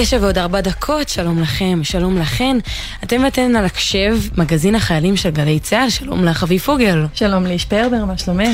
תשע 0.00 0.18
ועוד 0.20 0.38
ארבע 0.38 0.60
דקות, 0.60 1.08
שלום 1.08 1.42
לכם, 1.42 1.80
שלום 1.82 2.18
לכן. 2.18 2.56
אתם 3.04 3.24
ואתן 3.24 3.56
על 3.56 3.64
הקשב, 3.64 4.18
מגזין 4.36 4.74
החיילים 4.74 5.16
של 5.16 5.30
גלי 5.30 5.60
צה"ל, 5.60 5.90
שלום 5.90 6.24
לך 6.24 6.42
אבי 6.42 6.58
פוגל. 6.58 7.06
שלום 7.14 7.46
לאיש 7.46 7.64
פרבר, 7.64 8.04
מה 8.04 8.18
שלומך? 8.18 8.48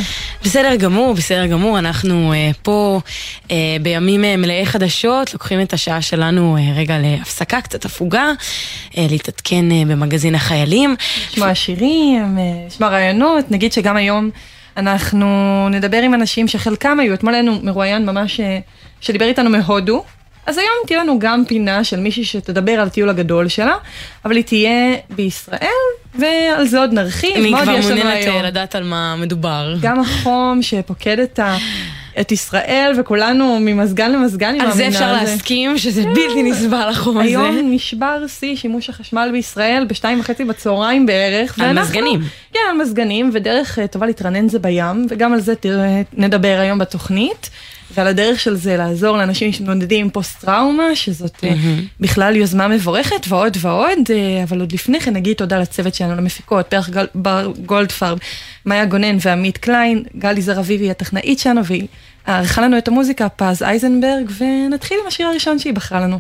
בסדר 0.45 0.75
גמור, 0.77 1.15
בסדר 1.15 1.47
גמור, 1.47 1.79
אנחנו 1.79 2.33
uh, 2.33 2.57
פה 2.63 3.01
uh, 3.49 3.51
בימים 3.83 4.25
uh, 4.25 4.27
מלאי 4.37 4.67
חדשות, 4.67 5.33
לוקחים 5.33 5.61
את 5.61 5.73
השעה 5.73 6.03
שלנו 6.03 6.57
uh, 6.57 6.79
רגע 6.79 6.99
להפסקה, 6.99 7.61
קצת 7.61 7.85
הפוגה, 7.85 8.33
uh, 8.91 8.95
להתעדכן 9.11 9.65
uh, 9.71 9.89
במגזין 9.89 10.35
החיילים. 10.35 10.97
לשמוע 11.31 11.55
שירים, 11.55 12.39
לשמוע 12.67 12.89
רעיונות, 12.89 13.51
נגיד 13.51 13.73
שגם 13.73 13.97
היום 13.97 14.31
אנחנו 14.77 15.27
נדבר 15.71 16.03
עם 16.03 16.15
אנשים 16.15 16.49
שחלקם 16.49 17.01
היו, 17.01 17.15
אתמול 17.15 17.35
היינו 17.35 17.61
מרואיין 17.63 18.07
ממש, 18.07 18.41
שדיבר 19.01 19.27
איתנו 19.27 19.51
מהודו. 19.51 20.05
אז 20.47 20.59
היום 20.59 20.87
תהיה 20.87 21.01
לנו 21.01 21.19
גם 21.19 21.45
פינה 21.49 21.85
של 21.85 22.01
מישהי 22.01 22.25
שתדבר 22.25 22.73
על 22.73 22.87
הטיול 22.87 23.09
הגדול 23.09 23.49
שלה, 23.49 23.75
אבל 24.25 24.37
היא 24.37 24.45
תהיה 24.45 24.97
בישראל, 25.11 25.69
ועל 26.15 26.67
זה 26.67 26.79
עוד 26.79 26.93
נרחיב. 26.93 27.37
אני 27.37 27.53
כבר 27.63 27.65
מעוניינת 27.65 28.27
אה, 28.27 28.43
לדעת 28.43 28.75
על 28.75 28.85
מה 28.85 29.17
מדובר. 29.17 29.75
גם 29.81 30.01
החום 30.01 30.63
שפוקד 30.63 31.19
את 31.19 31.39
ה... 31.39 31.57
את 32.21 32.33
ישראל, 32.33 32.93
וכולנו 32.99 33.59
ממזגן 33.61 34.13
למזגן, 34.13 34.49
אני 34.49 34.59
מאמינה. 34.59 34.73
על 34.73 34.77
זה 34.77 34.89
אפשר 34.89 35.13
להסכים 35.13 35.79
שזה 35.79 36.03
כן. 36.03 36.15
בלתי 36.15 36.43
נסבל 36.43 36.89
החום 36.91 37.19
הזה. 37.19 37.29
היום 37.29 37.59
נשבר 37.63 38.27
שיא 38.27 38.57
שימוש 38.57 38.91
החשמל 38.91 39.29
בישראל 39.33 39.87
בשתיים 39.89 40.21
וחצי 40.21 40.45
בצהריים 40.45 41.07
בערך. 41.07 41.59
על 41.59 41.81
מזגנים. 41.81 42.21
כן, 42.53 42.61
על 42.71 42.77
מזגנים, 42.77 43.31
ודרך 43.33 43.79
אה, 43.79 43.87
טובה 43.87 44.07
להתרנן 44.07 44.49
זה 44.49 44.59
בים, 44.59 45.07
וגם 45.09 45.33
על 45.33 45.41
זה 45.41 45.55
נדבר 46.13 46.57
היום 46.61 46.79
בתוכנית. 46.79 47.51
ועל 47.95 48.07
הדרך 48.07 48.41
של 48.41 48.57
זה 48.57 48.77
לעזור 48.77 49.17
לאנשים 49.17 49.53
שמתמודדים 49.53 50.05
עם 50.05 50.11
פוסט 50.11 50.45
טראומה, 50.45 50.97
שזאת 50.97 51.37
mm-hmm. 51.37 51.83
בכלל 52.01 52.37
יוזמה 52.37 52.69
מבורכת 52.69 53.27
ועוד 53.29 53.57
ועוד, 53.61 53.99
אה, 54.11 54.43
אבל 54.43 54.61
עוד 54.61 54.73
לפני 54.73 55.01
כן 55.01 55.13
נגיד 55.13 55.37
תודה 55.37 55.59
לצוות 55.59 55.95
שלנו, 55.95 56.17
למפיקות, 56.17 56.67
פרח 56.67 56.89
גל, 56.89 57.07
בר 57.15 57.53
גולדפרב, 57.67 58.19
מאיה 58.67 58.85
גונן 58.85 59.17
ועמית 59.21 59.59
קליין, 59.59 60.05
גלי 60.19 60.43
זר 60.43 60.61
אביבי 60.61 60.91
הטכנאית 60.91 61.39
שלנו, 61.39 61.65
והיא 61.65 61.87
ערכה 62.27 62.63
לנו 62.63 62.79
את 62.79 62.89
המוזיקה, 62.89 63.29
פז 63.29 63.63
אייזנברג, 63.63 64.31
ונתחיל 64.39 64.99
עם 65.03 65.07
השיר 65.07 65.27
הראשון 65.27 65.59
שהיא 65.59 65.75
בחרה 65.75 66.01
לנו. 66.01 66.19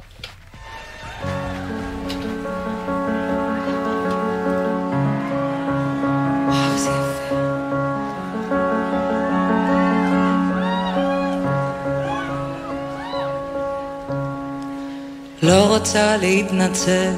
לא 15.43 15.67
רוצה 15.69 16.17
להתנצל 16.17 17.12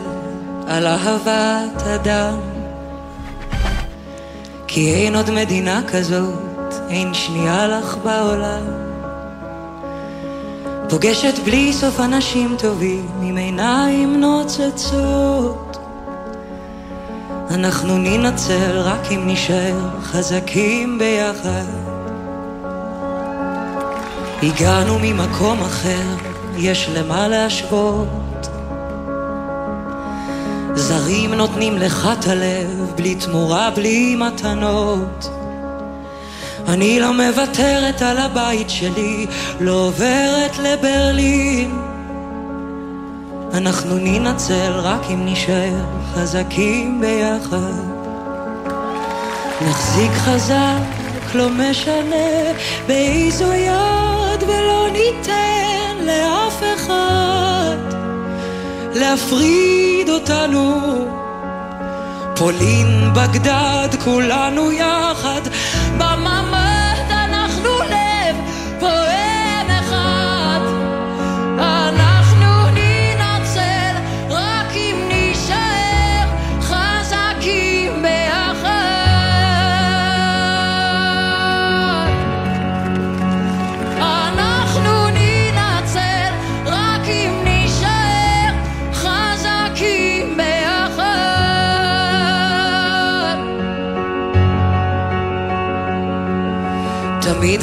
על 0.67 0.87
אהבת 0.87 1.83
אדם. 1.83 2.35
כי 4.67 4.95
אין 4.95 5.17
עוד 5.17 5.31
מדינה 5.31 5.81
כזאת, 5.89 6.75
אין 6.89 7.15
שנייה 7.15 7.69
לך 7.69 7.97
בעולם. 8.05 8.63
פוגשת 10.89 11.35
בלי 11.45 11.73
סוף 11.73 12.01
אנשים 12.01 12.57
טובים 12.59 13.07
עם 13.23 13.37
עיניים 13.37 14.21
נוצצות. 14.21 15.77
אנחנו 17.51 17.99
ננצל 17.99 18.79
רק 18.79 19.01
אם 19.11 19.23
נשאר 19.27 19.91
חזקים 20.03 20.99
ביחד. 20.99 21.65
הגענו 24.43 24.99
ממקום 25.03 25.61
אחר 25.61 26.34
יש 26.57 26.89
למה 26.95 27.29
להשוות. 27.29 28.49
זרים 30.75 31.35
נותנים 31.35 31.79
לך 31.79 32.09
את 32.19 32.27
הלב, 32.27 32.93
בלי 32.97 33.15
תמורה, 33.15 33.71
בלי 33.71 34.17
מתנות. 34.17 35.29
אני 36.69 37.01
לא 37.01 37.13
מוותרת 37.13 38.03
על 38.03 38.19
הבית 38.19 38.71
שלי, 38.71 39.27
לא 39.61 39.73
עוברת 39.73 40.59
לברלין. 40.59 41.71
אנחנו 43.55 43.99
ננצל 43.99 44.73
רק 44.73 45.01
אם 45.11 45.27
נשאר 45.27 45.85
חזקים 46.15 47.01
ביחד. 47.01 47.95
נחזיק 49.69 50.13
חזק, 50.13 51.35
לא 51.35 51.49
משנה 51.51 52.53
באיזו 52.87 53.53
יד, 53.53 54.43
ולא 54.43 54.89
ניתן 54.93 55.84
לאף 56.07 56.63
אחד 56.75 57.77
להפריד 58.95 60.09
אותנו. 60.09 60.81
פולין, 62.37 63.11
בגדד, 63.15 63.89
כולנו 64.05 64.73
יחד 64.73 65.41
בממ"ד 65.99 66.64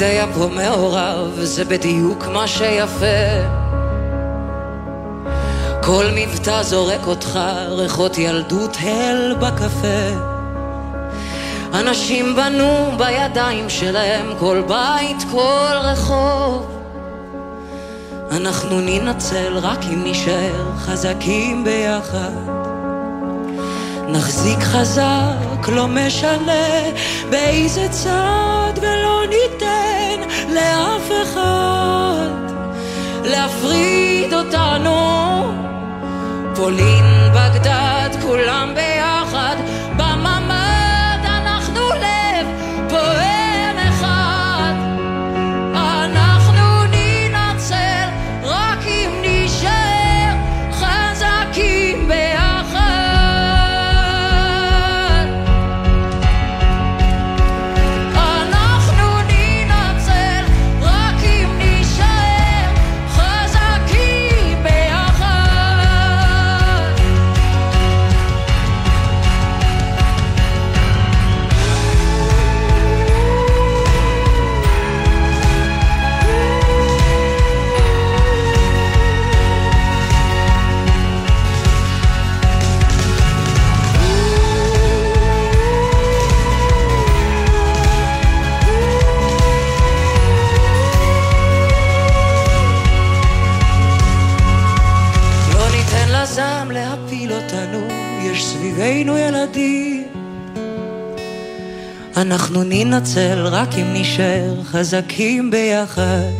היה 0.04 0.26
פה 0.34 0.46
מעורב, 0.46 1.40
זה 1.42 1.64
בדיוק 1.64 2.26
מה 2.26 2.48
שיפה. 2.48 3.62
כל 5.82 6.04
מבטא 6.14 6.62
זורק 6.62 7.06
אותך, 7.06 7.38
ריחות 7.68 8.18
ילדות 8.18 8.76
הל 8.80 9.36
בקפה. 9.40 10.32
אנשים 11.74 12.36
בנו 12.36 12.92
בידיים 12.98 13.70
שלהם 13.70 14.26
כל 14.38 14.62
בית, 14.68 15.24
כל 15.30 15.76
רחוב. 15.82 16.66
אנחנו 18.30 18.80
ננצל 18.80 19.58
רק 19.62 19.78
אם 19.92 20.04
נשאר 20.04 20.72
חזקים 20.78 21.64
ביחד. 21.64 22.62
נחזיק 24.08 24.58
חזק, 24.60 25.68
לא 25.68 25.86
משנה 25.86 26.90
באיזה 27.30 27.88
צד, 27.90 28.72
ולא 28.82 29.22
ניתן 29.28 29.71
לאף 30.54 31.10
אחד 31.22 32.42
להפריד 33.24 34.34
אותנו. 34.34 35.22
פולין, 36.56 37.04
בגדד, 37.34 38.10
כולם 38.22 38.72
ביחד, 38.74 39.01
אנחנו 102.22 102.62
ננצל 102.64 103.46
רק 103.46 103.68
אם 103.74 103.86
נשאר 103.92 104.62
חזקים 104.64 105.50
ביחד. 105.50 106.30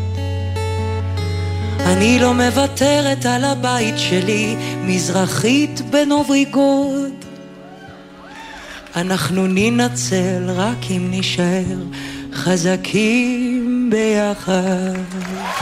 אני 1.81 2.19
לא 2.19 2.35
מוותרת 2.35 3.27
על 3.27 3.45
הבית 3.45 3.95
שלי, 3.99 4.57
מזרחית 4.85 5.81
בנובריגוד. 5.91 7.13
אנחנו 8.97 9.47
ננצל 9.47 10.51
רק 10.57 10.91
אם 10.91 11.11
נישאר 11.11 11.77
חזקים 12.33 13.91
ביחד. 13.91 15.62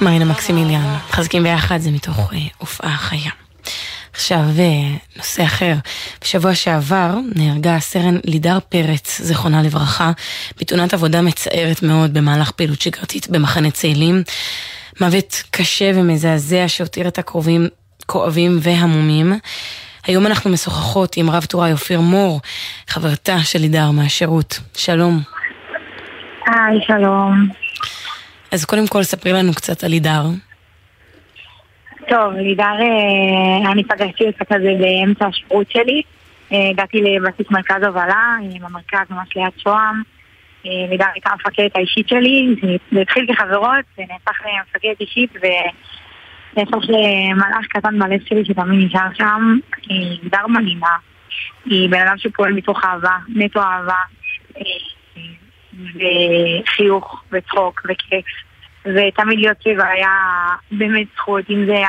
מרינה 0.00 0.24
מקסימיליאן, 0.24 0.96
חזקים 1.10 1.42
ביחד 1.42 1.78
זה 1.78 1.90
מתוך 1.90 2.32
אה, 2.32 2.38
הופעה 2.58 2.96
חיה. 2.96 3.30
עכשיו 4.12 4.38
אה, 4.38 4.96
נושא 5.16 5.44
אחר, 5.44 5.74
בשבוע 6.22 6.54
שעבר 6.54 7.14
נהרגה 7.34 7.80
סרן 7.80 8.16
לידר 8.24 8.58
פרץ, 8.68 9.20
זיכרונה 9.20 9.62
לברכה, 9.62 10.12
בתאונת 10.60 10.94
עבודה 10.94 11.22
מצערת 11.22 11.82
מאוד 11.82 12.14
במהלך 12.14 12.50
פעילות 12.50 12.80
שגרתית 12.80 13.30
במחנה 13.30 13.70
צאלים. 13.70 14.22
מוות 15.00 15.42
קשה 15.50 15.90
ומזעזע 15.94 16.64
שהותיר 16.66 17.08
את 17.08 17.18
הקרובים 17.18 17.68
כואבים 18.06 18.58
והמומים. 18.62 19.32
היום 20.06 20.26
אנחנו 20.26 20.50
משוחחות 20.50 21.16
עם 21.16 21.30
רב 21.30 21.44
טוראי 21.44 21.72
אופיר 21.72 22.00
מור, 22.00 22.40
חברתה 22.88 23.38
של 23.38 23.58
לידר 23.58 23.90
מהשירות. 23.90 24.60
שלום. 24.74 25.20
היי, 26.46 26.78
שלום. 26.86 27.48
אז 28.52 28.64
קודם 28.64 28.86
כל 28.86 29.02
ספרי 29.02 29.32
לנו 29.32 29.54
קצת 29.54 29.84
על 29.84 29.90
לידר. 29.90 30.22
טוב, 32.08 32.32
לידר, 32.32 32.64
אה, 32.64 33.72
אני 33.72 33.84
פגשתי 33.84 34.26
אותה 34.26 34.44
כזה 34.44 34.74
באמצע 34.80 35.26
השירות 35.26 35.70
שלי. 35.70 36.02
אה, 36.52 36.68
הגעתי 36.70 37.00
לבסיס 37.02 37.46
מרכז 37.50 37.82
הובלה, 37.86 38.36
במרכז 38.60 39.06
ממש 39.10 39.28
ליד 39.36 39.52
שוהם. 39.56 40.02
אה, 40.66 40.70
לידר 40.90 41.06
הייתה 41.14 41.30
המפקדת 41.30 41.76
האישית 41.76 42.08
שלי, 42.08 42.54
זה 42.92 43.00
התחיל 43.00 43.34
כחברות, 43.34 43.84
זה 43.96 44.02
נהפך 44.08 44.40
למפקדת 44.46 45.00
אישית 45.00 45.30
ונהפך 45.34 46.88
למלאך 46.88 47.66
קטן 47.68 47.98
בלב 47.98 48.20
שלי 48.28 48.44
שתמיד 48.44 48.86
נשאר 48.86 49.08
שם. 49.14 49.58
היא 49.88 50.18
לידר 50.22 50.46
מדהימה, 50.46 50.96
היא 51.64 51.90
בן 51.90 52.00
אדם 52.00 52.18
שפועל 52.18 52.52
מתוך 52.52 52.84
אהבה, 52.84 53.16
נטו 53.28 53.60
אהבה, 53.60 54.00
וחיוך 55.78 57.24
וצחוק 57.32 57.82
וכיף. 57.84 58.26
ותמיד 58.84 59.38
להיות 59.38 59.56
סביבה 59.62 59.88
היה 59.88 60.10
באמת 60.70 61.06
זכות, 61.16 61.50
אם 61.50 61.66
זה 61.66 61.82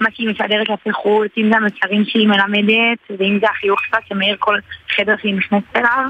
מה 0.00 0.08
שהיא 0.14 0.28
משדרת 0.28 0.66
כלפי 0.66 0.92
חוץ, 0.92 1.28
אם 1.38 1.50
זה 1.52 1.56
המסרים 1.56 2.04
שהיא 2.04 2.28
מלמדת, 2.28 2.98
ואם 3.18 3.38
זה 3.40 3.46
החיוך 3.50 3.80
שלה 3.84 3.98
שמאיר 4.08 4.36
כל 4.38 4.58
חדר 4.96 5.14
שהיא 5.20 5.34
נכנסת 5.34 5.76
אליו. 5.76 6.04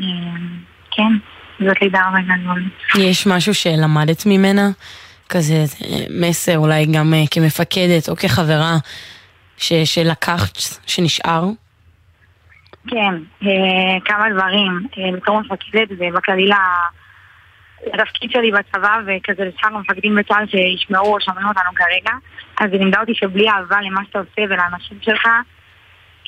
אמ, 0.00 0.58
כן, 0.90 1.12
זאת 1.66 1.82
לידה 1.82 2.00
הרבה 2.00 2.18
גדול. 2.20 2.62
יש 2.98 3.26
משהו 3.26 3.54
שלמדת 3.54 4.26
ממנה? 4.26 4.70
כזה 5.28 5.64
מסר 6.10 6.58
אולי 6.58 6.86
גם 6.86 7.14
אה, 7.14 7.22
כמפקדת 7.30 8.08
או 8.08 8.16
כחברה 8.16 8.76
ש, 9.56 9.72
שלקחת, 9.72 10.58
שנשאר? 10.86 11.44
כן, 12.88 13.14
אה, 13.42 14.00
כמה 14.04 14.30
דברים. 14.30 14.86
אה, 14.98 15.16
בתור 15.16 15.40
מפקדת 15.40 15.88
ובכללי 15.90 16.50
לתפקיד 17.86 18.30
שלי 18.30 18.50
בצבא 18.52 19.00
וכזה 19.06 19.44
לשאר 19.44 19.74
המפקדים 19.74 20.16
בצה"ל 20.16 20.46
שישמעו 20.46 21.14
או 21.14 21.20
שומעים 21.20 21.46
אותנו 21.46 21.70
כרגע. 21.74 22.16
אז 22.60 22.72
היא 22.72 22.80
לימדה 22.80 23.00
אותי 23.00 23.14
שבלי 23.14 23.48
אהבה 23.48 23.80
למה 23.80 24.04
שאתה 24.04 24.18
עושה 24.18 24.42
ולאנשים 24.54 24.98
שלך 25.00 25.28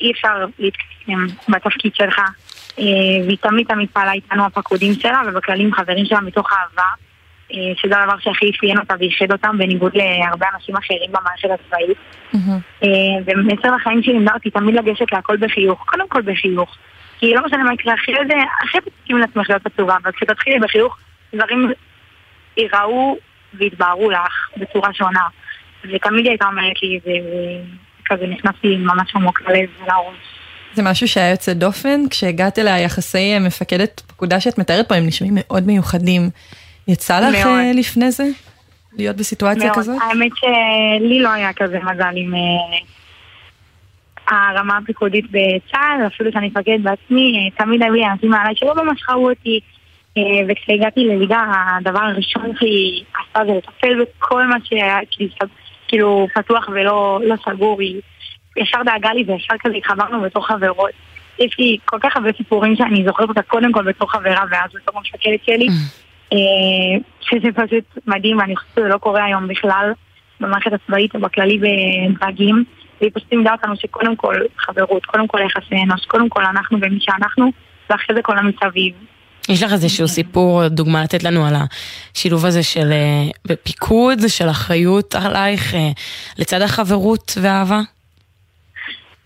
אי 0.01 0.11
אפשר 0.11 0.45
להתקדם 0.59 1.27
בתפקיד 1.49 1.95
שלך. 1.95 2.19
אה, 2.79 3.25
והיא 3.25 3.37
תמיד 3.41 3.67
תמיד 3.67 3.89
פעלה 3.93 4.11
איתנו 4.11 4.45
הפקודים 4.45 4.93
שלה 4.93 5.21
ובכללים 5.25 5.73
חברים 5.73 6.05
שלה 6.05 6.21
מתוך 6.21 6.51
אהבה. 6.51 6.83
אה, 6.83 7.12
שזה 7.75 7.97
הדבר 7.97 8.19
שהכי 8.19 8.51
אפיין 8.57 8.77
אותה 8.77 8.93
ואיחד 8.99 9.31
אותם 9.31 9.57
בניגוד 9.57 9.91
להרבה 9.95 10.45
אנשים 10.55 10.75
אחרים 10.75 11.11
במערכת 11.11 11.49
הצבאית 11.63 11.97
אה, 12.83 12.89
ומסר 13.25 13.75
לחיים 13.75 14.03
שלי 14.03 14.25
אותי 14.33 14.49
תמיד 14.49 14.75
לגשת 14.75 15.11
להכל 15.11 15.37
בחיוך 15.37 15.83
קודם 15.85 16.07
כל 16.09 16.21
בחיוך 16.21 16.75
כי 17.23 17.33
לא 17.33 17.45
משנה 17.45 17.63
מה 17.63 17.73
יקרה 17.73 17.93
אחרי 17.93 18.15
זה, 18.27 18.33
אחרי 18.65 18.81
זה 18.83 18.89
תסכים 18.89 19.17
לעצמך 19.17 19.49
להיות 19.49 19.65
עצובה, 19.65 19.97
אבל 20.03 20.11
כשתתחילי 20.11 20.59
בחיוך 20.59 20.97
דברים 21.35 21.71
ייראו 22.57 23.17
ויתבהרו 23.53 24.11
לך 24.11 24.49
בצורה 24.57 24.93
שונה. 24.93 25.27
ותמיד 25.83 26.27
הייתה 26.27 26.45
אומרת 26.45 26.81
לי, 26.81 26.99
וכזה 26.99 28.27
נכנסתי 28.27 28.77
ממש 28.77 29.15
עמוק 29.15 29.41
ללב 29.41 29.69
ולראש. 29.79 30.15
זה 30.73 30.83
משהו 30.83 31.07
שהיה 31.07 31.31
יוצא 31.31 31.53
דופן, 31.53 31.99
כשהגעת 32.09 32.59
אליה 32.59 32.79
יחסי 32.79 33.39
מפקדת 33.39 34.01
פקודה 34.07 34.39
שאת 34.39 34.57
מתארת 34.57 34.89
פה, 34.89 34.95
הם 34.95 35.07
נשמעים 35.07 35.33
מאוד 35.37 35.67
מיוחדים. 35.67 36.29
יצא 36.87 37.19
לך 37.19 37.45
מאוד. 37.45 37.59
אה, 37.59 37.71
לפני 37.73 38.11
זה 38.11 38.23
להיות 38.97 39.15
בסיטואציה 39.15 39.65
מאוד. 39.65 39.77
כזאת? 39.77 39.95
האמת 40.01 40.31
שלי 40.35 41.19
לא 41.19 41.29
היה 41.29 41.53
כזה 41.53 41.79
מזל 41.79 42.13
עם 42.15 42.33
uh, 42.33 42.83
הרמה 44.33 44.77
הפיקודית 44.77 45.25
בצה"ל, 45.25 46.07
אפילו 46.07 46.31
שאני 46.31 46.47
מפקדת 46.47 46.79
בעצמי, 46.81 47.37
אה, 47.37 47.65
תמיד 47.65 47.83
היו 47.83 47.93
לי 47.93 48.05
אנשים 48.05 48.29
מעליי 48.29 48.55
שלא 48.55 48.75
ממש 48.83 49.03
ראו 49.09 49.29
אותי. 49.29 49.59
אה, 50.17 50.21
וכשהגעתי 50.49 51.05
לליגה, 51.05 51.45
הדבר 51.77 51.99
הראשון 51.99 52.51
שהיא 52.59 53.03
עשתה 53.19 53.39
זה 53.45 53.51
לטפל 53.57 54.03
בכל 54.19 54.47
מה 54.47 54.55
שהיה 54.63 54.97
כאילו 55.87 56.27
פתוח 56.35 56.69
ולא 56.73 57.19
לא 57.23 57.35
סגור. 57.45 57.81
היא 57.81 58.01
ישר 58.57 58.83
דאגה 58.85 59.13
לי 59.13 59.23
וישר 59.27 59.53
כזה 59.59 59.75
התחברנו 59.75 60.21
בתור 60.21 60.47
חברות. 60.47 60.91
יש 61.39 61.59
לי 61.59 61.77
כל 61.85 61.97
כך 62.03 62.17
הרבה 62.17 62.29
סיפורים 62.37 62.75
שאני 62.75 63.03
זוכרת 63.07 63.29
אותה 63.29 63.41
קודם 63.41 63.71
כל 63.71 63.83
בתור 63.83 64.11
חברה 64.11 64.43
ואז 64.51 64.71
בתור 64.75 65.01
מפקדת 65.01 65.45
שלי. 65.45 65.67
אה, 66.33 66.99
שזה 67.21 67.47
פשוט 67.55 68.07
מדהים 68.07 68.37
ואני 68.37 68.55
חושבת 68.55 68.71
שזה 68.75 68.87
לא 68.87 68.97
קורה 68.97 69.25
היום 69.25 69.47
בכלל 69.47 69.91
במערכת 70.39 70.71
הצבאית 70.73 71.15
או 71.15 71.19
בכללי 71.19 71.59
בדרגים. 71.59 72.63
והיא 73.01 73.11
פשוט 73.13 73.31
לימדה 73.31 73.51
אותנו 73.51 73.75
שקודם 73.75 74.15
כל 74.15 74.35
חברות, 74.57 75.05
קודם 75.05 75.27
כל 75.27 75.39
יחסי 75.45 75.75
אנוש, 75.83 76.05
קודם 76.05 76.29
כל 76.29 76.45
אנחנו 76.45 76.77
ומי 76.81 76.99
שאנחנו, 76.99 77.51
ואחרי 77.89 78.15
זה 78.15 78.21
כל 78.21 78.37
המסביב. 78.37 78.93
יש 79.49 79.63
לך 79.63 79.71
איזשהו 79.71 80.07
סיפור, 80.07 80.67
דוגמה 80.67 81.03
לתת 81.03 81.23
לנו 81.23 81.45
על 81.45 81.53
השילוב 82.13 82.45
הזה 82.45 82.63
של 82.63 82.91
אה, 82.91 83.55
פיקוד, 83.63 84.19
של 84.27 84.49
אחריות 84.49 85.15
עלייך, 85.15 85.73
אה, 85.73 85.89
לצד 86.37 86.61
החברות 86.61 87.31
והאהבה? 87.41 87.79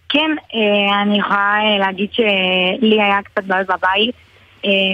כן, 0.10 0.32
אה, 0.56 1.02
אני 1.02 1.20
יכולה 1.20 1.60
להגיד 1.80 2.10
שלי 2.14 3.02
היה 3.02 3.22
קצת 3.24 3.44
בעיות 3.44 3.68
בבית, 3.68 4.16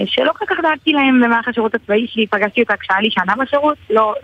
שלא 0.06 0.32
כל 0.38 0.44
כך 0.48 0.56
דאגתי 0.62 0.92
להם 0.92 1.20
במערכת 1.20 1.48
השירות 1.48 1.74
הצבאי 1.74 2.06
שלי, 2.08 2.26
פגשתי 2.26 2.62
אותה 2.62 2.76
כשהיה 2.76 3.00
לי 3.00 3.10
שנה 3.10 3.34
בשירות, 3.38 3.78
לא, 3.90 4.14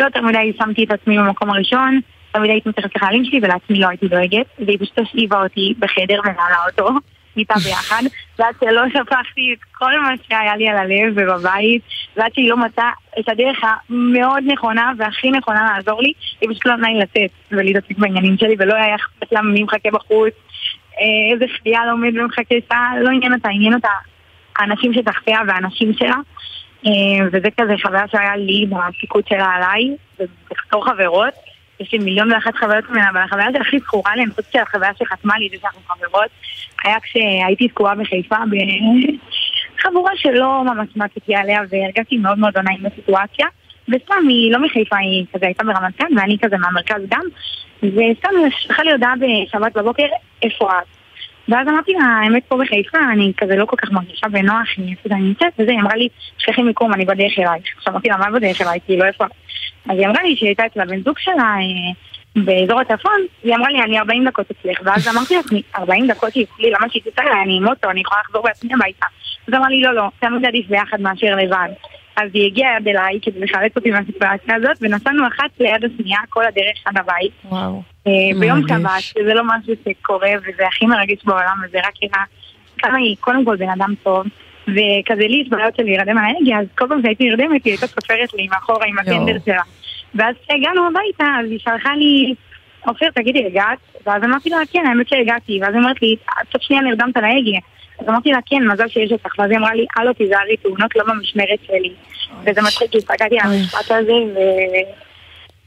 לא 0.00 0.04
יותר 0.04 0.20
מדי 0.20 0.52
שמתי 0.58 0.84
את 0.84 0.90
עצמי 0.90 1.18
במקום 1.18 1.50
הראשון, 1.50 2.00
תמיד 2.32 2.50
הייתי 2.50 2.68
מתייחסת 2.68 2.96
לחיילים 2.96 3.24
שלי 3.24 3.40
ולעצמי 3.42 3.78
לא 3.78 3.88
הייתי 3.88 4.08
דואגת, 4.08 4.46
והיא 4.58 4.78
פשוט 4.80 4.98
השאיבה 4.98 5.42
אותי 5.42 5.74
בחדר 5.78 6.20
ונעלה 6.24 6.56
אותו. 6.66 6.88
איתה 7.36 7.54
ביחד, 7.54 8.02
ועד 8.38 8.54
שלא 8.60 8.82
שפכתי 8.88 9.52
את 9.52 9.58
כל 9.72 10.00
מה 10.00 10.12
שהיה 10.28 10.56
לי 10.56 10.68
על 10.68 10.76
הלב 10.76 11.12
ובבית, 11.16 11.82
ועד 12.16 12.34
שהיא 12.34 12.50
לא 12.50 12.56
מצאה 12.56 12.90
את 13.18 13.28
הדרך 13.28 13.60
המאוד 13.62 14.42
נכונה 14.46 14.92
והכי 14.98 15.30
נכונה 15.30 15.72
לעזור 15.74 16.02
לי, 16.02 16.12
היא 16.40 16.50
פשוט 16.50 16.66
לא 16.66 16.74
לי 16.74 16.98
לצאת 16.98 17.30
ולהתעסק 17.50 17.98
בעניינים 17.98 18.38
שלי, 18.38 18.54
ולא 18.58 18.74
היה 18.74 18.94
אכפת 18.94 19.32
לה 19.32 19.42
מי 19.42 19.62
מחכה 19.62 19.90
בחוץ, 19.92 20.34
אה, 21.00 21.32
איזה 21.32 21.44
חייל 21.62 21.88
עומד 21.90 22.16
ומחכה 22.16 22.54
צה"ל, 22.68 23.02
לא 23.02 23.10
עניין 23.10 23.34
אותה, 23.34 23.48
עניין 23.48 23.74
אותה 23.74 23.88
האנשים 24.58 24.94
שתחתיה 24.94 25.38
והאנשים 25.48 25.92
שלה. 25.94 26.16
אה, 26.86 27.26
וזה 27.32 27.48
כזה 27.60 27.74
חוויה 27.82 28.08
שהיה 28.12 28.36
לי 28.36 28.66
בפיקוד 28.66 29.24
שלה 29.28 29.46
עליי, 29.46 29.96
ובתור 30.18 30.86
חברות. 30.86 31.34
יש 31.80 31.92
לי 31.92 31.98
מיליון 31.98 32.32
ואחת 32.32 32.56
חוויות 32.56 32.90
ממנה, 32.90 33.10
אבל 33.10 33.20
החוויה 33.20 33.46
שהכי 33.52 33.78
זכורה 33.78 34.16
לי, 34.16 34.22
אני 34.22 34.30
חושבת 34.30 34.52
שהחוויה 34.52 34.90
שחתמה 34.98 35.38
לי, 35.38 35.48
זה 35.50 35.56
שאנחנו 35.60 35.80
חברות, 35.88 36.30
היה 36.84 37.00
כשהייתי 37.00 37.68
תקועה 37.68 37.94
בחיפה 37.94 38.36
בחבורה 39.78 40.12
שלא 40.16 40.62
ממש 40.64 40.88
מצאתי 40.96 41.34
עליה, 41.34 41.60
והרגשתי 41.68 42.16
מאוד 42.16 42.38
מאוד 42.38 42.52
לא 42.56 42.62
נעים 42.62 42.82
בסיטואציה. 42.82 43.46
וסתם, 43.88 44.28
היא 44.28 44.52
לא 44.52 44.58
מחיפה, 44.58 44.96
היא 44.96 45.24
כזה 45.34 45.46
הייתה 45.46 45.64
ברמת 45.64 46.00
גן, 46.00 46.18
ואני 46.18 46.38
כזה 46.42 46.56
מהמרכז 46.56 47.00
גם, 47.08 47.22
וסתם 47.82 48.30
שלחה 48.50 48.82
לי 48.82 48.92
הודעה 48.92 49.14
בשבת 49.20 49.76
בבוקר, 49.76 50.06
איפה 50.42 50.68
את? 50.70 51.03
ואז 51.48 51.68
אמרתי 51.68 51.92
לה, 51.92 52.04
האמת 52.04 52.42
פה 52.48 52.56
בחיפה, 52.56 52.98
אני 53.12 53.32
כזה 53.36 53.56
לא 53.56 53.64
כל 53.64 53.76
כך 53.76 53.90
מרגישה 53.90 54.28
בנוח, 54.28 54.68
אני 54.78 54.90
איפה 54.90 55.14
אני 55.14 55.22
נמצאת, 55.22 55.52
וזה, 55.58 55.70
היא 55.70 55.80
אמרה 55.80 55.94
לי, 55.96 56.08
שלחי 56.38 56.62
מיקום, 56.62 56.94
אני 56.94 57.04
בדרך 57.04 57.38
אלייך. 57.38 57.64
עכשיו 57.76 57.92
אמרתי 57.92 58.08
לה, 58.08 58.16
מה 58.16 58.30
בדרך 58.30 58.60
אלייך? 58.60 58.82
כאילו, 58.86 59.04
איפה? 59.04 59.24
אז 59.90 59.98
היא 59.98 60.06
אמרה 60.06 60.22
לי 60.22 60.36
שהיא 60.36 60.48
הייתה 60.48 60.66
אצל 60.66 60.80
הבן 60.80 61.02
זוג 61.02 61.18
שלה 61.18 61.42
אה, 61.42 61.92
באזור 62.44 62.80
הצפון, 62.80 63.20
היא 63.42 63.54
אמרה 63.54 63.68
לי, 63.68 63.82
אני 63.82 63.98
40 63.98 64.28
דקות 64.28 64.46
אצלך, 64.50 64.80
ואז 64.84 65.08
אמרתי 65.08 65.36
לעצמי, 65.36 65.62
40 65.78 66.06
דקות 66.06 66.34
היא 66.34 66.46
לי, 66.58 66.70
למה 66.70 66.86
שהיא 66.90 67.02
תצא 67.02 67.22
אליי, 67.22 67.42
אני 67.44 67.56
עם 67.56 67.68
אוטו, 67.68 67.90
אני 67.90 68.00
יכולה 68.00 68.20
לחזור 68.24 68.42
בעצמי 68.42 68.74
הביתה. 68.74 69.06
אז 69.48 69.54
אמרה 69.54 69.68
לי, 69.68 69.80
לא, 69.80 69.94
לא, 69.94 70.08
תמיד 70.20 70.46
עדיף 70.46 70.66
ביחד 70.68 71.00
מאשר 71.00 71.36
לבד. 71.36 71.68
אז 72.16 72.30
היא 72.34 72.46
הגיעה 72.46 72.76
עד 72.76 72.88
אליי 72.88 73.18
כדי 73.22 73.40
לחלץ 73.40 73.76
אותי 73.76 73.90
מהסיטואציה 73.90 74.54
הזאת, 74.56 74.76
ונסענו 74.80 75.26
אחת 75.26 75.50
ליד 75.60 75.84
השנייה 75.84 76.18
כל 76.28 76.44
הדרך 76.46 76.76
עד 76.84 76.98
הבית. 76.98 77.32
וואו. 77.44 77.82
אה, 78.06 78.40
ביום 78.40 78.68
שבת, 78.68 79.00
שזה 79.00 79.34
לא 79.34 79.42
משהו 79.44 79.74
שקורה, 79.88 80.30
וזה 80.40 80.66
הכי 80.66 80.86
מרגש 80.86 81.24
בעולם, 81.24 81.56
וזה 81.64 81.78
רק 81.78 81.94
היה 82.00 82.24
כמה 82.78 82.98
היא 82.98 83.16
קודם 83.20 83.44
כל 83.44 83.56
בן 83.56 83.68
אדם 83.68 83.94
טוב, 84.02 84.26
וכזה 84.62 85.26
לי 85.28 85.42
יש 85.42 85.48
בעיות 85.48 85.76
של 85.76 85.82
להירדם 85.82 86.18
על 86.18 86.24
האנרגיה, 86.24 86.58
אז 86.58 86.66
כל 86.78 86.88
פעם 86.88 87.02
שהייתי 87.02 87.28
נרדמת 87.28 87.64
היא 87.64 87.72
הייתה 87.72 87.86
סופרת 87.86 88.34
לי 88.34 88.48
מאחורה 88.48 88.86
עם 88.86 88.98
הטנדר 88.98 89.36
שלה. 89.44 89.62
ואז 90.14 90.34
כשהגענו 90.42 90.86
הביתה, 90.86 91.24
אז 91.40 91.50
היא 91.50 91.58
שלחה 91.58 91.94
לי, 91.94 92.34
אופיר, 92.86 93.10
תגידי, 93.10 93.46
הגעת? 93.46 93.78
ואז 94.06 94.24
אמרתי 94.24 94.50
לה, 94.50 94.56
כן, 94.72 94.86
האמת 94.86 95.08
שהגעתי. 95.08 95.58
ואז 95.62 95.74
היא 95.74 95.82
אומרת 95.82 96.02
לי, 96.02 96.16
תוך 96.50 96.62
שנייה 96.62 96.82
נרדמת 96.82 97.16
על 97.16 97.24
ההגה. 97.24 97.58
אז 97.98 98.08
אמרתי 98.08 98.30
לה, 98.30 98.38
כן, 98.46 98.68
מזל 98.72 98.88
שיש 98.88 99.12
אותך. 99.12 99.38
ואז 99.38 99.50
היא 99.50 99.58
אמרה 99.58 99.74
לי, 99.74 99.86
הלו, 99.96 100.12
תיזהרי, 100.12 100.56
תאונות 100.56 100.96
לא 100.96 101.04
במשמרת 101.04 101.58
שלי. 101.66 101.92
וזה 102.42 102.62
מצחיק, 102.62 102.90
כי 102.90 102.98
הסתכלתי 102.98 103.38
על 103.40 103.52
המשפט 103.52 103.90
הזה, 103.90 104.12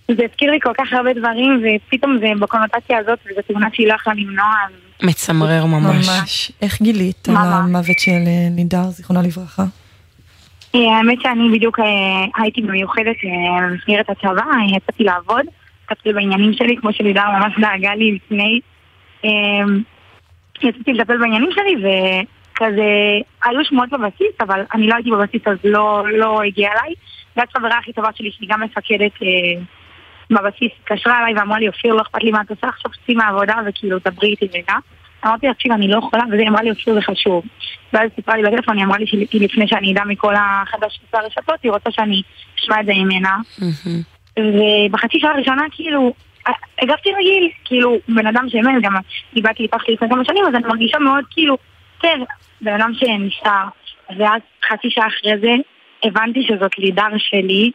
וזה 0.10 0.24
הזכיר 0.31 0.51
לי 0.51 0.60
כל 0.62 0.74
כך 0.77 0.93
הרבה 0.93 1.13
דברים, 1.13 1.63
ופתאום 1.63 2.17
זה 2.19 2.27
בקונוטציה 2.39 2.98
הזאת, 2.98 3.19
וזו 3.25 3.41
תאונה 3.48 3.67
שהיא 3.74 3.88
לא 3.88 3.93
יכלה 3.93 4.13
למנוע. 4.13 4.53
מצמרר 5.03 5.65
ממש. 5.65 6.10
ממש. 6.10 6.51
איך 6.62 6.81
גילית 6.81 7.29
על 7.29 7.36
המוות 7.36 8.00
של 8.00 8.12
אה, 8.12 8.50
נידר, 8.51 8.84
זיכרונה 8.84 9.22
לברכה? 9.22 9.63
אה, 10.75 10.98
האמת 10.98 11.22
שאני 11.22 11.57
בדיוק 11.57 11.79
אה, 11.79 11.86
הייתי 12.43 12.62
במיוחדת 12.62 13.15
במסגרת 13.62 14.10
הצבא, 14.10 14.43
יצאתי 14.77 15.03
לעבוד, 15.03 15.46
יצאתי 15.86 16.13
בעניינים 16.13 16.53
שלי, 16.53 16.77
כמו 16.81 16.93
שלידר 16.93 17.24
ממש 17.39 17.53
דאגה 17.60 17.96
לי 17.96 18.12
לפני. 18.12 18.60
יצאתי 20.62 20.94
לטפל 20.94 21.18
בעניינים 21.18 21.50
שלי, 21.52 21.76
וכזה, 21.76 22.84
היו 23.44 23.66
שמועות 23.66 23.90
בבסיס, 23.90 24.36
אבל 24.40 24.62
אני 24.74 24.88
לא 24.88 24.96
הייתי 24.96 25.12
בבסיס 25.12 25.42
אז 25.46 25.58
לא, 25.64 26.04
לא 26.12 26.42
הגיע 26.44 26.72
אליי. 26.72 26.94
ואז 27.38 27.48
חברה 27.58 27.78
הכי 27.78 27.94
טובה 27.94 28.10
שלי, 28.16 28.32
שהיא 28.32 28.50
גם 28.52 28.62
מפקדת 28.62 29.12
אה, 29.22 29.62
בבסיס, 30.30 30.72
התקשרה 30.82 31.20
אליי 31.20 31.34
ואמרה 31.34 31.60
לי, 31.60 31.68
אופיר, 31.68 31.94
לא 31.94 32.02
אכפת 32.02 32.24
לי 32.24 32.32
מה 32.32 32.42
את 32.42 32.50
עושה, 32.50 32.68
עכשיו 32.68 32.92
שצאי 32.94 33.16
מהעבודה 33.16 33.56
וכאילו 33.68 33.98
דברי 34.06 34.30
איתי 34.30 34.48
רגע. 34.54 34.74
אמרתי 35.26 35.48
לה, 35.48 35.54
תקשיב, 35.54 35.72
אני 35.72 35.88
לא 35.88 35.98
יכולה, 35.98 36.24
וזה 36.32 36.44
אמרה 36.48 36.62
לי, 36.62 36.70
אופיר, 36.70 36.94
זה 36.94 37.02
חשוב. 37.02 37.44
ואז 37.94 38.10
סיפרה 38.16 38.36
לי 38.36 38.44
בטלפון, 38.44 38.78
היא 38.78 38.86
אמרה 38.86 38.98
לי 38.98 39.08
שלפני 39.08 39.68
שאני 39.68 39.94
אדע 39.94 40.04
מכל 40.06 40.34
החדש 40.36 41.00
של 41.12 41.18
הרשתות, 41.18 41.60
היא 41.64 41.72
רוצה 41.72 41.92
שאני 41.92 42.22
אשמע 42.60 42.82
את 42.82 42.86
זה 42.86 42.94
ממנה. 42.94 43.38
ובחצי 44.38 45.20
שעה 45.20 45.32
הראשונה, 45.32 45.64
כאילו, 45.72 46.14
הגבתי 46.82 47.10
רגיל, 47.10 47.50
כאילו, 47.66 47.98
בן 48.10 48.27
אדם 48.27 48.50
שאמת, 48.50 48.82
גם 48.82 48.94
איבדתי 49.36 49.63
איתך 49.63 49.89
לפני 49.89 50.10
כמה 50.10 50.25
שנים, 50.25 50.46
אז 50.48 50.56
אני 50.56 50.63
מרגישה 50.68 51.00
מאוד 51.00 51.24
כאילו, 51.32 51.58
כן, 52.00 52.20
בן 52.62 52.74
אדם 52.74 52.92
שנשאר. 52.94 53.68
ואז 54.18 54.42
חצי 54.70 54.89
שעה 54.89 55.08
אחרי 55.08 55.32
זה, 55.42 55.51
הבנתי 56.04 56.44
שזאת 56.48 56.77
לידר 56.77 57.18
שלי, 57.18 57.72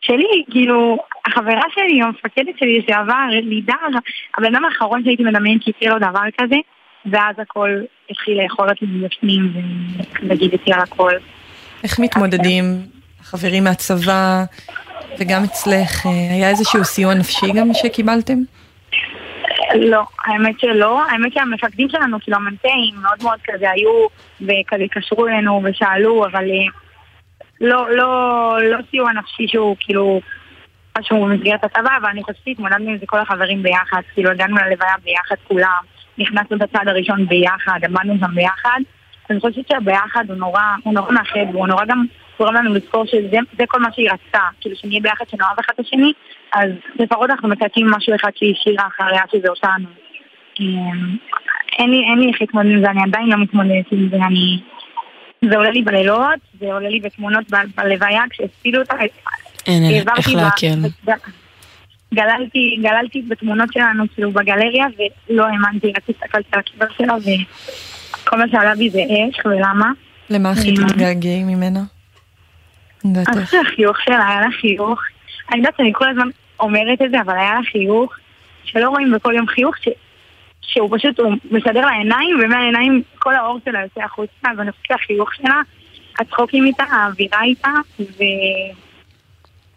שלי, 0.00 0.44
כאילו, 0.50 0.98
החברה 1.26 1.62
שלי, 1.74 2.02
המפקדת 2.02 2.58
שלי 2.58 2.82
שעבר, 2.88 3.26
לידר, 3.30 3.74
הבן 4.38 4.54
אדם 4.54 4.64
האחרון 4.64 5.04
שהייתי 5.04 5.24
מדמיין 5.24 5.58
כי 5.58 5.70
יקרה 5.70 5.94
לו 5.94 5.98
דבר 5.98 6.24
כזה, 6.40 6.56
ואז 7.06 7.36
הכל 7.38 7.70
התחיל 8.10 8.42
לאכול 8.42 8.70
אותי 8.70 8.86
מבפנים 8.88 9.52
ולהגיד 10.22 10.52
איתי 10.52 10.72
על 10.72 10.80
הכל. 10.80 11.12
איך 11.84 12.00
מתמודדים 12.00 12.64
חברים 13.22 13.64
מהצבא, 13.64 14.44
וגם 15.18 15.44
אצלך, 15.44 16.06
אה, 16.06 16.10
היה 16.10 16.50
איזשהו 16.50 16.84
סיוע 16.84 17.14
נפשי 17.14 17.52
גם 17.52 17.68
שקיבלתם? 17.74 18.38
לא, 19.74 20.02
האמת 20.24 20.60
שלא. 20.60 21.02
האמת 21.10 21.32
שהמפקדים 21.32 21.88
שלנו, 21.88 22.20
כאילו 22.20 22.36
המ"פים, 22.36 22.94
מאוד 23.02 23.22
מאוד 23.22 23.38
כזה 23.44 23.70
היו, 23.70 24.06
וכזה 24.40 24.82
התקשרו 24.84 25.26
אלינו 25.26 25.62
ושאלו, 25.64 26.26
אבל 26.26 26.44
אה, 26.50 26.66
לא, 27.60 27.90
לא, 27.90 28.56
לא 28.62 28.78
סיוע 28.90 29.12
נפשי 29.12 29.48
שהוא 29.48 29.76
כאילו 29.80 30.20
משהו 30.98 31.24
במסגרת 31.24 31.64
הצבא, 31.64 31.90
אבל 32.00 32.08
אני 32.08 32.22
חושבת 32.22 32.44
שהתמודדנו 32.44 32.90
עם 32.90 32.98
זה 32.98 33.06
כל 33.06 33.18
החברים 33.18 33.62
ביחד, 33.62 34.00
כאילו 34.14 34.30
הגענו 34.30 34.56
ללוויה 34.56 34.94
ביחד 35.04 35.36
כולם, 35.48 35.82
נכנסנו 36.18 36.58
בצד 36.58 36.88
הראשון 36.88 37.26
ביחד, 37.26 37.80
עמדנו 37.84 38.14
שם 38.20 38.34
ביחד. 38.34 38.80
אני 39.30 39.40
חושבת 39.40 39.68
שהביחד 39.68 40.24
הוא 40.28 40.36
נורא, 40.36 40.62
הוא 40.84 40.94
נורא 40.94 41.12
מאחד, 41.12 41.46
והוא 41.52 41.66
נורא 41.66 41.84
גם 41.84 42.06
גורם 42.38 42.54
לנו 42.54 42.74
לזכור 42.74 43.06
שזה 43.06 43.64
כל 43.68 43.80
מה 43.80 43.88
שהיא 43.92 44.10
רצתה, 44.10 44.40
כאילו 44.60 44.76
שנהיה 44.76 45.00
ביחד, 45.00 45.24
שנאהב 45.28 45.58
אחד 45.60 45.72
את 45.74 45.80
השני, 45.80 46.12
אז 46.54 46.70
לפחות 46.98 47.30
אנחנו 47.30 47.48
מצייקים 47.48 47.90
משהו 47.90 48.14
אחד 48.14 48.30
שהיא 48.34 48.54
השאירה 48.60 48.86
אחריה 48.86 49.22
שזה 49.32 49.48
אותנו. 49.48 49.88
אמ, 50.60 51.16
אין 51.78 51.90
לי, 51.90 52.04
אין 52.10 52.18
לי 52.18 52.28
איך 52.28 52.40
להתמודד 52.40 52.70
עם 52.70 52.80
זה, 52.80 52.90
אני 52.90 53.02
עדיין 53.02 53.28
לא 53.28 53.36
מתמודדת 53.36 53.92
עם 53.92 54.08
זה, 54.10 54.16
אני... 54.16 54.60
זה 55.50 55.56
עולה 55.56 55.70
לי 55.70 55.82
בלילות, 55.82 56.40
זה 56.60 56.66
עולה 56.66 56.88
לי 56.88 57.00
בתמונות 57.00 57.44
בלוויה 57.76 58.22
כשהפילו 58.30 58.80
אותה. 58.80 58.94
אין, 59.66 60.04
איך 60.16 60.28
להקל. 60.34 60.88
גללתי, 62.14 62.76
גללתי 62.82 63.22
בתמונות 63.28 63.72
שלנו 63.72 64.04
כאילו 64.14 64.32
בגלריה 64.32 64.86
ולא 65.28 65.46
האמנתי, 65.46 65.92
רק 65.96 66.02
הסתכלתי 66.08 66.48
על 66.52 66.60
הכיבר 66.60 66.86
שלה 66.98 67.14
וכל 67.14 68.38
מה 68.38 68.44
שעלה 68.50 68.74
בי 68.74 68.90
זה 68.90 69.00
אש, 69.00 69.46
ולמה? 69.46 69.90
למה 70.30 70.50
הכי 70.50 70.70
אמ, 70.70 70.76
תתגעגעי 70.76 71.44
ממנה? 71.44 71.80
אני 73.14 73.46
חושבת 73.46 73.64
שהחיוך 73.64 74.00
שלה 74.00 74.28
היה 74.28 74.40
לה 74.40 74.48
חיוך, 74.60 75.02
אני 75.50 75.58
יודעת 75.58 75.74
שאני 75.76 75.92
כל 75.94 76.08
הזמן 76.08 76.28
אומרת 76.60 77.02
את 77.02 77.10
זה, 77.10 77.20
אבל 77.20 77.34
היה 77.34 77.54
לה 77.54 77.60
חיוך 77.72 78.12
שלא 78.64 78.88
רואים 78.88 79.12
בכל 79.12 79.34
יום 79.36 79.46
חיוך 79.46 79.76
ש... 79.78 79.88
שהוא 80.62 80.98
פשוט, 80.98 81.20
הוא 81.20 81.32
מסדר 81.50 81.80
לה 81.80 81.90
עיניים, 81.90 82.40
ומהעיניים 82.44 83.02
כל 83.18 83.34
האור 83.34 83.58
שלה 83.64 83.80
יוצא 83.82 84.00
החוצה, 84.00 84.32
אז 84.52 84.60
אני 84.60 84.70
חושבת 84.72 84.86
שהחיוך 84.86 85.34
שלה, 85.34 85.60
הצחוקים 86.20 86.64
איתה, 86.64 86.82
האווירה 86.82 87.42
איתה, 87.42 87.70
ו... 88.00 88.22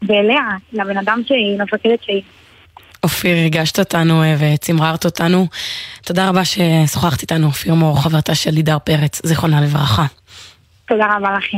ואליה, 0.02 0.42
לבן 0.74 0.98
אדם 0.98 1.22
שהיא 1.28 1.60
מפקדת 1.60 2.04
שהיא. 2.04 2.22
אופיר, 3.04 3.36
ריגשת 3.36 3.80
אותנו 3.80 4.24
אה, 4.24 4.36
וצמררת 4.40 5.06
אותנו. 5.06 5.48
תודה 6.06 6.30
רבה 6.30 6.42
ששוחחת 6.46 7.22
איתנו, 7.22 7.48
אופיר 7.48 7.74
מור, 7.74 8.04
חברתה 8.04 8.36
של 8.36 8.52
לידר 8.52 8.78
פרץ, 8.80 9.22
זיכרונה 9.26 9.62
לברכה. 9.62 10.06
תודה 10.88 11.06
רבה 11.18 11.38
לכם. 11.38 11.58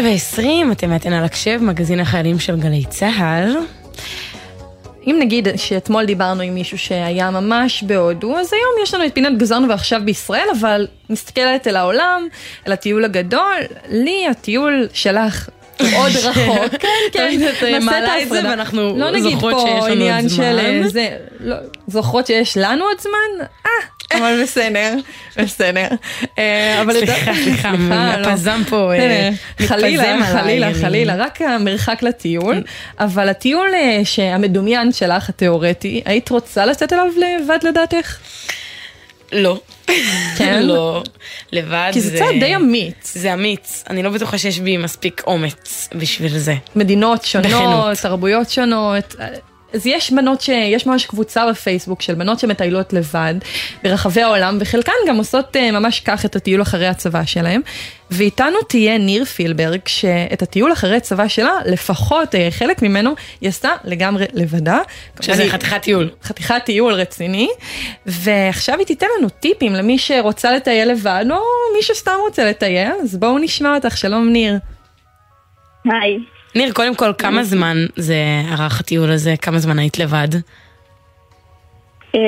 תשע 0.00 0.08
ועשרים, 0.08 0.72
אתם 0.72 0.90
מעטן 0.90 1.12
על 1.12 1.24
הקשב, 1.24 1.58
מגזין 1.62 2.00
החיילים 2.00 2.38
של 2.38 2.56
גלי 2.56 2.84
צה"ל. 2.88 3.56
אם 5.06 5.16
נגיד 5.20 5.48
שאתמול 5.56 6.04
דיברנו 6.04 6.42
עם 6.42 6.54
מישהו 6.54 6.78
שהיה 6.78 7.30
ממש 7.30 7.82
בהודו, 7.82 8.36
אז 8.36 8.52
היום 8.52 8.82
יש 8.82 8.94
לנו 8.94 9.06
את 9.06 9.14
פינת 9.14 9.38
גזרנו 9.38 9.68
ועכשיו 9.68 10.00
בישראל, 10.04 10.46
אבל 10.60 10.86
מסתכלת 11.10 11.66
אל 11.66 11.76
העולם, 11.76 12.28
אל 12.66 12.72
הטיול 12.72 13.04
הגדול, 13.04 13.56
לי 13.88 14.26
הטיול 14.30 14.88
שלך 14.92 15.48
עוד 15.96 16.12
רחוק, 16.24 16.80
כן, 16.80 16.88
כן, 17.12 17.38
את, 17.48 17.62
אה, 17.62 17.70
נעשה 17.70 17.86
מעלה 17.86 18.22
את 18.22 18.28
זה. 18.28 18.40
ואנחנו 18.44 18.98
לא 18.98 19.10
נגיד 19.10 19.32
זוכרות 19.32 19.54
פה 19.54 19.60
שיש 19.60 19.70
לנו 19.70 19.80
עוד 19.80 19.90
עניין 19.90 20.28
זמן. 20.28 20.44
של 20.44 20.58
אה, 20.58 20.88
זה, 20.88 21.08
לא, 21.40 21.56
זוכרות 21.86 22.26
שיש 22.26 22.56
לנו 22.56 22.84
עוד 22.84 23.00
זמן? 23.00 23.46
אה, 23.66 23.70
אבל 24.14 24.42
בסדר, 24.42 24.94
בסדר. 25.36 25.86
אה, 26.38 26.82
אבל 26.82 26.92
סליחה, 27.00 27.32
סליחה, 27.44 27.72
לא. 28.18 28.28
הפזם 28.28 28.62
פה 28.68 28.92
אה, 28.94 29.30
חלילה, 29.66 30.02
מתפזם 30.16 30.22
עליי, 30.22 30.42
חלילה, 30.42 30.66
אני- 30.66 30.74
חלילה, 30.74 31.14
רק 31.16 31.42
המרחק 31.42 32.02
לטיול, 32.02 32.62
אבל 33.00 33.28
הטיול 33.28 33.68
אה, 33.74 34.00
שהמדומיין 34.04 34.92
שלך, 34.92 35.28
התיאורטי, 35.28 36.02
היית 36.04 36.28
רוצה 36.28 36.66
לצאת 36.66 36.92
אליו 36.92 37.06
לבד 37.16 37.58
לדעתך? 37.62 38.16
לא. 39.32 39.60
כן? 40.38 40.62
לא. 40.62 41.02
לבד 41.52 41.90
כי 41.92 42.00
זה 42.00 42.18
צעד 42.18 42.34
די 42.40 42.56
אמיץ. 42.56 43.12
זה 43.14 43.34
אמיץ. 43.34 43.84
אני 43.90 44.02
לא 44.02 44.10
בטוחה 44.10 44.38
שיש 44.38 44.58
בי 44.60 44.76
מספיק 44.76 45.22
אומץ 45.26 45.88
בשביל 45.94 46.38
זה. 46.38 46.54
מדינות 46.76 47.24
שונות. 47.24 47.96
תרבויות 48.02 48.50
שונות. 48.50 49.14
אז 49.74 49.86
יש 49.86 50.12
בנות 50.12 50.40
ש... 50.40 50.48
יש 50.48 50.86
ממש 50.86 51.06
קבוצה 51.06 51.50
בפייסבוק 51.50 52.02
של 52.02 52.14
בנות 52.14 52.38
שמטיילות 52.38 52.92
לבד 52.92 53.34
ברחבי 53.82 54.22
העולם, 54.22 54.58
וחלקן 54.60 54.92
גם 55.08 55.16
עושות 55.16 55.56
אה, 55.56 55.70
ממש 55.70 56.00
כך 56.00 56.24
את 56.24 56.36
הטיול 56.36 56.62
אחרי 56.62 56.86
הצבא 56.86 57.24
שלהם. 57.24 57.60
ואיתנו 58.10 58.62
תהיה 58.68 58.98
ניר 58.98 59.24
פילברג, 59.24 59.80
שאת 59.86 60.42
הטיול 60.42 60.72
אחרי 60.72 61.00
צבא 61.00 61.28
שלה, 61.28 61.52
לפחות 61.66 62.34
אה, 62.34 62.48
חלק 62.50 62.82
ממנו, 62.82 63.14
היא 63.40 63.48
עשתה 63.48 63.70
לגמרי 63.84 64.24
לבדה. 64.32 64.78
שזה 65.20 65.42
אני- 65.42 65.50
חתיכת 65.50 65.82
טיול. 65.82 66.10
חתיכת 66.22 66.60
טיול 66.64 66.92
רציני, 66.94 67.48
ועכשיו 68.06 68.78
היא 68.78 68.86
תיתן 68.86 69.06
לנו 69.18 69.28
טיפים 69.28 69.72
למי 69.72 69.98
שרוצה 69.98 70.52
לטייל 70.52 70.90
לבד, 70.90 71.24
או 71.30 71.36
מי 71.76 71.82
שסתם 71.82 72.16
רוצה 72.26 72.44
לטייל, 72.44 72.92
אז 73.02 73.16
בואו 73.16 73.38
נשמע 73.38 73.74
אותך, 73.74 73.96
שלום 73.96 74.28
ניר. 74.28 74.58
היי. 75.84 76.18
ניר, 76.54 76.72
קודם 76.72 76.94
כל, 76.94 77.12
כמה 77.18 77.44
זמן 77.44 77.76
זה 77.96 78.16
ערך 78.50 78.80
הטיול 78.80 79.10
הזה? 79.10 79.34
כמה 79.42 79.58
זמן 79.58 79.78
היית 79.78 79.98
לבד? 79.98 80.28
אה, 82.14 82.20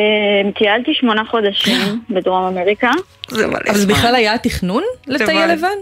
טיילתי 0.59 0.95
שמונה 0.95 1.25
חודשים 1.31 1.81
בדרום 2.15 2.45
אמריקה. 2.45 2.91
זה 3.29 3.47
מלא 3.47 3.59
אבל 3.69 3.79
זה 3.79 3.87
בכלל 3.87 4.15
היה 4.15 4.39
תכנון 4.39 4.83
לטייל. 5.07 5.53
לבד? 5.53 5.77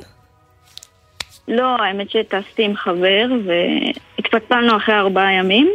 לא, 1.49 1.77
האמת 1.83 2.11
שטסתי 2.11 2.63
עם 2.63 2.77
חבר 2.77 3.27
והתפצלנו 3.47 4.77
אחרי 4.77 4.95
ארבעה 4.95 5.33
ימים. 5.33 5.71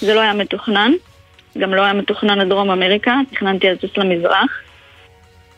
זה 0.00 0.14
לא 0.14 0.20
היה 0.20 0.32
מתוכנן. 0.32 0.92
גם 1.58 1.74
לא 1.74 1.82
היה 1.82 1.92
מתוכנן 1.92 2.38
לדרום 2.38 2.70
אמריקה, 2.70 3.16
תכננתי 3.30 3.70
לטוס 3.70 3.90
למזרח. 3.96 4.60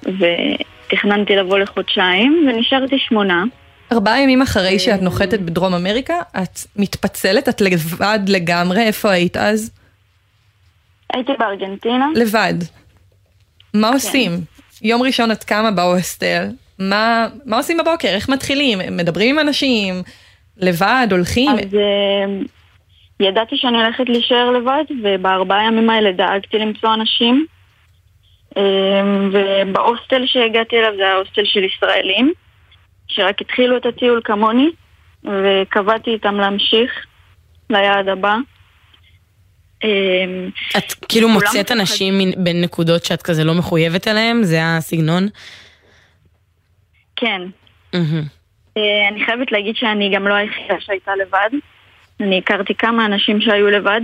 ותכננתי 0.03 1.37
לבוא 1.37 1.59
לחודשיים, 1.59 2.47
ונשארתי 2.49 2.99
שמונה. 2.99 3.45
ארבעה 3.93 4.21
ימים 4.21 4.43
אחרי 4.43 4.79
שאת 4.79 5.03
נוחתת 5.03 5.41
בדרום 5.41 5.75
אמריקה, 5.75 6.21
את 6.43 6.59
מתפצלת, 6.77 7.49
את 7.49 7.61
לבד 7.61 8.19
לגמרי, 8.29 8.83
איפה 8.83 9.11
היית 9.11 9.37
אז? 9.37 9.71
הייתי 11.13 11.33
בארגנטינה. 11.39 12.07
לבד. 12.15 12.55
מה 13.75 13.89
עושים? 13.89 14.31
יום 14.83 15.03
ראשון 15.03 15.33
את 15.33 15.45
קמה 15.45 15.71
בהוסטל, 15.71 16.49
מה, 16.79 17.29
מה 17.45 17.57
עושים 17.57 17.79
בבוקר? 17.79 18.09
איך 18.09 18.29
מתחילים? 18.29 18.79
מדברים 18.91 19.39
עם 19.39 19.47
אנשים? 19.47 19.95
לבד? 20.57 21.07
הולכים? 21.11 21.51
אז 21.51 21.75
אה, 21.75 22.27
ידעתי 23.21 23.57
שאני 23.57 23.77
הולכת 23.85 24.09
להישאר 24.09 24.51
לבד, 24.51 24.85
ובארבעה 25.03 25.65
ימים 25.65 25.91
האלה 25.91 26.13
דאגתי 26.13 26.59
למצוא 26.59 26.95
אנשים. 26.95 27.47
אה, 28.57 28.63
ובהוסטל 29.33 30.27
שהגעתי 30.27 30.77
אליו 30.77 30.93
זה 30.97 31.03
היה 31.03 31.15
הוסטל 31.15 31.45
של 31.45 31.65
ישראלים, 31.65 32.33
שרק 33.09 33.41
התחילו 33.41 33.77
את 33.77 33.87
הטיול 33.87 34.21
כמוני, 34.25 34.71
וקבעתי 35.25 36.11
איתם 36.11 36.35
להמשיך 36.35 37.07
ליעד 37.71 38.09
הבא. 38.09 38.37
אה, 39.85 39.89
את 40.79 40.93
כאילו 41.09 41.29
מוצאת 41.29 41.73
אנשים 41.73 42.15
בין 42.37 42.61
נקודות 42.61 43.05
שאת 43.05 43.23
כזה 43.23 43.45
לא 43.45 43.55
מחויבת 43.55 44.09
אליהם? 44.09 44.43
זה 44.43 44.59
הסגנון? 44.63 45.29
כן. 47.17 47.43
אה, 48.77 49.09
אני 49.09 49.25
חייבת 49.25 49.53
להגיד 49.53 49.77
שאני 49.77 50.15
גם 50.15 50.29
לא 50.29 50.35
היחידה 50.35 50.75
שהייתה 50.81 51.13
לבד. 51.17 51.51
אני 52.21 52.39
הכרתי 52.39 52.75
כמה 52.75 53.07
אנשים 53.07 53.41
שהיו 53.41 53.71
לבד, 53.71 54.01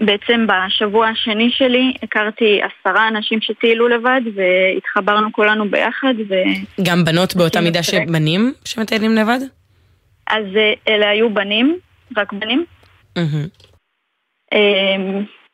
ובעצם 0.00 0.46
בשבוע 0.46 1.08
השני 1.08 1.50
שלי 1.50 1.92
הכרתי 2.02 2.60
עשרה 2.62 3.08
אנשים 3.08 3.40
שטיילו 3.40 3.88
לבד, 3.88 4.20
והתחברנו 4.34 5.32
כולנו 5.32 5.70
ביחד, 5.70 6.14
ו... 6.28 6.34
גם 6.82 7.04
בנות 7.04 7.36
באותה 7.36 7.60
מידה. 7.60 7.82
שבנים 7.82 8.52
שמטיילים 8.64 9.14
לבד? 9.14 9.38
אז 10.26 10.44
אה, 10.56 10.94
אלה 10.94 11.08
היו 11.08 11.34
בנים, 11.34 11.78
רק 12.16 12.32
בנים. 12.32 12.64
אה, 14.52 14.96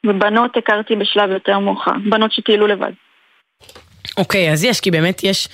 ובנות 0.07 0.57
הכרתי 0.57 0.97
בשלב 0.97 1.31
יותר 1.31 1.59
מאוחר, 1.59 1.93
בנות 2.11 2.33
שטיילו 2.33 2.67
לבד. 2.67 2.93
אוקיי, 4.17 4.53
אז 4.53 4.65
יש, 4.65 4.81
כי 4.81 4.91
באמת 4.91 5.25
יש 5.25 5.49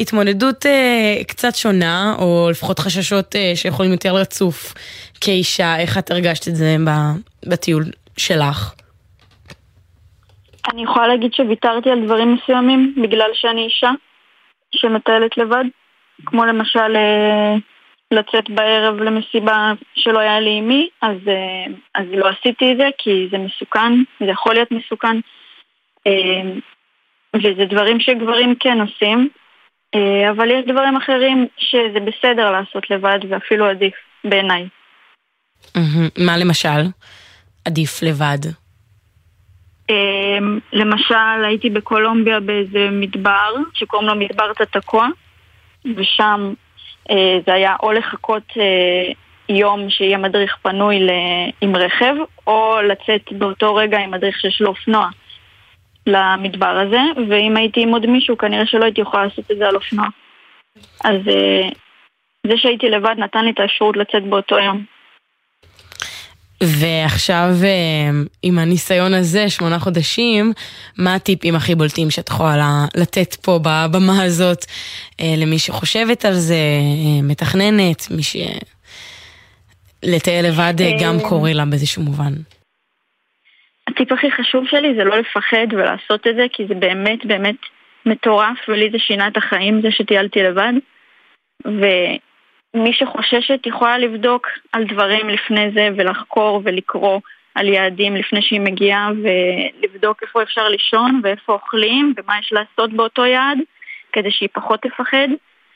התמודדות 0.00 0.66
אה, 0.66 1.24
קצת 1.28 1.54
שונה, 1.54 2.14
או 2.18 2.48
לפחות 2.50 2.78
חששות 2.78 3.36
אה, 3.36 3.52
שיכולים 3.54 3.92
יותר 3.92 4.12
לצוף 4.12 4.74
כאישה. 5.20 5.78
איך 5.78 5.98
את 5.98 6.10
הרגשת 6.10 6.48
את 6.48 6.56
זה 6.56 6.76
בטיול 7.46 7.84
שלך? 8.26 8.74
אני 10.72 10.82
יכולה 10.82 11.06
להגיד 11.06 11.34
שוויתרתי 11.34 11.90
על 11.90 12.04
דברים 12.04 12.34
מסוימים 12.34 12.94
בגלל 13.02 13.30
שאני 13.34 13.64
אישה 13.64 13.90
שמטיילת 14.74 15.36
לבד, 15.36 15.64
כמו 16.26 16.44
למשל 16.44 16.96
אה, 16.96 17.54
לצאת 18.10 18.50
בערב 18.50 18.96
למסיבה 18.96 19.72
שלא 19.94 20.18
היה 20.18 20.40
לי 20.40 20.58
עם 20.58 20.68
מי, 20.68 20.88
אז, 21.02 21.16
אה, 21.28 21.74
אז 21.94 22.06
לא 22.10 22.28
עשיתי 22.28 22.72
את 22.72 22.76
זה 22.76 22.88
כי 22.98 23.28
זה 23.30 23.38
מסוכן, 23.38 23.92
זה 24.20 24.26
יכול 24.26 24.54
להיות 24.54 24.70
מסוכן, 24.70 25.16
אה, 26.06 26.42
וזה 27.36 27.64
דברים 27.64 28.00
שגברים 28.00 28.54
כן 28.60 28.80
עושים, 28.80 29.28
אבל 30.30 30.50
יש 30.50 30.64
דברים 30.66 30.96
אחרים 30.96 31.46
שזה 31.58 32.00
בסדר 32.00 32.50
לעשות 32.50 32.90
לבד 32.90 33.18
ואפילו 33.28 33.66
עדיף 33.66 33.94
בעיניי. 34.24 34.68
מה 36.18 36.36
למשל? 36.36 36.82
עדיף 37.64 38.02
לבד. 38.02 38.38
אמ, 39.90 40.58
למשל, 40.72 41.44
הייתי 41.44 41.70
בקולומביה 41.70 42.40
באיזה 42.40 42.88
מדבר, 42.92 43.54
שקוראים 43.74 44.08
לו 44.08 44.14
מדבר 44.14 44.52
תתקוע, 44.52 45.08
ושם 45.96 46.52
אה, 47.10 47.38
זה 47.46 47.54
היה 47.54 47.76
או 47.82 47.92
לחכות 47.92 48.42
אה, 48.56 49.12
יום 49.48 49.90
שיהיה 49.90 50.18
מדריך 50.18 50.56
פנוי 50.62 50.98
עם 51.60 51.76
רכב, 51.76 52.14
או 52.46 52.76
לצאת 52.88 53.32
באותו 53.32 53.74
רגע 53.74 53.98
עם 53.98 54.10
מדריך 54.10 54.40
שיש 54.40 54.60
לו 54.60 54.68
אופנוע 54.68 55.08
למדבר 56.06 56.78
הזה, 56.86 57.00
ואם 57.28 57.56
הייתי 57.56 57.82
עם 57.82 57.88
עוד 57.88 58.06
מישהו, 58.06 58.38
כנראה 58.38 58.66
שלא 58.66 58.84
הייתי 58.84 59.00
יכולה 59.00 59.24
לעשות 59.24 59.50
את 59.50 59.56
זה 59.58 59.68
על 59.68 59.74
אופנוע. 59.74 60.06
אז 61.04 61.28
אה, 61.28 61.68
זה 62.46 62.52
שהייתי 62.56 62.88
לבד 62.88 63.14
נתן 63.18 63.44
לי 63.44 63.50
את 63.50 63.60
האפשרות 63.60 63.96
לצאת 63.96 64.22
באותו 64.22 64.58
יום. 64.58 64.84
ועכשיו, 66.62 67.48
אה, 67.64 68.10
עם 68.42 68.58
הניסיון 68.58 69.14
הזה, 69.14 69.48
שמונה 69.48 69.78
חודשים, 69.78 70.52
מה 70.98 71.14
הטיפים 71.14 71.54
הכי 71.54 71.74
בולטים 71.74 72.10
שאת 72.10 72.28
יכולה 72.28 72.84
לתת 72.96 73.34
פה 73.34 73.58
בבמה 73.58 74.22
הזאת 74.22 74.64
אה, 75.20 75.34
למי 75.36 75.58
שחושבת 75.58 76.24
על 76.24 76.34
זה, 76.34 76.54
אה, 76.54 77.22
מתכננת, 77.22 78.10
מי 78.10 78.22
ש... 78.22 78.36
לטייל 80.04 80.46
לבד 80.46 80.74
גם 81.00 81.14
קורה 81.28 81.52
לה 81.52 81.64
באיזשהו 81.64 82.02
מובן. 82.02 82.32
הטיפ 83.88 84.12
הכי 84.12 84.30
חשוב 84.30 84.64
שלי 84.70 84.94
זה 84.96 85.04
לא 85.04 85.18
לפחד 85.18 85.66
ולעשות 85.72 86.26
את 86.26 86.34
זה, 86.36 86.46
כי 86.52 86.62
זה 86.68 86.74
באמת 86.74 87.26
באמת 87.26 87.56
מטורף, 88.06 88.58
ולי 88.68 88.90
זה 88.92 88.98
שינה 88.98 89.28
את 89.28 89.36
החיים, 89.36 89.82
זה 89.82 89.88
שטיילתי 89.90 90.42
לבד. 90.42 90.72
מי 92.74 92.92
שחוששת 92.92 93.66
יכולה 93.66 93.98
לבדוק 93.98 94.46
על 94.72 94.84
דברים 94.84 95.28
לפני 95.28 95.70
זה 95.74 95.88
ולחקור 95.96 96.60
ולקרוא 96.64 97.20
על 97.54 97.68
יעדים 97.68 98.16
לפני 98.16 98.42
שהיא 98.42 98.60
מגיעה 98.60 99.10
ולבדוק 99.22 100.22
איפה 100.22 100.42
אפשר 100.42 100.68
לישון 100.68 101.20
ואיפה 101.22 101.52
אוכלים 101.52 102.14
ומה 102.16 102.38
יש 102.38 102.52
לעשות 102.52 102.92
באותו 102.92 103.26
יעד 103.26 103.58
כדי 104.12 104.30
שהיא 104.30 104.48
פחות 104.52 104.80
תפחד 104.80 105.28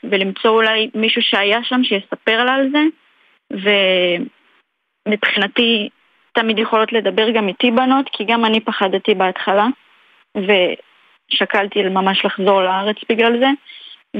ולמצוא 0.03 0.49
אולי 0.49 0.89
מישהו 0.95 1.21
שהיה 1.21 1.63
שם 1.63 1.83
שיספר 1.83 2.43
לה 2.43 2.53
על 2.53 2.69
זה. 2.71 2.83
ומבחינתי 5.07 5.89
תמיד 6.33 6.59
יכולות 6.59 6.93
לדבר 6.93 7.29
גם 7.29 7.47
איתי 7.47 7.71
בנות 7.71 8.09
כי 8.11 8.23
גם 8.23 8.45
אני 8.45 8.59
פחדתי 8.59 9.15
בהתחלה 9.15 9.67
ושקלתי 10.37 11.83
ממש 11.83 12.25
לחזור 12.25 12.61
לארץ 12.61 12.95
בגלל 13.09 13.39
זה 13.39 13.47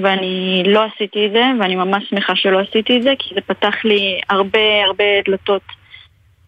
ואני 0.03 0.63
לא 0.65 0.83
עשיתי 0.83 1.25
את 1.25 1.31
זה 1.31 1.43
ואני 1.59 1.75
ממש 1.75 2.03
שמחה 2.09 2.35
שלא 2.35 2.59
עשיתי 2.59 2.97
את 2.97 3.03
זה 3.03 3.13
כי 3.19 3.35
זה 3.35 3.41
פתח 3.41 3.75
לי 3.83 4.19
הרבה 4.29 4.83
הרבה 4.87 5.03
דלתות 5.25 5.61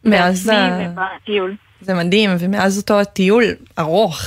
מאז 0.04 0.50
ה... 0.50 0.80
ובטיול. 0.82 1.56
זה 1.82 1.94
מדהים, 1.94 2.30
ומאז 2.40 2.78
אותו 2.78 3.04
טיול 3.04 3.44
ארוך, 3.80 4.22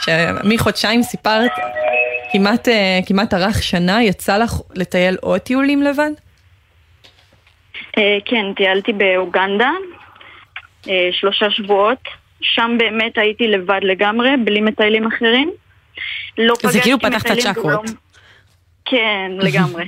שמחודשיים 0.00 1.02
סיפרת, 1.02 1.50
כמעט, 2.32 2.68
אה, 2.68 2.98
כמעט 3.06 3.34
ארך 3.34 3.62
שנה, 3.62 4.02
יצא 4.02 4.38
לך 4.38 4.52
לטייל 4.74 5.16
עוד 5.20 5.40
טיולים 5.40 5.82
לבד? 5.82 6.10
אה, 7.98 8.18
כן, 8.24 8.54
טיילתי 8.56 8.92
באוגנדה, 8.92 9.70
אה, 10.88 11.08
שלושה 11.12 11.50
שבועות. 11.50 11.98
שם 12.40 12.76
באמת 12.78 13.18
הייתי 13.18 13.48
לבד 13.48 13.80
לגמרי, 13.82 14.30
בלי 14.44 14.60
מטיילים 14.60 15.06
אחרים. 15.06 15.50
לא 16.38 16.54
זה 16.62 16.80
כאילו 16.80 16.98
פתח 16.98 17.22
את 17.22 17.30
הצ'קרות. 17.30 17.90
כן, 18.86 19.30
לגמרי. 19.46 19.84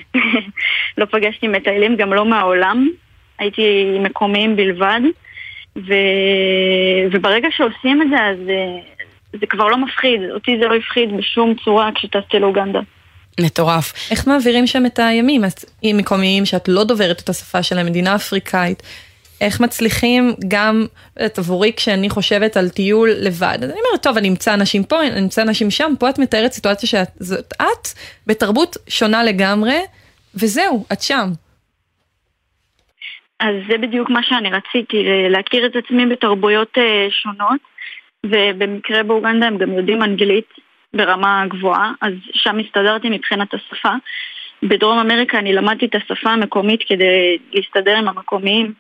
לא 0.99 1.05
פגשתי 1.05 1.49
מטיילים 1.49 1.97
גם 1.97 2.13
לא 2.13 2.25
מהעולם, 2.25 2.89
הייתי 3.39 3.97
מקומיים 4.01 4.57
בלבד. 4.57 5.01
ו... 5.77 5.93
וברגע 7.13 7.49
שעושים 7.57 8.03
את 8.03 8.07
זה, 8.11 8.17
אז 8.17 8.49
אה, 8.49 9.39
זה 9.41 9.47
כבר 9.47 9.69
לא 9.69 9.77
מפחיד. 9.77 10.21
אותי 10.35 10.59
זה 10.61 10.69
לא 10.69 10.75
הפחיד 10.75 11.17
בשום 11.17 11.55
צורה 11.65 11.91
כשטסתי 11.95 12.39
לאוגנדה. 12.39 12.81
מטורף. 13.41 13.93
איך 14.11 14.27
מעבירים 14.27 14.67
שם 14.67 14.87
את 14.87 14.99
הימים? 14.99 15.43
עם 15.83 15.97
מקומיים 15.97 16.47
שאת 16.47 16.69
לא 16.69 16.85
דוברת 16.85 17.21
את 17.21 17.29
השפה 17.29 17.63
של 17.63 17.79
המדינה 17.79 18.13
האפריקאית, 18.13 18.83
איך 19.41 19.61
מצליחים 19.61 20.35
גם, 20.49 20.87
את 21.27 21.39
עבורי 21.39 21.73
כשאני 21.77 22.11
חושבת 22.11 22.57
על 22.57 22.69
טיול 22.69 23.09
לבד, 23.09 23.59
אז 23.63 23.71
אני 23.71 23.81
אומרת, 23.87 24.03
טוב, 24.03 24.17
אני 24.17 24.29
אמצא 24.29 24.55
אנשים 24.55 24.85
פה, 24.85 25.07
אני 25.07 25.21
אמצא 25.21 25.43
אנשים 25.43 25.71
שם, 25.71 25.93
פה 26.01 26.11
את 26.11 26.19
מתארת 26.19 26.53
סיטואציה 26.53 26.89
שאת 26.89 27.09
את 27.63 27.89
בתרבות 28.27 28.77
שונה 28.89 29.25
לגמרי, 29.25 29.79
וזהו, 30.35 30.85
את 30.93 31.03
שם. 31.03 31.29
אז 33.41 33.55
זה 33.69 33.79
בדיוק 33.79 34.11
מה 34.11 34.23
שאני 34.23 34.51
רציתי, 34.51 35.05
להכיר 35.31 35.67
את 35.67 35.77
עצמי 35.77 36.07
בתרבויות 36.07 36.79
אה, 36.79 37.07
שונות, 37.11 37.61
ובמקרה 38.27 39.03
באוגנדה 39.03 39.47
הם 39.47 39.59
גם 39.59 39.73
יודעים 39.73 40.03
אנגלית 40.03 40.49
ברמה 40.95 41.45
גבוהה, 41.49 41.93
אז 42.01 42.13
שם 42.33 42.59
הסתדרתי 42.59 43.09
מבחינת 43.11 43.55
השפה. 43.55 43.93
בדרום 44.63 44.99
אמריקה 44.99 45.39
אני 45.39 45.53
למדתי 45.53 45.87
את 45.87 45.95
השפה 45.95 46.31
המקומית 46.31 46.81
כדי 46.89 47.39
להסתדר 47.53 47.97
עם 47.97 48.09
המקומיים, 48.09 48.73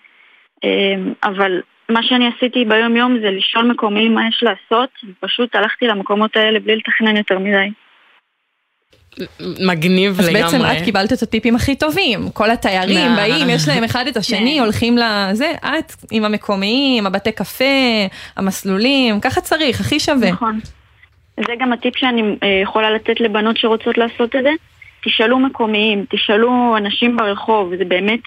אבל 1.25 1.61
מה 1.88 2.03
שאני 2.03 2.31
עשיתי 2.37 2.64
ביום 2.64 2.97
יום 2.97 3.18
זה 3.21 3.31
לשאול 3.31 3.64
מקומיים 3.64 4.14
מה 4.14 4.29
יש 4.29 4.42
לעשות, 4.42 4.90
ופשוט 5.05 5.55
הלכתי 5.55 5.87
למקומות 5.87 6.37
האלה 6.37 6.61
בלי 6.61 6.77
לתכנן 6.77 7.16
יותר 7.16 7.38
מדי. 7.38 7.71
מגניב 9.66 10.21
אז 10.21 10.29
לגמרי. 10.29 10.42
בעצם 10.42 10.61
את 10.64 10.85
קיבלת 10.85 11.12
את 11.12 11.23
הטיפים 11.23 11.57
הכי 11.57 11.77
טובים, 11.77 12.31
כל 12.35 12.51
התיירים? 12.51 13.16
באים, 13.16 13.51
יש 13.51 13.68
להם 13.68 13.85
אחד 13.85 14.07
את 14.07 14.16
השני, 14.16 14.55
כן. 14.57 14.62
הולכים 14.62 14.99
לזה, 14.99 15.53
את 15.62 15.92
עם 16.11 16.25
המקומיים, 16.25 17.07
הבתי 17.07 17.33
קפה, 17.33 17.64
המסלולים, 18.37 19.21
ככה 19.21 19.40
צריך, 19.40 19.81
הכי 19.81 20.01
שווה. 20.01 20.31
נכון. 20.31 20.61
זה 21.37 21.53
גם 21.59 21.73
הטיפ 21.73 21.97
שאני 21.97 22.23
אה, 22.42 22.61
יכולה 22.62 22.90
לתת 22.90 23.21
לבנות 23.21 23.57
שרוצות 23.57 23.99
לעשות 23.99 24.37
את 24.37 24.42
זה. 24.42 24.51
תשאלו 25.05 25.38
מקומיים, 25.38 26.05
תשאלו 26.11 26.77
אנשים 26.77 27.16
ברחוב, 27.16 27.73
זה 27.79 27.85
באמת 27.85 28.21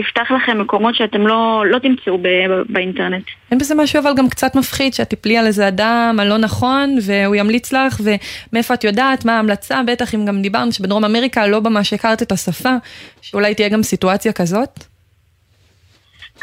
יפתח 0.00 0.30
לכם 0.30 0.60
מקומות 0.60 0.94
שאתם 0.94 1.26
לא, 1.26 1.64
לא 1.66 1.78
תמצאו 1.78 2.18
ב- 2.18 2.62
באינטרנט. 2.68 3.24
אין 3.50 3.58
בזה 3.58 3.74
משהו 3.74 4.00
אבל 4.00 4.12
גם 4.16 4.28
קצת 4.28 4.54
מפחיד, 4.54 4.94
שאת 4.94 5.10
תפלי 5.10 5.38
על 5.38 5.46
איזה 5.46 5.68
אדם 5.68 6.16
הלא 6.20 6.38
נכון, 6.38 6.96
והוא 7.06 7.36
ימליץ 7.36 7.72
לך, 7.72 8.00
ומאיפה 8.04 8.74
את 8.74 8.84
יודעת, 8.84 9.24
מה 9.24 9.36
ההמלצה, 9.36 9.80
בטח 9.86 10.14
אם 10.14 10.24
גם 10.24 10.42
דיברנו 10.42 10.72
שבדרום 10.72 11.04
אמריקה 11.04 11.46
לא 11.46 11.60
ממש 11.60 11.92
הכרת 11.92 12.22
את 12.22 12.32
השפה, 12.32 12.74
שאולי 13.22 13.54
תהיה 13.54 13.68
גם 13.68 13.82
סיטואציה 13.82 14.32
כזאת. 14.32 14.84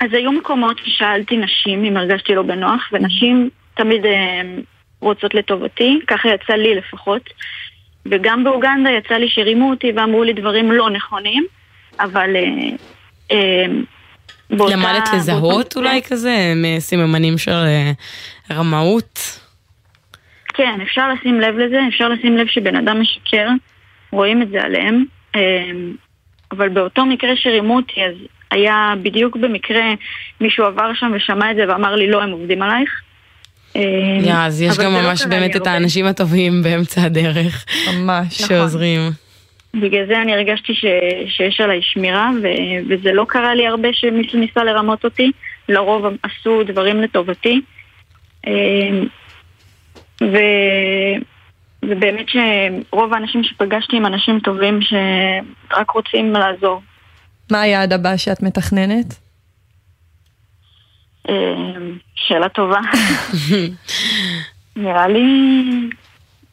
אז 0.01 0.13
היו 0.13 0.31
מקומות 0.31 0.77
ששאלתי 0.85 1.37
נשים 1.37 1.83
אם 1.83 1.97
הרגשתי 1.97 2.35
לא 2.35 2.41
בנוח, 2.41 2.89
ונשים 2.93 3.49
תמיד 3.73 4.05
אה, 4.05 4.41
רוצות 4.99 5.33
לטובתי, 5.33 5.99
ככה 6.07 6.29
יצא 6.29 6.53
לי 6.53 6.75
לפחות. 6.75 7.29
וגם 8.05 8.43
באוגנדה 8.43 8.89
יצא 8.89 9.13
לי 9.13 9.29
שהרימו 9.29 9.69
אותי 9.69 9.91
ואמרו 9.95 10.23
לי 10.23 10.33
דברים 10.33 10.71
לא 10.71 10.89
נכונים, 10.89 11.45
אבל 11.99 12.35
אה, 12.35 12.75
באותה... 14.49 14.75
למדת 14.75 15.09
לזהות 15.13 15.53
באותה- 15.53 15.79
אולי 15.79 16.01
כזה, 16.01 16.53
מסממנים 16.55 17.37
של 17.37 17.51
אה, 17.51 17.91
רמאות? 18.51 19.39
כן, 20.53 20.79
אפשר 20.83 21.09
לשים 21.13 21.41
לב 21.41 21.57
לזה, 21.57 21.79
אפשר 21.89 22.09
לשים 22.09 22.37
לב 22.37 22.47
שבן 22.47 22.75
אדם 22.75 23.01
משקר, 23.01 23.47
רואים 24.11 24.41
את 24.41 24.49
זה 24.49 24.61
עליהם, 24.63 25.05
אה, 25.35 25.41
אבל 26.51 26.69
באותו 26.69 27.05
מקרה 27.05 27.29
שרימו 27.35 27.75
אותי, 27.75 28.01
אז 28.05 28.13
היה 28.51 28.93
בדיוק 29.03 29.35
במקרה 29.37 29.83
מישהו 30.41 30.65
עבר 30.65 30.93
שם 30.93 31.11
ושמע 31.15 31.51
את 31.51 31.55
זה 31.55 31.63
ואמר 31.67 31.95
לי 31.95 32.07
לא, 32.11 32.23
הם 32.23 32.31
עובדים 32.31 32.61
עלייך. 32.61 32.89
אה, 33.75 33.81
יא, 34.23 34.33
אז 34.35 34.61
יש 34.61 34.77
גם 34.77 34.93
לא 34.93 35.01
ממש 35.01 35.25
באמת 35.25 35.55
את. 35.55 35.67
האנשים 35.67 36.05
הטובים 36.05 36.63
באמצע 36.63 37.01
הדרך, 37.03 37.65
ממש. 37.93 38.41
נכון. 38.41 38.57
שעוזרים. 38.57 39.01
בגלל 39.73 40.05
זה 40.07 40.21
אני 40.21 40.33
הרגשתי 40.33 40.73
ש... 40.73 40.85
שיש 41.27 41.61
עליי 41.61 41.81
שמירה, 41.81 42.29
ו... 42.43 42.47
וזה 42.89 43.11
לא 43.13 43.25
קרה 43.27 43.55
לי 43.55 43.67
הרבה 43.67 43.89
שמישהו 43.93 44.39
ניסה 44.39 44.63
לרמות 44.63 45.05
אותי, 45.05 45.31
לרוב 45.69 46.05
עשו 46.23 46.63
דברים 46.63 47.01
לטובתי. 47.01 47.61
אה, 48.47 48.99
ו... 50.21 50.37
ובאמת 51.83 52.25
שרוב 52.29 53.13
האנשים 53.13 53.43
שפגשתי 53.43 53.97
הם 53.97 54.05
אנשים 54.05 54.39
טובים 54.39 54.79
שרק 54.81 55.91
רוצים 55.91 56.33
לעזור. 56.33 56.81
מה 57.51 57.61
היעד 57.61 57.93
הבא 57.93 58.17
שאת 58.17 58.43
מתכננת? 58.43 59.15
אה, 61.29 61.33
שאלה 62.15 62.49
טובה. 62.49 62.79
נראה 64.75 65.07
לי 65.07 65.23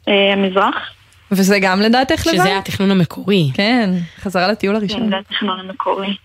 אה, 0.09 0.33
המזרח. 0.33 0.95
וזה 1.31 1.59
גם 1.59 1.81
לדעתך 1.81 2.27
לבד? 2.27 2.37
שזה 2.37 2.59
התכנון 2.59 2.91
המקורי. 2.91 3.51
כן, 3.55 3.91
חזרה 4.21 4.49
לטיול 4.49 4.75
כן, 4.75 4.81
הראשון. 4.81 5.11
זה 5.11 5.17
התכנון 5.19 5.61
המקורי. 5.61 6.17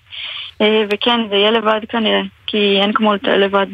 אה, 0.62 0.68
וכן, 0.90 1.20
זה 1.30 1.36
יהיה 1.36 1.52
לבד 1.52 1.80
כנראה, 1.90 2.22
כי 2.48 2.58
אין 2.82 2.94
כמו 2.94 3.14
לטייל 3.14 3.42
לבד. 3.46 3.66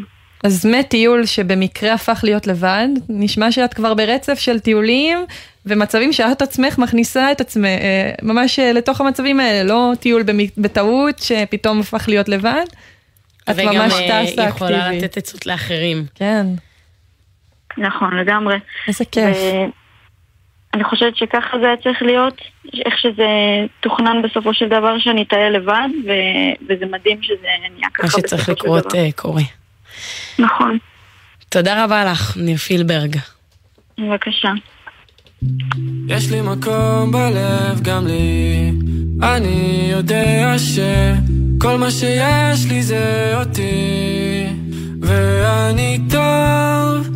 אז 0.44 0.66
מטיול 0.66 1.26
שבמקרה 1.26 1.94
הפך 1.94 2.20
להיות 2.24 2.48
לבד, 2.48 2.88
נשמע 3.10 3.52
שאת 3.52 3.74
כבר 3.74 3.94
ברצף 3.94 4.40
של 4.40 4.60
טיולים 4.60 5.26
ומצבים 5.66 6.14
שאת 6.14 6.42
עצמך 6.42 6.78
מכניסה 6.78 7.32
את 7.32 7.42
עצמך 7.42 7.66
אה, 7.66 8.12
ממש 8.22 8.60
אה, 8.60 8.72
לתוך 8.74 9.02
המצבים 9.02 9.40
האלה, 9.40 9.64
לא 9.64 9.92
טיול 10.00 10.24
במ- 10.24 10.62
בטעות 10.62 11.20
שפתאום 11.20 11.80
הפך 11.80 12.06
להיות 12.08 12.30
לבד. 12.30 12.66
את 13.50 13.56
וגם 13.58 13.76
ממש 13.76 13.94
טסה 13.94 14.42
יכולה 14.44 14.80
אקטיבית. 14.88 15.04
לתת 15.04 15.18
עצות 15.18 15.46
לאחרים. 15.46 16.06
כן, 16.16 16.46
נכון, 17.78 18.18
לגמרי. 18.18 18.56
איזה 18.88 19.06
כיף. 19.06 19.38
אני 20.76 20.84
חושבת 20.84 21.18
שככה 21.18 21.58
זה 21.60 21.66
היה 21.66 21.78
צריך 21.84 22.02
להיות, 22.02 22.42
איך 22.86 22.98
שזה 22.98 23.28
תוכנן 23.80 24.22
בסופו 24.22 24.54
של 24.54 24.68
דבר 24.68 25.00
שאני 25.00 25.24
אטייל 25.24 25.54
לבד, 25.54 25.88
ו- 26.06 26.66
וזה 26.70 26.86
מדהים 26.86 27.18
שזה 27.22 27.48
נהיה 27.76 27.90
ככה 27.94 28.04
מה 28.04 28.08
בסופו 28.08 28.28
שצריך 28.28 28.46
של 28.46 28.52
לקרות 28.52 28.86
דבר. 28.86 29.00
אה, 29.00 29.10
קורה. 29.16 29.42
נכון, 30.40 30.78
תודה 31.50 31.84
רבה 31.84 32.06
לך, 32.06 32.38
ניר 32.38 32.58
פילברג. 32.58 33.18
בבקשה. 34.00 34.52
יש 36.08 36.32
לי 36.32 36.42
מקום 36.42 37.12
בלב 37.12 37.82
גם 37.82 38.08
לי 38.08 38.72
אני 39.24 39.88
יודע 39.92 40.56
שכל 40.58 41.78
מה 41.78 41.92
שיש 41.92 42.66
לי 42.70 42.84
זה 42.84 43.34
אותי 43.40 44.46
ואני 45.02 46.00
טוב 46.10 47.15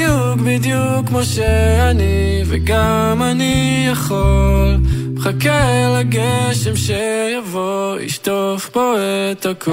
בדיוק 0.00 0.40
בדיוק 0.44 1.08
כמו 1.08 1.22
שאני 1.22 2.42
וגם 2.46 3.22
אני 3.22 3.86
יכול. 3.92 4.76
מחכה 5.14 5.98
לגשם 5.98 6.76
שיבוא 6.76 7.98
ישטוף 8.00 8.68
פה 8.68 8.94
את 9.32 9.46
הכל 9.46 9.72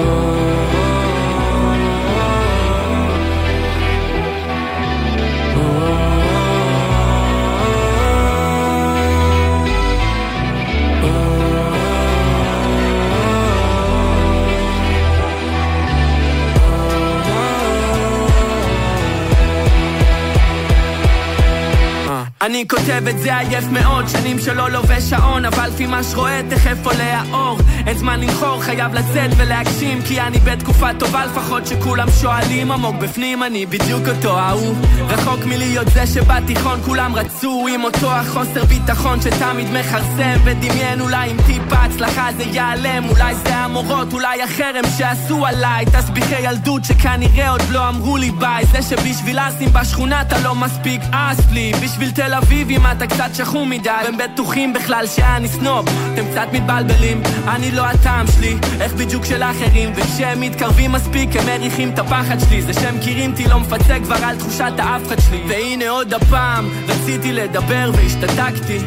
אני 22.58 22.68
כותב 22.68 23.08
את 23.10 23.18
זה 23.18 23.38
עייף 23.38 23.64
מאוד, 23.64 24.08
שנים 24.08 24.38
שלא 24.38 24.70
לובש 24.70 25.02
שעון, 25.02 25.44
אבל 25.44 25.68
לפי 25.68 25.86
מה 25.86 26.02
שרואה 26.02 26.40
תכף 26.50 26.76
עולה 26.84 27.20
האור. 27.20 27.58
אין 27.86 27.98
זמן 27.98 28.20
לנחור, 28.20 28.62
חייב 28.62 28.94
לצאת 28.94 29.30
ולהגשים, 29.36 30.02
כי 30.02 30.20
אני 30.20 30.38
בתקופה 30.38 30.94
טובה 30.98 31.26
לפחות 31.26 31.66
שכולם 31.66 32.08
שואלים 32.20 32.72
עמוק 32.72 32.96
בפנים, 32.96 33.42
אני 33.42 33.66
בדיוק 33.66 34.08
אותו 34.08 34.38
ההוא. 34.38 34.74
רחוק 35.08 35.44
מלהיות 35.44 35.88
זה 35.88 36.06
שבתיכון 36.06 36.80
כולם 36.84 37.14
רצו, 37.14 37.66
עם 37.74 37.84
אותו 37.84 38.12
החוסר 38.12 38.64
ביטחון 38.64 39.20
שתמיד 39.20 39.66
מכרסם, 39.72 40.40
ודמיין 40.44 41.00
אולי 41.00 41.30
עם 41.30 41.36
טיפה 41.46 41.76
הצלחה 41.76 42.28
זה 42.36 42.42
ייעלם, 42.42 43.08
אולי 43.08 43.34
זה 43.34 43.56
המורות, 43.56 44.12
אולי 44.12 44.42
החרם 44.42 44.84
שעשו 44.98 45.46
עליי, 45.46 45.84
תסביכי 45.86 46.40
ילדות 46.40 46.84
שכנראה 46.84 47.50
עוד 47.50 47.62
לא 47.70 47.88
אמרו 47.88 48.16
לי 48.16 48.30
ביי, 48.30 48.64
זה 48.66 48.82
שבשביל 48.82 49.38
אסים 49.38 49.68
בשכונה 49.72 50.20
אתה 50.20 50.38
לא 50.38 50.54
מספיק 50.54 51.00
אס 51.12 51.50
לי, 51.50 51.72
בשביל 51.82 52.10
תל 52.10 52.34
אביב 52.34 52.47
אם 52.50 52.86
אתה 52.92 53.06
קצת 53.06 53.34
שחום 53.34 53.70
מדי, 53.70 53.90
והם 54.04 54.16
בטוחים 54.18 54.72
בכלל 54.72 55.06
שאני 55.06 55.48
סנוב, 55.48 55.88
אתם 56.14 56.22
קצת 56.30 56.46
מתבלבלים, 56.52 57.22
אני 57.48 57.70
לא 57.70 57.84
הטעם 57.84 58.26
שלי, 58.26 58.56
איך 58.80 58.94
בדיוק 58.94 59.24
של 59.24 59.42
אחרים, 59.42 59.92
וכשהם 59.94 60.40
מתקרבים 60.40 60.92
מספיק 60.92 61.36
הם 61.36 61.46
מריחים 61.46 61.90
את 61.90 61.98
הפחד 61.98 62.36
שלי, 62.48 62.62
זה 62.62 62.72
שהם 62.72 62.96
מכירים 62.96 63.30
אותי 63.30 63.48
לא 63.48 63.60
מפצה 63.60 63.96
כבר 64.04 64.24
על 64.24 64.36
תחושת 64.36 64.72
האפחד 64.78 65.20
שלי, 65.20 65.42
והנה 65.48 65.88
עוד 65.88 66.14
הפעם, 66.14 66.68
רציתי 66.88 67.32
לדבר 67.32 67.90
והשתתקתי, 67.94 68.78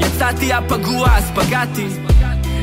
יצאתי 0.00 0.52
הפגוע 0.52 1.08
אז 1.16 1.30
פגעתי. 1.34 1.86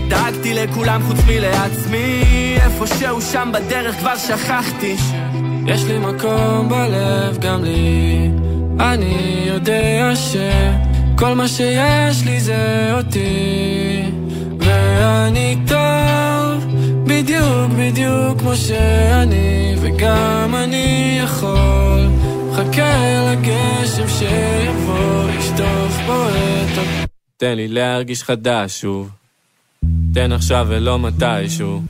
דאגתי 0.08 0.54
לכולם 0.54 1.02
חוץ 1.08 1.18
מלעצמי. 1.28 2.24
איפשהו 2.62 3.22
שם 3.22 3.52
בדרך 3.54 3.96
כבר 3.96 4.18
שכחתי. 4.18 4.96
יש 5.66 5.84
לי 5.84 6.00
מקום 6.00 6.70
בלב 6.70 7.38
גם 7.38 7.64
לי 7.64 8.51
אני 8.80 9.44
יודע 9.48 10.14
שכל 10.16 11.36
מה 11.36 11.48
שיש 11.48 12.26
לי 12.26 12.40
זה 12.40 12.94
אותי 12.94 14.04
ואני 14.60 15.58
טוב 15.68 16.76
בדיוק 17.04 17.72
בדיוק 17.80 18.40
כמו 18.40 18.56
שאני 18.56 19.76
וגם 19.82 20.56
אני 20.64 21.20
יכול. 21.24 22.08
חכה 22.54 23.32
לגשם 23.32 24.08
שיבוא 24.08 25.24
לשטוף 25.38 25.98
פה 26.08 26.30
את 26.30 26.78
ה... 26.78 27.06
תן 27.38 27.56
לי 27.56 27.68
להרגיש 27.68 28.24
חדש 28.24 28.82
שוב. 28.82 29.10
תן 30.14 30.32
עכשיו 30.32 30.66
ולא 30.70 31.00
מתישהו 31.00 31.82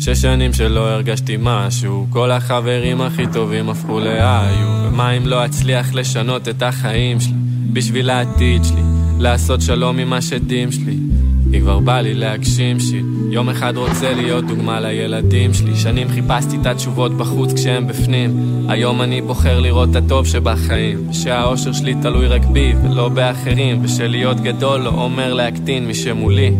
שש 0.00 0.22
שנים 0.22 0.52
שלא 0.52 0.88
הרגשתי 0.90 1.36
משהו. 1.40 2.06
כל 2.10 2.30
החברים 2.30 3.00
הכי 3.00 3.22
טובים 3.32 3.68
הפכו 3.68 4.00
להיו 4.00 4.66
ומה 4.84 5.10
אם 5.10 5.26
לא 5.26 5.44
אצליח 5.44 5.94
לשנות 5.94 6.48
את 6.48 6.62
החיים 6.62 7.20
שלי? 7.20 7.32
בשביל 7.72 8.10
העתיד 8.10 8.64
שלי 8.64 8.80
לעשות 9.18 9.60
שלום 9.60 9.98
עם 9.98 10.12
השדים 10.12 10.72
שלי. 10.72 10.96
כי 11.50 11.60
כבר 11.60 11.78
בא 11.78 12.00
לי 12.00 12.14
להגשים 12.14 12.80
שיט. 12.80 13.04
יום 13.30 13.48
אחד 13.48 13.76
רוצה 13.76 14.14
להיות 14.14 14.46
דוגמה 14.46 14.80
לילדים 14.80 15.54
שלי. 15.54 15.76
שנים 15.76 16.08
חיפשתי 16.08 16.56
את 16.60 16.66
התשובות 16.66 17.16
בחוץ 17.16 17.52
כשהם 17.52 17.86
בפנים. 17.86 18.30
היום 18.68 19.02
אני 19.02 19.20
בוחר 19.20 19.60
לראות 19.60 19.90
את 19.90 19.96
הטוב 19.96 20.26
שבחיים. 20.26 21.10
ושהאושר 21.10 21.72
שלי 21.72 21.94
תלוי 22.02 22.26
רק 22.26 22.44
בי 22.44 22.72
ולא 22.84 23.08
באחרים. 23.08 23.84
ושלהיות 23.84 24.40
גדול 24.40 24.80
לא 24.80 24.90
אומר 24.90 25.34
להקטין 25.34 25.86
מי 25.86 25.94
שמולי 25.94 26.52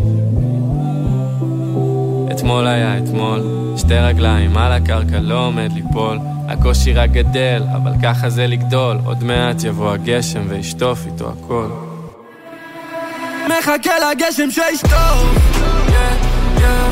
אתמול 2.31 2.67
היה 2.67 2.97
אתמול, 2.97 3.41
שתי 3.77 3.95
רגליים 3.95 4.57
על 4.57 4.71
הקרקע 4.71 5.19
לא 5.19 5.45
עומד 5.45 5.71
ליפול, 5.73 6.19
הקושי 6.47 6.93
רק 6.93 7.09
גדל, 7.11 7.63
אבל 7.75 7.91
ככה 8.03 8.29
זה 8.29 8.47
לגדול, 8.47 8.97
עוד 9.05 9.23
מעט 9.23 9.63
יבוא 9.63 9.91
הגשם 9.91 10.41
וישטוף 10.47 11.05
איתו 11.05 11.29
הכל. 11.29 11.67
מחכה 13.47 13.91
לגשם 13.99 14.51
שישטוף, 14.51 15.25
יעביר 15.93 16.87
לי 16.87 16.90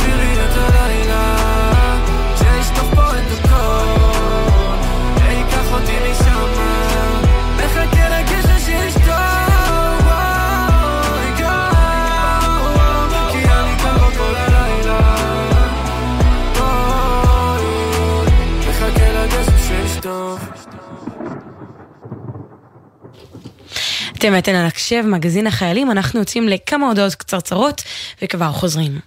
אתם 24.19 24.37
אתן 24.37 24.55
על 24.55 24.65
הקשב, 24.65 25.03
מגזין 25.07 25.47
החיילים, 25.47 25.91
אנחנו 25.91 26.19
יוצאים 26.19 26.49
לכמה 26.49 26.87
הודעות 26.87 27.15
קצרצרות 27.15 27.83
וכבר 28.21 28.51
חוזרים. 28.51 28.99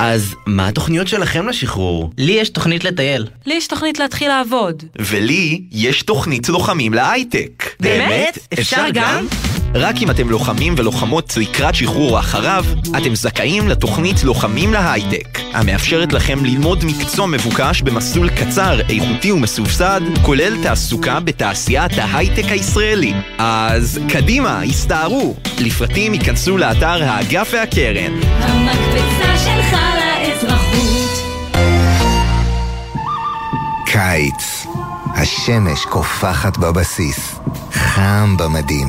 אז 0.00 0.34
מה 0.46 0.68
התוכניות 0.68 1.08
שלכם 1.08 1.48
לשחרור? 1.48 2.10
לי 2.18 2.32
יש 2.32 2.48
תוכנית 2.48 2.84
לטייל. 2.84 3.26
לי 3.46 3.54
יש 3.54 3.66
תוכנית 3.66 3.98
להתחיל 3.98 4.28
לעבוד. 4.28 4.82
ולי 4.98 5.62
יש 5.72 6.02
תוכנית 6.02 6.48
לוחמים 6.48 6.94
להייטק. 6.94 7.64
באמת? 7.80 8.38
אפשר 8.52 8.84
גם? 8.94 9.26
רק 9.74 9.96
אם 10.02 10.10
אתם 10.10 10.30
לוחמים 10.30 10.74
ולוחמות 10.78 11.36
לקראת 11.36 11.74
שחרור 11.74 12.10
או 12.10 12.18
אחריו, 12.18 12.64
אתם 12.98 13.14
זכאים 13.14 13.68
לתוכנית 13.68 14.24
לוחמים 14.24 14.72
להייטק, 14.72 15.38
המאפשרת 15.52 16.12
לכם 16.12 16.44
ללמוד 16.44 16.84
מקצוע 16.84 17.26
מבוקש 17.26 17.82
במסלול 17.82 18.28
קצר, 18.28 18.80
איכותי 18.80 19.32
ומסובסד, 19.32 20.00
כולל 20.22 20.62
תעסוקה 20.62 21.20
בתעשיית 21.20 21.92
ההייטק 21.98 22.44
הישראלי. 22.44 23.14
אז 23.38 24.00
קדימה, 24.08 24.62
הסתערו. 24.62 25.34
לפרטים 25.58 26.14
ייכנסו 26.14 26.58
לאתר 26.58 27.02
האגף 27.02 27.50
והקרן. 27.52 28.12
המקפצה 28.22 29.38
שלך 29.44 29.76
לאזרחות. 29.96 30.82
קיץ. 33.86 34.66
השמש 35.14 35.84
קופחת 35.84 36.58
בבסיס, 36.58 37.34
חם 37.72 38.36
במדים, 38.38 38.88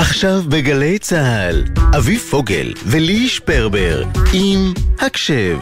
עכשיו 0.00 0.42
בגלי 0.48 0.98
צה"ל, 0.98 1.64
אביב 1.96 2.20
פוגל 2.30 2.72
ולי 2.86 3.28
שפרבר 3.28 4.04
עם 4.32 4.72
הקשב. 5.00 5.58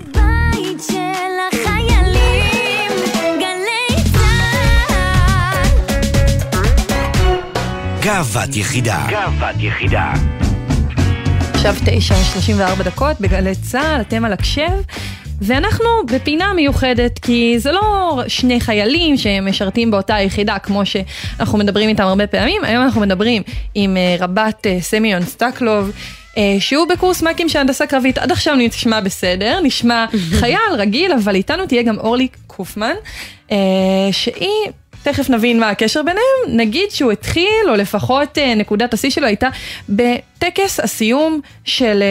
בית 0.52 0.82
של 0.88 0.96
החיילים, 1.52 2.90
גלי 3.38 4.02
צה"ל. 4.12 5.66
גאוות 8.00 8.56
יחידה. 8.56 9.06
גאוות 9.10 9.56
יחידה. 9.58 10.12
עכשיו 11.54 11.74
תשע 11.84 12.14
שלושים 12.14 12.58
וארבע 12.58 12.84
דקות 12.84 13.20
בגלי 13.20 13.54
צה"ל, 13.54 14.00
אתם 14.00 14.24
על 14.24 14.32
הקשב. 14.32 14.72
ואנחנו 15.40 15.84
בפינה 16.12 16.52
מיוחדת, 16.54 17.18
כי 17.18 17.54
זה 17.58 17.72
לא 17.72 18.20
שני 18.28 18.60
חיילים 18.60 19.16
שמשרתים 19.16 19.90
באותה 19.90 20.20
יחידה, 20.20 20.58
כמו 20.58 20.82
שאנחנו 20.86 21.58
מדברים 21.58 21.88
איתם 21.88 22.02
הרבה 22.02 22.26
פעמים, 22.26 22.64
היום 22.64 22.84
אנחנו 22.84 23.00
מדברים 23.00 23.42
עם 23.74 23.96
אה, 23.96 24.16
רבת 24.20 24.66
אה, 24.66 24.80
סמיון 24.80 25.22
סטקלוב. 25.22 25.90
אה, 26.36 26.56
שהוא 26.58 26.88
בקורס 26.88 27.22
מ"כים 27.22 27.48
של 27.48 27.58
הנדסה 27.58 27.86
קרבית, 27.86 28.18
עד 28.18 28.32
עכשיו 28.32 28.54
נשמע 28.56 29.00
בסדר, 29.00 29.60
נשמע 29.62 30.06
חייל 30.40 30.58
רגיל, 30.78 31.12
אבל 31.12 31.34
איתנו 31.34 31.66
תהיה 31.66 31.82
גם 31.82 31.98
אורלי 31.98 32.28
קופמן, 32.46 32.94
שהיא, 34.12 34.70
תכף 35.02 35.30
נבין 35.30 35.60
מה 35.60 35.70
הקשר 35.70 36.02
ביניהם, 36.02 36.60
נגיד 36.60 36.90
שהוא 36.90 37.12
התחיל, 37.12 37.68
או 37.68 37.74
לפחות 37.74 38.38
נקודת 38.56 38.94
השיא 38.94 39.10
שלו 39.10 39.26
הייתה 39.26 39.48
בטקס 39.88 40.80
הסיום 40.80 41.40
של 41.64 42.02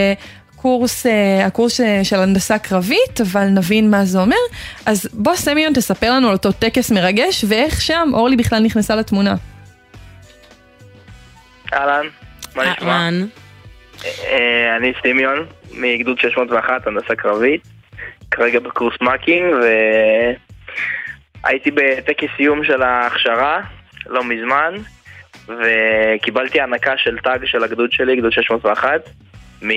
אה, 0.66 0.70
קורס, 0.70 1.06
אה, 1.06 1.46
הקורס 1.46 1.82
אה, 1.82 2.04
של 2.04 2.16
הנדסה 2.16 2.60
קרבית, 2.60 3.22
אבל 3.22 3.46
נבין 3.46 3.92
מה 3.92 4.06
זה 4.06 4.20
אומר. 4.20 4.36
אז 4.86 5.10
בוא 5.14 5.36
סמיון 5.36 5.74
תספר 5.74 6.12
לנו 6.12 6.28
על 6.28 6.34
אותו 6.34 6.52
טקס 6.52 6.92
מרגש, 6.92 7.46
ואיך 7.50 7.82
שם 7.82 8.10
אורלי 8.14 8.36
בכלל 8.36 8.60
נכנסה 8.60 8.96
לתמונה. 8.96 9.36
אהלן, 11.74 12.06
מה 12.56 12.72
נשמע? 12.72 12.92
אהלן. 12.92 13.26
אה, 14.06 14.76
אני 14.78 14.94
סימיון, 15.02 15.46
מגדוד 15.74 16.20
601, 16.20 16.88
הנדסה 16.88 17.16
קרבית. 17.16 17.62
כרגע 18.32 18.60
בקורס 18.60 18.96
מ"כים, 19.02 19.44
הייתי 21.44 21.72
בטקס 21.72 22.28
סיום 22.38 22.64
של 22.64 22.82
ההכשרה, 22.82 23.62
לא 24.06 24.24
מזמן, 24.24 24.74
וקיבלתי 25.48 26.60
הענקה 26.60 26.98
של 26.98 27.18
תג 27.18 27.40
של 27.46 27.64
הגדוד 27.64 27.92
שלי, 27.92 28.16
גדוד 28.16 28.32
601, 28.32 29.02
מ... 29.62 29.70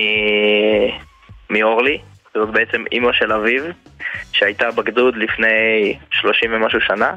מאורלי, 1.49 1.97
זאת 2.33 2.49
בעצם 2.49 2.83
אימא 2.91 3.13
של 3.13 3.33
אביב, 3.33 3.63
שהייתה 4.31 4.71
בגדוד 4.71 5.15
לפני 5.17 5.97
30 6.11 6.53
ומשהו 6.53 6.81
שנה. 6.81 7.15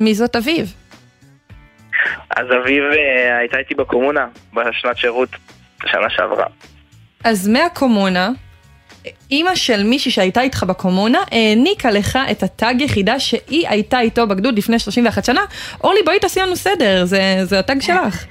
מי 0.00 0.14
זאת 0.14 0.36
אביב? 0.36 0.74
אז 2.36 2.46
אביב 2.62 2.84
אה, 2.84 3.38
הייתה 3.38 3.58
איתי 3.58 3.74
בקומונה, 3.74 4.26
בשנת 4.54 4.96
שירות, 4.96 5.28
שנה 5.86 6.10
שעברה. 6.10 6.46
אז 7.24 7.48
מהקומונה, 7.48 8.30
אימא 9.30 9.54
של 9.54 9.82
מישהי 9.82 10.10
שהייתה 10.10 10.40
איתך 10.40 10.62
בקומונה 10.62 11.18
העניקה 11.30 11.90
לך 11.90 12.18
את 12.30 12.42
התג 12.42 12.74
יחידה 12.78 13.20
שהיא 13.20 13.68
הייתה 13.68 14.00
איתו 14.00 14.26
בגדוד 14.26 14.58
לפני 14.58 14.78
31 14.78 15.24
שנה. 15.24 15.40
אורלי, 15.84 16.00
בואי 16.04 16.18
תעשי 16.18 16.40
לנו 16.40 16.56
סדר, 16.56 17.04
זה, 17.04 17.20
זה 17.42 17.58
התג 17.58 17.80
שלך. 17.80 18.24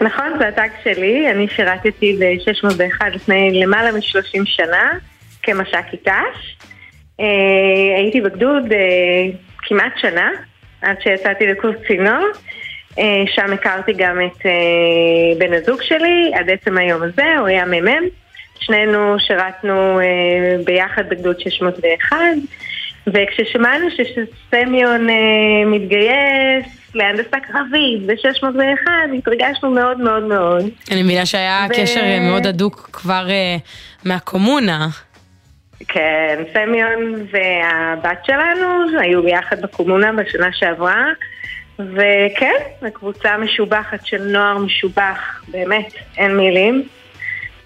נכון, 0.00 0.32
זה 0.38 0.48
הטאג 0.48 0.70
שלי, 0.84 1.30
אני 1.30 1.48
שירתתי 1.48 2.16
ב-601 2.20 3.08
לפני 3.08 3.60
למעלה 3.62 3.92
מ-30 3.92 4.44
שנה 4.44 4.92
כמש"קית 5.42 6.08
ת"ש. 6.08 6.56
אה, 7.20 7.96
הייתי 7.96 8.20
בגדוד 8.20 8.72
אה, 8.72 9.36
כמעט 9.58 9.92
שנה, 9.96 10.30
עד 10.82 10.96
שיצאתי 11.00 11.46
לקורס 11.46 11.76
צינור. 11.86 12.26
אה, 12.98 13.22
שם 13.26 13.52
הכרתי 13.52 13.92
גם 13.92 14.20
את 14.20 14.46
בן 15.38 15.52
הזוג 15.52 15.82
שלי, 15.82 16.32
עד 16.34 16.50
עצם 16.50 16.78
היום 16.78 17.02
הזה, 17.02 17.38
הוא 17.38 17.46
היה 17.46 17.64
מ"מ. 17.64 18.08
שנינו 18.60 19.16
שירתנו 19.18 20.00
ביחד 20.64 21.08
בגדוד 21.08 21.40
601, 21.40 22.16
וכששמענו 23.06 23.86
שסמיון 23.90 25.06
מתגייס 25.66 26.83
להנדסה 26.94 27.40
קרבית 27.40 28.06
ב-601, 28.06 28.88
התרגשנו 29.18 29.70
מאוד 29.70 30.00
מאוד 30.00 30.22
מאוד. 30.22 30.64
אני 30.90 31.02
מבינה 31.02 31.26
שהיה 31.26 31.66
ו- 31.70 31.74
קשר 31.74 32.00
אה, 32.00 32.20
מאוד 32.20 32.46
הדוק 32.46 32.88
כבר 32.92 33.26
אה, 33.30 33.56
מהקומונה. 34.04 34.88
כן, 35.88 36.42
סמיון 36.52 37.14
והבת 37.32 38.24
שלנו 38.26 38.98
היו 39.00 39.22
ביחד 39.22 39.62
בקומונה 39.62 40.12
בשנה 40.12 40.48
שעברה, 40.52 41.04
וכן, 41.78 42.54
זו 42.80 42.86
קבוצה 42.92 43.36
משובחת 43.38 44.06
של 44.06 44.22
נוער 44.22 44.58
משובח, 44.58 45.44
באמת, 45.48 45.94
אין 46.18 46.36
מילים. 46.36 46.82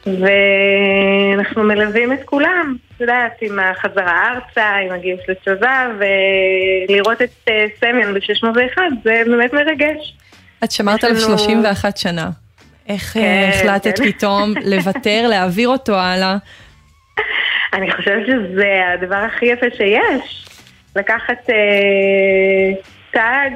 ואנחנו 0.07 1.63
מלווים 1.63 2.13
את 2.13 2.25
כולם, 2.25 2.77
את 2.99 3.03
יודעת, 3.03 3.33
עם 3.41 3.59
החזרה 3.59 4.29
ארצה, 4.35 4.75
עם 4.77 4.93
הגיוס 4.93 5.21
לצבא, 5.29 5.89
ולראות 5.99 7.23
את 7.23 7.31
אה, 7.49 7.65
סמיון 7.81 8.15
ב-601 8.15 8.79
זה 9.05 9.23
באמת 9.27 9.53
מרגש. 9.53 10.17
את 10.65 10.71
שמרת 10.71 11.05
עליו 11.05 11.17
לנו- 11.17 11.39
31 11.39 11.97
שנה. 11.97 12.31
איך 12.89 13.17
אה, 13.17 13.23
כן, 13.23 13.51
החלטת 13.69 13.99
כן. 13.99 14.05
פתאום 14.13 14.55
לוותר, 14.73 15.27
להעביר 15.29 15.69
אותו 15.69 15.95
הלאה? 15.95 16.37
אני 17.73 17.93
חושבת 17.93 18.27
שזה 18.27 18.67
הדבר 18.95 19.17
הכי 19.17 19.47
יפה 19.47 19.67
שיש. 19.77 20.47
לקחת 20.97 21.51
אה, 21.51 22.75
טאג 23.11 23.53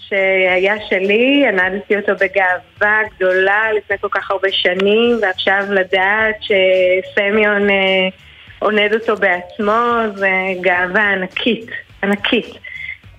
שהיה 0.00 0.74
שלי, 0.88 1.44
ענדתי 1.48 1.96
אותו 1.96 2.12
בגאווה 2.14 3.00
גדולה 3.16 3.72
לפני 3.72 3.96
כל 4.00 4.08
כך 4.10 4.30
הרבה 4.30 4.48
שנים, 4.52 5.18
ועכשיו 5.22 5.64
לדעת 5.70 6.36
שסמיון 6.40 7.70
אה, 7.70 8.08
עונד 8.58 8.94
אותו 8.94 9.16
בעצמו, 9.16 9.72
זה 10.14 10.30
גאווה 10.60 11.12
ענקית, 11.12 11.70
ענקית. 12.02 12.46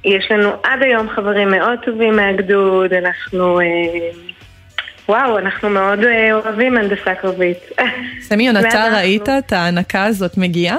יש 0.05 0.31
לנו 0.31 0.49
עד 0.63 0.83
היום 0.83 1.09
חברים 1.09 1.51
מאוד 1.51 1.79
טובים 1.85 2.15
מהגדוד, 2.15 2.93
אנחנו... 2.93 3.59
אה, 3.59 3.65
וואו, 5.09 5.37
אנחנו 5.37 5.69
מאוד 5.69 6.03
אה, 6.03 6.33
אוהבים 6.33 6.77
הנדסה 6.77 7.15
קרבית. 7.15 7.57
אתה 8.57 8.85
אנחנו. 8.85 8.97
ראית 8.97 9.29
את 9.29 9.53
ההענקה 9.53 10.05
הזאת 10.05 10.37
מגיעה? 10.37 10.77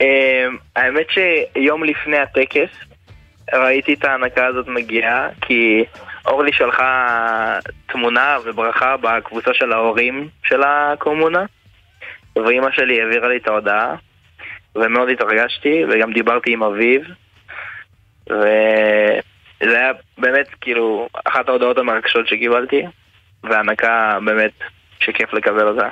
אמ, 0.00 0.56
האמת 0.76 1.06
שיום 1.10 1.84
לפני 1.84 2.18
הטקס 2.18 2.70
ראיתי 3.52 3.94
את 3.94 4.04
ההענקה 4.04 4.46
הזאת 4.46 4.68
מגיעה 4.68 5.28
כי 5.40 5.84
אורלי 6.26 6.52
שלחה 6.52 7.58
תמונה 7.86 8.36
וברכה 8.44 8.96
בקבוצה 8.96 9.50
של 9.54 9.72
ההורים 9.72 10.28
של 10.42 10.62
הקומונה 10.66 11.44
ואימא 12.36 12.70
שלי 12.72 13.00
העבירה 13.00 13.28
לי 13.28 13.36
את 13.36 13.48
ההודעה 13.48 13.94
ומאוד 14.74 15.08
התרגשתי 15.08 15.84
וגם 15.88 16.12
דיברתי 16.12 16.52
עם 16.52 16.62
אביב 16.62 17.02
וזה 18.30 19.78
היה 19.78 19.92
באמת 20.18 20.48
כאילו 20.60 21.08
אחת 21.24 21.48
ההודעות 21.48 21.78
המרגשות 21.78 22.28
שקיבלתי 22.28 22.82
והענקה 23.44 24.18
באמת 24.24 24.52
שכיף 25.00 25.32
לקבל 25.32 25.68
אותה. 25.68 25.88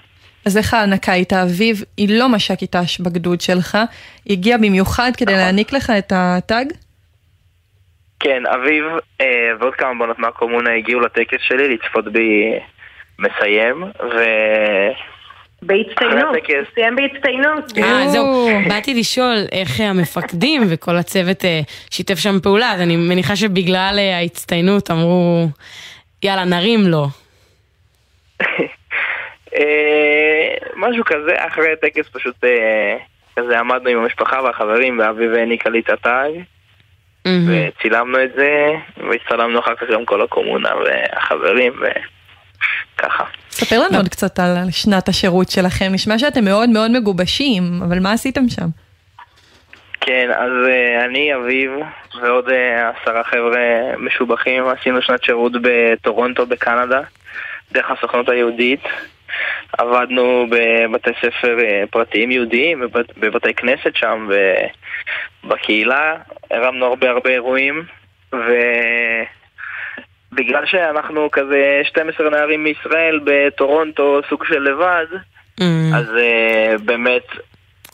אז 0.46 0.56
איך 0.56 0.74
ההענקה 0.74 1.12
הייתה? 1.12 1.42
אביב, 1.42 1.84
היא 1.96 2.18
לא 2.18 2.28
מש"קית 2.28 2.76
ת"ש 2.76 3.00
בגדוד 3.00 3.40
שלך, 3.40 3.78
היא 4.24 4.38
הגיעה 4.38 4.58
במיוחד 4.58 5.10
כדי 5.16 5.32
להעניק 5.32 5.72
לך 5.72 5.92
את 5.98 6.12
התג? 6.16 6.64
כן, 8.20 8.42
אביב 8.46 8.84
אה, 9.20 9.50
ועוד 9.60 9.74
כמה 9.74 10.04
בנות 10.04 10.18
מהקומונה 10.18 10.70
הגיעו 10.74 11.00
לטקס 11.00 11.38
שלי 11.40 11.74
לצפות 11.74 12.12
בי 12.12 12.52
מסיים, 13.18 13.82
ו... 13.82 14.24
בהצטיינות. 15.66 16.36
הוא 16.48 16.56
סיים 16.74 16.96
בהצטיינות. 16.96 17.78
אה, 17.78 18.08
זהו, 18.08 18.48
באתי 18.68 18.94
לשאול 18.94 19.36
איך 19.52 19.80
אה, 19.80 19.90
המפקדים 19.90 20.62
וכל 20.70 20.96
הצוות 20.96 21.44
אה, 21.44 21.60
שיתף 21.90 22.18
שם 22.18 22.40
פעולה, 22.42 22.72
אז 22.72 22.80
אני 22.80 22.96
מניחה 22.96 23.36
שבגלל 23.36 23.94
אה, 23.98 24.16
ההצטיינות 24.16 24.90
אמרו, 24.90 25.48
יאללה, 26.22 26.44
נרים 26.44 26.80
לו. 26.80 27.06
משהו 30.76 31.04
כזה, 31.04 31.34
אחרי 31.36 31.72
הטקס 31.72 32.08
פשוט 32.12 32.44
כזה 33.36 33.58
עמדנו 33.58 33.88
עם 33.90 33.98
המשפחה 33.98 34.42
והחברים, 34.42 34.98
ואביב 34.98 35.32
העניקה 35.32 35.70
לי 35.70 35.80
את 35.80 35.90
התג, 35.90 36.30
וצילמנו 37.26 38.22
את 38.24 38.30
זה, 38.36 38.66
והצטלמנו 38.96 39.58
אחר 39.60 39.74
כך 39.74 39.82
גם 39.92 40.04
כל 40.04 40.22
הקומונה 40.22 40.70
והחברים, 40.76 41.72
וככה. 42.94 43.24
ספר 43.50 43.78
לנו 43.78 43.96
עוד 43.96 44.08
קצת 44.08 44.38
על 44.38 44.70
שנת 44.70 45.08
השירות 45.08 45.50
שלכם, 45.50 45.86
נשמע 45.92 46.18
שאתם 46.18 46.44
מאוד 46.44 46.70
מאוד 46.70 46.90
מגובשים, 46.90 47.62
אבל 47.82 47.98
מה 47.98 48.12
עשיתם 48.12 48.48
שם? 48.48 48.66
כן, 50.00 50.30
אז 50.30 50.52
uh, 50.66 51.04
אני, 51.04 51.34
אביב, 51.34 51.70
ועוד 52.22 52.48
uh, 52.48 52.52
עשרה 53.02 53.24
חבר'ה 53.24 53.96
משובחים, 53.98 54.64
עשינו 54.68 55.02
שנת 55.02 55.24
שירות 55.24 55.52
בטורונטו 55.62 56.46
בקנדה, 56.46 57.00
דרך 57.72 57.90
הסוכנות 57.90 58.28
היהודית. 58.28 58.80
עבדנו 59.78 60.46
בבתי 60.50 61.10
ספר 61.18 61.56
uh, 61.58 61.86
פרטיים 61.90 62.30
יהודיים, 62.30 62.80
בבת, 62.80 63.18
בבתי 63.18 63.54
כנסת 63.54 63.96
שם, 63.96 64.28
ובקהילה, 65.44 66.14
הרמנו 66.50 66.86
הרבה 66.86 67.10
הרבה 67.10 67.30
אירועים, 67.30 67.84
ובגלל 70.34 70.66
שאנחנו 70.66 71.28
כזה 71.32 71.80
12 71.84 72.30
נערים 72.30 72.64
מישראל 72.64 73.20
בטורונטו, 73.24 74.20
סוג 74.28 74.44
של 74.44 74.58
לבד, 74.62 75.06
אז 75.94 76.06
uh, 76.06 76.82
באמת... 76.84 77.22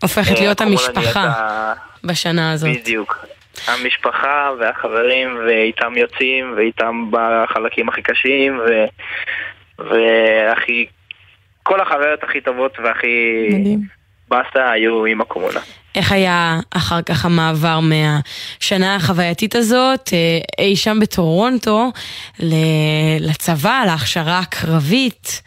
הופכת 0.02 0.36
אה, 0.36 0.40
להיות 0.40 0.60
הקורונה 0.60 0.80
המשפחה 0.80 1.24
נהייתה- 1.28 1.72
בשנה 2.04 2.52
הזאת. 2.52 2.70
בדיוק. 2.80 3.26
המשפחה 3.66 4.50
והחברים, 4.60 5.38
ואיתם 5.46 5.92
יוצאים, 5.96 6.54
ואיתם 6.56 7.10
בחלקים 7.10 7.88
הכי 7.88 8.02
קשים, 8.02 8.58
ו... 8.58 8.84
והכי... 9.78 10.86
כל 11.62 11.80
החוויות 11.80 12.24
הכי 12.24 12.40
טובות 12.40 12.78
והכי 12.84 13.48
מדהים. 13.50 13.80
באסה 14.28 14.70
היו 14.70 15.04
עם 15.04 15.20
הקומונה. 15.20 15.60
איך 15.94 16.12
היה 16.12 16.60
אחר 16.70 17.02
כך 17.02 17.24
המעבר 17.24 17.80
מהשנה 17.80 18.96
החווייתית 18.96 19.54
הזאת, 19.54 20.10
אה, 20.12 20.64
אי 20.64 20.76
שם 20.76 20.98
בטורונטו, 21.00 21.92
לצבא, 23.20 23.82
להכשרה 23.86 24.38
הקרבית, 24.38 25.42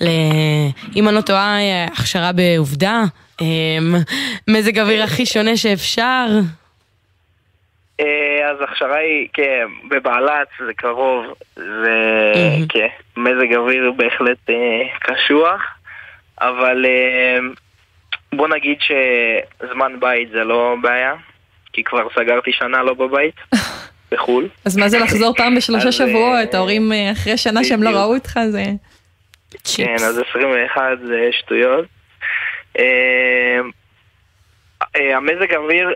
ל... 0.00 0.08
אם 0.96 1.08
אני 1.08 1.16
לא 1.16 1.20
טועה, 1.20 1.56
הכשרה 1.92 2.32
בעובדה, 2.32 3.02
אה, 3.40 3.46
מזג 4.48 4.78
אוויר 4.78 5.02
הכי 5.02 5.26
שונה 5.26 5.56
שאפשר. 5.56 6.26
אה, 8.00 8.50
אז 8.50 8.60
ההכשרה 8.60 8.96
היא, 8.96 9.28
כן, 9.32 9.66
בבעלת, 9.90 10.48
זה 10.66 10.74
קרוב, 10.76 11.26
זה, 11.56 12.02
כן, 12.68 12.88
מזג 13.16 13.54
אוויר 13.54 13.92
בהחלט 13.96 14.50
קשוח, 15.00 15.62
אבל 16.40 16.84
בוא 18.34 18.48
נגיד 18.48 18.78
שזמן 18.80 20.00
בית 20.00 20.30
זה 20.30 20.44
לא 20.44 20.76
בעיה, 20.82 21.14
כי 21.72 21.84
כבר 21.84 22.08
סגרתי 22.14 22.52
שנה 22.52 22.82
לא 22.82 22.94
בבית, 22.94 23.34
בחו"ל. 24.12 24.48
אז 24.64 24.76
מה 24.76 24.88
זה 24.88 24.98
לחזור 24.98 25.34
פעם 25.36 25.54
בשלושה 25.54 25.92
שבועות? 25.92 26.54
ההורים 26.54 26.92
אה, 26.92 27.12
אחרי 27.12 27.36
שנה 27.36 27.64
שהם 27.64 27.82
לא. 27.82 27.90
ראו 27.90 28.14
אותך, 28.14 28.40
זה... 28.50 28.64
כן, 29.76 29.94
אז 29.94 30.22
21 30.30 30.82
זה 31.06 31.28
שטויות. 31.32 31.86
אה, 32.78 33.60
אה, 34.96 35.16
המזג 35.16 35.54
האוויר 35.54 35.88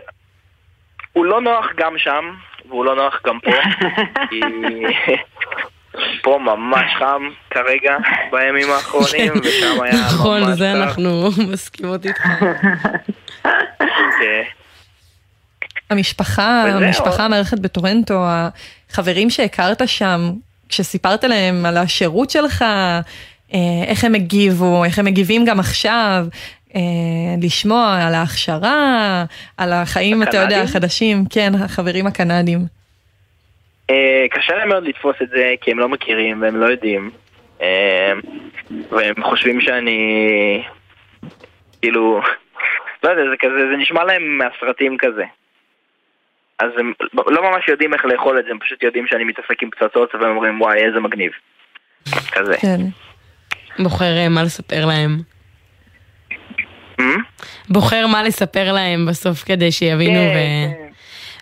הוא 1.13 1.25
לא 1.25 1.41
נוח 1.41 1.65
גם 1.77 1.97
שם, 1.97 2.33
והוא 2.65 2.85
לא 2.85 2.95
נוח 2.95 3.21
גם 3.25 3.39
פה, 3.39 3.51
כי 4.29 4.39
פה 6.21 6.39
ממש 6.41 6.85
חם 6.99 7.21
כרגע 7.49 7.97
בימים 8.31 8.71
האחרונים, 8.71 9.33
ושם 9.43 9.81
היה 9.81 9.93
ממש 9.93 10.13
נכון, 10.13 10.55
זה. 10.55 10.71
אנחנו 10.71 11.29
מסכימות 11.51 12.05
איתך. 12.05 12.27
כן. 14.19 14.43
המשפחה. 15.89 16.63
המשפחה 16.63 17.25
המארחת 17.25 17.59
בטורנטו, 17.59 18.25
החברים 18.89 19.29
שהכרת 19.29 19.81
שם, 19.85 20.31
כשסיפרת 20.69 21.23
להם 21.23 21.65
על 21.65 21.77
השירות 21.77 22.29
שלך, 22.29 22.61
אה, 23.53 23.59
איך 23.87 24.03
הם 24.03 24.15
הגיבו, 24.15 24.85
איך 24.85 24.99
הם 24.99 25.05
מגיבים 25.05 25.45
גם 25.45 25.59
עכשיו, 25.59 26.25
אה, 26.75 26.81
לשמוע 27.41 28.03
על 28.07 28.13
ההכשרה, 28.13 29.25
על 29.57 29.73
החיים, 29.73 30.23
אתה 30.23 30.37
יודע, 30.37 30.43
הקנדים? 30.43 30.63
החדשים, 30.63 31.25
כן, 31.29 31.55
החברים 31.55 32.07
הקנדים. 32.07 32.65
אה, 33.89 34.25
קשה 34.31 34.55
להם 34.55 34.69
מאוד 34.69 34.83
לתפוס 34.83 35.15
את 35.21 35.29
זה 35.29 35.53
כי 35.61 35.71
הם 35.71 35.79
לא 35.79 35.89
מכירים 35.89 36.41
והם 36.41 36.55
לא 36.55 36.65
יודעים. 36.65 37.11
אה, 37.61 38.13
והם 38.89 39.23
חושבים 39.23 39.61
שאני 39.61 40.63
כאילו 41.81 42.21
לא 43.03 43.09
יודע, 43.09 43.23
זה 43.29 43.35
כזה, 43.39 43.67
זה 43.71 43.77
נשמע 43.77 44.03
להם 44.03 44.37
מהסרטים 44.37 44.97
כזה. 44.97 45.23
אז 46.59 46.69
הם 46.77 46.93
לא 47.27 47.51
ממש 47.51 47.67
יודעים 47.67 47.93
איך 47.93 48.05
לאכול 48.05 48.39
את 48.39 48.45
זה, 48.45 48.51
הם 48.51 48.59
פשוט 48.59 48.83
יודעים 48.83 49.07
שאני 49.07 49.23
מתעסק 49.23 49.63
עם 49.63 49.69
פצצות 49.69 50.15
והם 50.15 50.29
אומרים 50.29 50.61
וואי 50.61 50.85
איזה 50.85 50.99
מגניב. 50.99 51.31
כזה. 52.31 52.57
כן. 52.57 52.81
בוחר 53.83 54.17
אה, 54.17 54.29
מה 54.29 54.43
לספר 54.43 54.85
להם. 54.85 55.17
בוחר 57.69 58.07
מה 58.07 58.23
לספר 58.23 58.71
להם 58.71 59.05
בסוף 59.05 59.43
כדי 59.43 59.71
שיבינו 59.71 60.19
ו... 60.19 60.37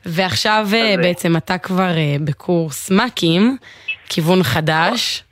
ועכשיו 0.05 0.65
אה, 0.73 0.95
בעצם 1.01 1.37
אתה 1.37 1.57
כבר 1.57 1.97
אה, 1.97 2.15
בקורס 2.25 2.91
מ"כים, 2.91 3.57
כיוון 4.09 4.43
חדש. 4.43 5.23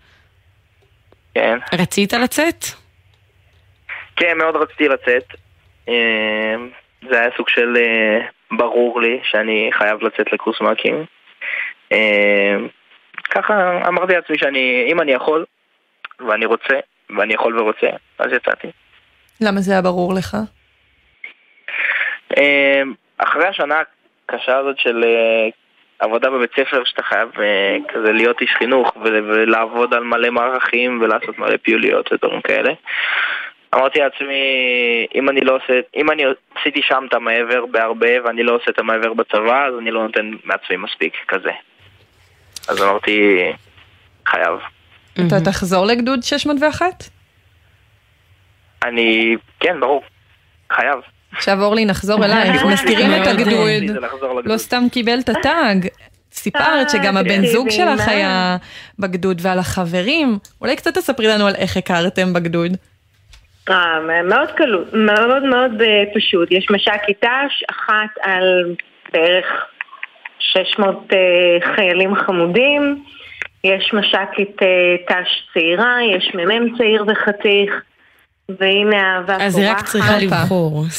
כן. 1.36 1.58
רצית 1.74 2.14
לצאת? 2.14 2.66
כן, 4.16 4.38
מאוד 4.38 4.56
רציתי 4.56 4.88
לצאת. 4.88 5.24
אה, 5.90 6.56
זה 7.10 7.20
היה 7.20 7.30
סוג 7.38 7.50
של 7.50 7.78
אה, 7.78 8.20
ברור 8.58 9.02
לי 9.02 9.20
שאני 9.24 9.70
חייב 9.74 10.04
לצאת 10.04 10.34
לקורס 10.34 10.62
מ"כים. 10.62 11.06
אה, 11.92 12.56
ככה 13.30 13.88
אמרתי 13.88 14.14
לעצמי 14.14 14.38
שאני, 14.40 14.86
אם 14.92 15.02
אני 15.02 15.12
יכול, 15.12 15.46
ואני 16.28 16.46
רוצה, 16.46 16.76
ואני 17.18 17.34
יכול 17.34 17.60
ורוצה, 17.60 17.88
אז 18.20 18.32
יצאתי. 18.32 18.68
למה 19.42 19.60
זה 19.62 19.72
היה 19.72 19.82
ברור 19.82 20.14
לך? 20.14 20.38
אה, 22.38 22.82
אחרי 23.18 23.48
השנה 23.48 23.82
הקשה 24.34 24.58
הזאת 24.58 24.80
של 24.80 25.04
אה, 25.04 25.50
עבודה 26.00 26.30
בבית 26.30 26.52
ספר, 26.52 26.84
שאתה 26.86 27.04
חייב 27.04 27.30
אה, 27.40 27.78
כזה 27.94 28.12
להיות 28.12 28.42
איש 28.42 28.52
חינוך 28.58 28.94
ול- 29.02 29.32
ולעבוד 29.32 29.94
על 29.94 30.04
מלא 30.04 30.30
מערכים 30.30 31.02
ולעשות 31.02 31.40
מלא 31.40 31.58
פעילויות 31.64 32.14
ודברים 32.14 32.42
כאלה, 32.42 32.74
אמרתי 33.76 34.00
לעצמי, 34.00 34.44
אם 35.16 35.30
אני 35.30 35.42
לא 35.42 35.56
עושה, 35.56 35.80
אם 35.96 36.12
אני 36.12 36.24
עשיתי 36.56 36.82
שם 36.84 37.06
את 37.10 37.14
המעבר 37.14 37.66
בהרבה 37.66 38.26
ואני 38.26 38.44
לא 38.44 38.56
עושה 38.56 38.72
את 38.72 38.80
המעבר 38.80 39.14
בצבא, 39.14 39.66
אז 39.66 39.74
אני 39.80 39.92
לא 39.92 40.04
נותן 40.04 40.32
מעצמי 40.44 40.78
מספיק 40.78 41.14
כזה. 41.28 41.52
אז 42.70 42.84
אמרתי, 42.84 43.44
חייב. 44.28 44.60
אתה 45.14 45.36
תחזור 45.46 45.86
לגדוד 45.86 46.24
601? 46.24 46.86
אני, 48.84 49.36
כן, 49.60 49.80
ברור, 49.80 50.04
חייב. 50.72 51.00
עכשיו 51.34 51.64
אורלי 51.64 51.86
נחזור 51.86 52.26
אלייך, 52.26 52.64
מזכירים 52.74 53.12
את 53.14 53.18
מאוד 53.18 53.28
הגדוד. 53.28 54.06
לא 54.46 54.58
סתם 54.58 54.84
קיבל 54.92 55.20
את 55.20 55.30
הטאג. 55.30 55.88
סיפרת 56.34 56.90
שגם 56.90 57.18
הבן 57.18 57.46
זוג 57.46 57.70
שלך? 57.70 58.08
היה 58.08 58.58
בגדוד 59.00 59.38
ועל 59.42 59.60
החברים, 59.60 60.38
אולי 60.62 60.76
קצת 60.76 60.94
תספרי 60.94 61.28
לנו 61.28 61.48
על 61.48 61.56
איך 61.56 61.78
הכרתם 61.78 62.34
בגדוד. 62.34 62.72
אה, 63.70 64.24
מאוד 64.24 64.52
קלות, 64.52 64.94
מאוד 64.94 65.44
מאוד 65.44 65.82
אה, 65.82 66.04
פשוט. 66.16 66.52
יש 66.52 66.68
מש"קית 66.72 67.24
ת"ש, 67.24 67.64
אחת 67.70 68.10
על 68.22 68.76
בערך 69.14 69.46
600 70.40 71.14
אה, 71.14 71.76
חיילים 71.76 72.16
חמודים. 72.16 73.04
יש 73.64 73.94
מש"קית 73.94 74.64
אה, 74.64 74.98
ת"ש 75.08 75.54
צעירה, 75.54 75.98
יש 76.18 76.32
מ"מ 76.36 76.78
צעיר 76.78 77.06
וחתיך. 77.08 77.82
והנה 78.60 79.02
האהבה 79.02 79.38
אז 79.40 79.58
היא 79.58 79.72
רק 79.72 79.86
צריכה 79.86 80.18
לבחור. 80.18 80.86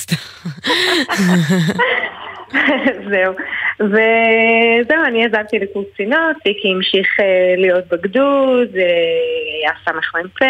זהו. 3.10 3.34
וזהו, 3.80 5.04
אני 5.06 5.26
עזבתי 5.26 5.58
לקורס 5.58 5.86
קצינות, 5.94 6.36
טיקי 6.42 6.72
המשיך 6.76 7.20
אה, 7.20 7.54
להיות 7.56 7.84
בגדוד, 7.88 8.68
אה, 8.76 8.82
היה 9.62 9.72
סמ"פ, 9.84 10.42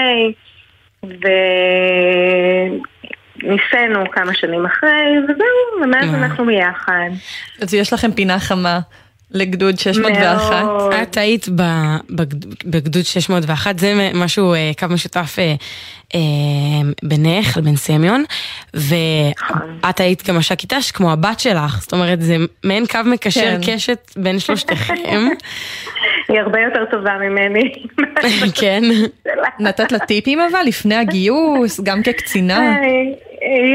וניסינו 3.42 4.10
כמה 4.12 4.34
שנים 4.34 4.66
אחרי, 4.66 5.18
וזהו, 5.24 5.82
ומאז 5.82 6.14
אה. 6.14 6.18
אנחנו 6.18 6.46
ביחד. 6.46 7.10
אז 7.62 7.74
יש 7.74 7.92
לכם 7.92 8.12
פינה 8.12 8.40
חמה 8.40 8.80
לגדוד 9.34 9.78
601. 9.78 10.62
מאוד. 10.64 10.92
את 11.02 11.16
היית 11.16 11.46
בגדוד 12.64 13.04
601, 13.04 13.78
זה 13.78 14.10
משהו, 14.14 14.54
אה, 14.54 14.70
קו 14.78 14.86
משותף 14.90 15.36
אה, 15.38 15.54
אה, 16.14 16.20
בינך 17.02 17.56
לבין 17.56 17.76
סמיון, 17.76 18.24
ואת 18.74 20.00
היית 20.00 20.28
גם 20.28 20.36
מש"קית 20.36 20.72
ת"ש 20.72 20.90
כמו 20.90 21.12
הבת 21.12 21.40
שלך, 21.40 21.78
זאת 21.80 21.92
אומרת 21.92 22.20
זה 22.22 22.36
מעין 22.64 22.86
קו 22.86 22.98
מקשר 23.06 23.40
כן. 23.62 23.74
קשת 23.74 24.10
בין 24.16 24.38
שלושתכם. 24.38 24.94
היא 26.28 26.40
הרבה 26.40 26.60
יותר 26.60 26.84
טובה 26.90 27.12
ממני. 27.20 27.72
כן. 28.60 28.82
נתת 29.60 29.92
לה 29.92 29.98
טיפים 29.98 30.38
אבל 30.40 30.60
לפני 30.66 30.94
הגיוס, 30.94 31.80
גם 31.80 32.02
כקצינה. 32.02 32.76
היא- 32.80 33.14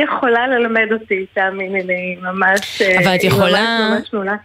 יכולה 0.04 0.48
ללמד 0.48 0.92
אותי, 0.92 1.26
תאמיני 1.34 1.84
לי, 1.84 2.16
ממש... 2.22 2.82
אבל 2.82 3.16
את 3.16 3.24
יכולה- 3.24 3.90
ממש 3.92 4.14
ממש. 4.14 4.40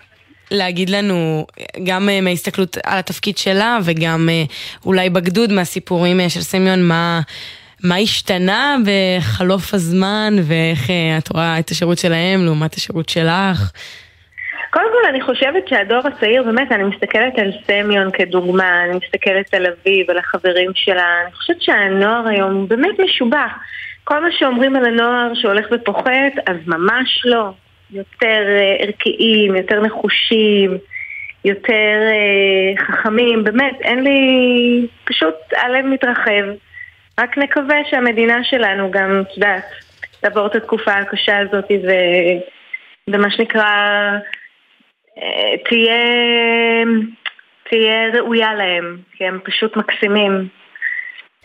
להגיד 0.51 0.91
לנו 0.91 1.47
גם 1.85 2.09
אה, 2.09 2.21
מההסתכלות 2.21 2.77
על 2.85 2.99
התפקיד 2.99 3.39
שלה 3.39 3.79
וגם 3.85 4.29
אה, 4.31 4.45
אולי 4.87 5.11
בגדוד 5.11 5.53
מהסיפורים 5.53 6.21
אה, 6.21 6.29
של 6.29 6.41
סמיון 6.41 6.83
מה, 6.83 7.21
מה 7.85 7.97
השתנה 7.97 8.77
בחלוף 8.87 9.75
הזמן 9.75 10.35
ואיך 10.43 10.91
את 11.19 11.29
רואה 11.29 11.59
את 11.59 11.71
השירות 11.71 11.99
שלהם 11.99 12.45
לעומת 12.45 12.75
השירות 12.75 13.09
שלך. 13.09 13.73
קודם 14.73 14.87
כל 14.93 15.09
אני 15.09 15.21
חושבת 15.21 15.69
שהדור 15.69 16.01
הצעיר, 16.07 16.43
באמת, 16.43 16.73
אני 16.73 16.85
מסתכלת 16.85 17.39
על 17.39 17.53
סמיון 17.67 18.11
כדוגמה, 18.13 18.85
אני 18.85 18.99
מסתכלת 19.05 19.55
על 19.55 19.67
אביב, 19.67 20.11
על 20.11 20.19
החברים 20.19 20.71
שלה, 20.75 21.07
אני 21.25 21.33
חושבת 21.33 21.63
שהנוער 21.63 22.29
היום 22.29 22.69
באמת 22.69 23.01
משובח. 23.05 23.53
כל 24.05 24.23
מה 24.23 24.29
שאומרים 24.33 24.77
על 24.77 24.85
הנוער 24.85 25.35
שהולך 25.35 25.67
ופוחת, 25.73 26.35
אז 26.47 26.57
ממש 26.67 27.23
לא. 27.25 27.53
יותר 27.93 28.43
אה, 28.49 28.77
ערכיים, 28.79 29.57
יותר 29.57 29.81
נחושים, 29.81 30.79
יותר 31.45 31.99
אה, 32.13 32.85
חכמים, 32.85 33.45
באמת, 33.45 33.81
אין 33.81 34.05
לי... 34.05 34.87
פשוט 35.05 35.35
הלב 35.57 35.85
מתרחב. 35.85 36.45
רק 37.21 37.39
נקווה 37.39 37.77
שהמדינה 37.91 38.45
שלנו 38.45 38.91
גם, 38.91 39.21
את 39.21 39.37
יודעת, 39.37 39.65
תעבור 40.21 40.47
את 40.47 40.55
התקופה 40.55 40.93
הקשה 40.93 41.39
הזאת 41.39 41.65
ו... 41.65 41.91
ומה 43.11 43.31
שנקרא, 43.31 43.71
אה, 45.19 45.59
תהיה, 45.65 46.03
תהיה 47.71 48.09
ראויה 48.15 48.55
להם, 48.55 48.97
כי 49.17 49.25
הם 49.25 49.39
פשוט 49.45 49.77
מקסימים. 49.77 50.49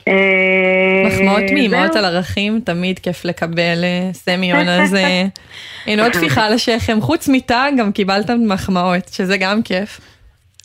אה, 0.08 1.08
מחמאות 1.08 1.52
מאימהות. 1.54 1.96
על 1.96 2.06
ערכים, 2.06 2.62
תמיד 2.64 3.00
כיף 3.00 3.26
לקבל 3.26 3.84
אה, 3.84 4.10
סמיון, 4.14 4.68
אז 4.68 4.96
אה, 4.96 5.26
הנה 5.88 6.04
עוד 6.04 6.12
טפיחה 6.14 6.46
על 6.46 6.54
השכם. 6.54 7.02
חוץ 7.02 7.28
מטאג 7.28 7.74
גם 7.78 7.92
קיבלתם 7.92 8.38
מחמאות, 8.48 9.08
שזה 9.12 9.38
גם 9.38 9.62
כיף. 9.62 10.00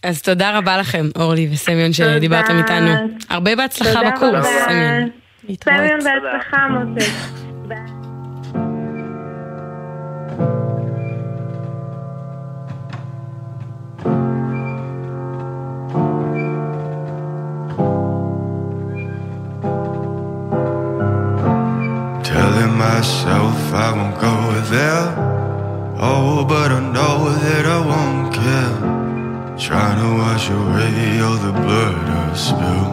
אז 0.02 0.22
תודה 0.22 0.58
רבה 0.58 0.78
לכם 0.78 1.08
אורלי 1.16 1.48
וסמיון 1.52 1.92
שדיברתם 1.92 2.58
איתנו. 2.58 2.90
הרבה 3.30 3.56
בהצלחה 3.56 4.00
בקורס. 4.10 4.46
סמיון. 4.64 5.08
סמיון 5.64 6.00
בהצלחה 6.04 6.68
מותק. 6.68 7.42
Myself 23.02 23.74
I 23.74 23.90
won't 23.96 24.14
go 24.20 24.36
there. 24.70 25.06
Oh, 25.98 26.44
but 26.48 26.70
I 26.70 26.80
know 26.96 27.30
that 27.44 27.64
I 27.66 27.80
won't 27.90 28.32
care. 28.32 28.78
Trying 29.58 29.98
to 30.02 30.10
wash 30.22 30.46
away 30.48 31.20
all 31.20 31.38
the 31.48 31.54
blood 31.64 32.04
I 32.22 32.32
spill. 32.46 32.90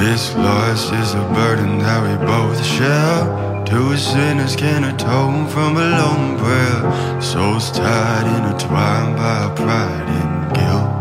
This 0.00 0.22
loss 0.36 0.84
is 1.02 1.14
a 1.14 1.24
burden 1.34 1.80
that 1.80 2.00
we 2.06 2.14
both 2.24 2.64
share. 2.64 3.64
Two 3.66 3.96
sinners 3.96 4.54
can 4.54 4.84
atone 4.84 5.48
from 5.48 5.78
a 5.78 5.88
long 6.00 6.38
prayer. 6.38 7.20
Souls 7.20 7.72
tied, 7.72 8.26
intertwined 8.36 9.16
by 9.16 9.52
pride 9.56 10.08
and 10.20 10.54
guilt. 10.54 10.99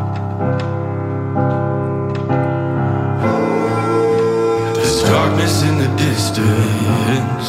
Darkness 5.09 5.63
in 5.63 5.75
the 5.79 5.89
distance 5.97 7.47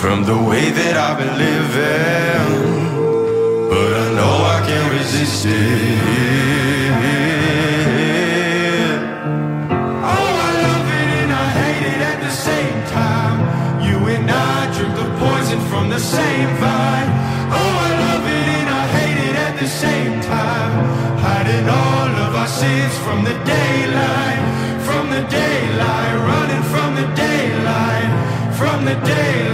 from 0.00 0.22
the 0.30 0.36
way 0.36 0.64
that 0.70 0.94
I've 1.04 1.18
been 1.22 1.36
living, 1.48 2.48
but 3.72 3.90
I 4.04 4.06
know 4.18 4.34
I 4.56 4.58
can't 4.68 4.92
resist 4.92 5.46
it. 5.46 5.54
Oh, 10.12 10.30
I 10.48 10.50
love 10.66 10.86
it 11.00 11.08
and 11.20 11.32
I 11.32 11.46
hate 11.62 11.86
it 11.94 12.00
at 12.12 12.18
the 12.26 12.34
same 12.48 12.78
time. 13.00 13.36
You 13.86 13.96
and 14.14 14.30
I 14.30 14.56
drink 14.76 14.94
the 15.02 15.08
poison 15.24 15.60
from 15.70 15.88
the 15.88 16.02
same 16.16 16.50
vine. 16.62 17.10
Oh, 17.58 17.72
I 17.88 17.90
love 18.06 18.24
it 18.38 18.46
and 18.58 18.68
I 18.82 18.84
hate 18.98 19.20
it 19.30 19.36
at 19.46 19.54
the 19.62 19.70
same 19.84 20.14
time. 20.20 20.72
Hiding 21.26 21.66
all 21.82 22.10
of 22.26 22.30
our 22.42 22.50
sins 22.60 22.94
from 23.04 23.24
the 23.24 23.36
daylight, 23.56 24.40
from 24.86 25.04
the 25.08 25.22
daylight, 25.32 25.53
the 28.84 28.94
day. 29.06 29.53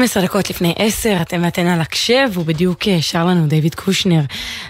12 0.00 0.22
דקות 0.22 0.50
לפני 0.50 0.74
10, 0.78 1.16
אתם 1.22 1.40
ואתן 1.44 1.66
על 1.66 1.80
הקשב, 1.80 2.28
ובדיוק 2.34 2.88
אה, 2.88 3.02
שר 3.02 3.24
לנו 3.24 3.46
דיוויד 3.46 3.74
קושנר, 3.74 4.20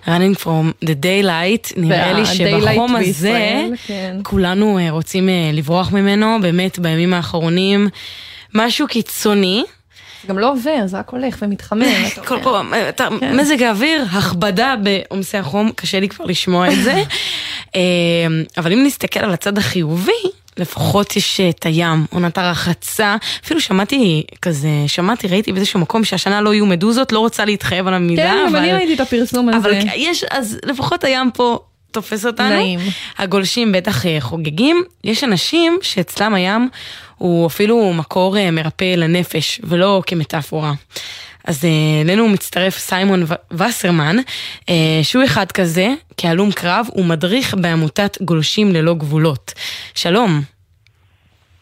running 0.07 0.45
from 0.45 0.85
the 0.85 0.95
daylight, 1.03 1.73
נראה 1.77 2.13
לי 2.13 2.27
שבחום 2.27 2.97
הזה, 2.97 3.67
כן. 3.87 4.17
כולנו 4.23 4.79
אה, 4.79 4.91
רוצים 4.91 5.29
אה, 5.29 5.51
לברוח 5.53 5.93
ממנו, 5.93 6.39
באמת 6.43 6.79
בימים 6.79 7.15
האחרונים, 7.15 7.89
משהו 8.55 8.87
קיצוני. 8.87 9.65
גם 10.27 10.39
לא 10.39 10.53
עובר, 10.53 10.87
זה 10.87 10.99
רק 10.99 11.11
הולך 11.11 11.37
ומתחמם. 11.43 11.85
כל. 12.29 12.39
פעם, 12.43 12.73
כן. 13.21 13.37
מזג 13.37 13.63
האוויר, 13.63 14.05
הכבדה 14.13 14.75
בעומסי 14.83 15.37
החום, 15.37 15.71
קשה 15.75 16.01
לי 16.01 16.09
כבר 16.09 16.25
לשמוע 16.25 16.69
את 16.73 16.79
זה. 16.85 17.03
אבל 18.59 18.73
אם 18.73 18.85
נסתכל 18.87 19.21
על 19.21 19.33
הצד 19.33 19.59
החיובי, 19.59 20.13
לפחות 20.57 21.17
יש 21.17 21.41
אה, 21.41 21.49
את 21.49 21.67
הים, 21.67 22.07
עונת 22.11 22.39
הרחצה, 22.39 23.17
אפילו 23.45 23.61
שמעתי 23.61 24.23
כזה, 24.43 24.69
שמעתי, 24.87 25.29
ראיתי 25.29 25.53
באיזשהו 25.53 25.81
מקום 25.81 26.05
שהשנה 26.05 26.41
לא 26.41 26.55
יהיו 26.55 26.67
מדוזות, 26.67 27.13
לא 27.13 27.19
רוצה 27.19 27.45
להתחייב 27.45 27.87
על 27.87 27.95
המילה, 27.95 28.23
כן, 28.23 28.37
גם 28.43 28.47
אבל... 28.49 28.59
אני 28.59 28.73
ראיתי 28.73 28.95
את 28.95 29.01
הפרסום 29.01 29.49
הזה. 29.49 29.59
אבל 29.59 29.73
יש, 29.95 30.25
אז 30.31 30.59
לפחות 30.65 31.05
הים 31.05 31.31
פה 31.35 31.59
תופס 31.91 32.27
אותנו. 32.27 32.49
נעים. 32.49 32.81
הגולשים 33.19 33.73
בטח 33.73 34.07
אה, 34.07 34.17
חוגגים. 34.21 34.83
יש 35.05 35.25
אנשים 35.25 35.79
שאצלם 35.83 36.35
הים 36.35 36.69
הוא 37.19 37.47
אפילו 37.47 37.93
מקור 37.93 38.39
אה, 38.39 38.51
מרפא 38.51 38.85
לנפש, 38.85 39.61
ולא 39.65 40.03
כמטאפורה. 40.07 40.73
אז 41.45 41.65
אה, 41.65 41.71
אלינו 42.05 42.29
מצטרף 42.29 42.79
סיימון 42.79 43.21
וסרמן, 43.53 44.17
אה, 44.69 44.75
שהוא 45.03 45.25
אחד 45.25 45.53
כזה, 45.53 45.89
כהלום 46.17 46.53
קרב, 46.53 46.87
הוא 46.93 47.05
מדריך 47.05 47.55
בעמותת 47.55 48.23
גולשים 48.23 48.73
ללא 48.73 48.95
גבולות. 48.95 49.53
שלום. 49.95 50.31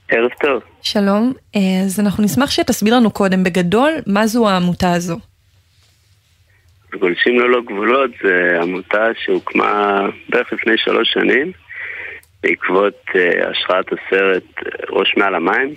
ערב 0.09 0.31
טוב. 0.41 0.63
שלום, 0.83 1.33
אה, 1.57 1.61
אז 1.85 2.01
אנחנו 2.01 2.25
נשמח 2.25 2.51
שתסביר 2.51 2.95
לנו 2.95 3.11
קודם 3.11 3.45
בגדול 3.45 3.93
מה 4.07 4.27
זו 4.27 4.49
העמותה 4.49 4.93
הזו. 4.93 5.17
גולשים 7.01 7.41
ללא 7.41 7.61
גבולות 7.67 8.11
זה 8.23 8.59
עמותה 8.63 9.07
שהוקמה 9.25 10.01
בערך 10.29 10.53
לפני 10.53 10.73
שלוש 10.77 11.09
שנים 11.13 11.53
בעקבות 12.43 13.05
השראת 13.51 13.87
הסרט 13.93 14.45
ראש 14.91 15.15
מעל 15.17 15.35
המים 15.35 15.75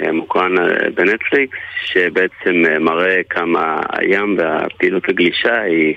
שמוקרן 0.00 0.58
אה, 0.58 0.90
בנטפליקס 0.94 1.58
שבעצם 1.84 2.62
אה, 2.68 2.78
מראה 2.78 3.20
כמה 3.30 3.80
הים 3.92 4.36
והפעילות 4.38 5.08
הגלישה 5.08 5.60
היא 5.60 5.94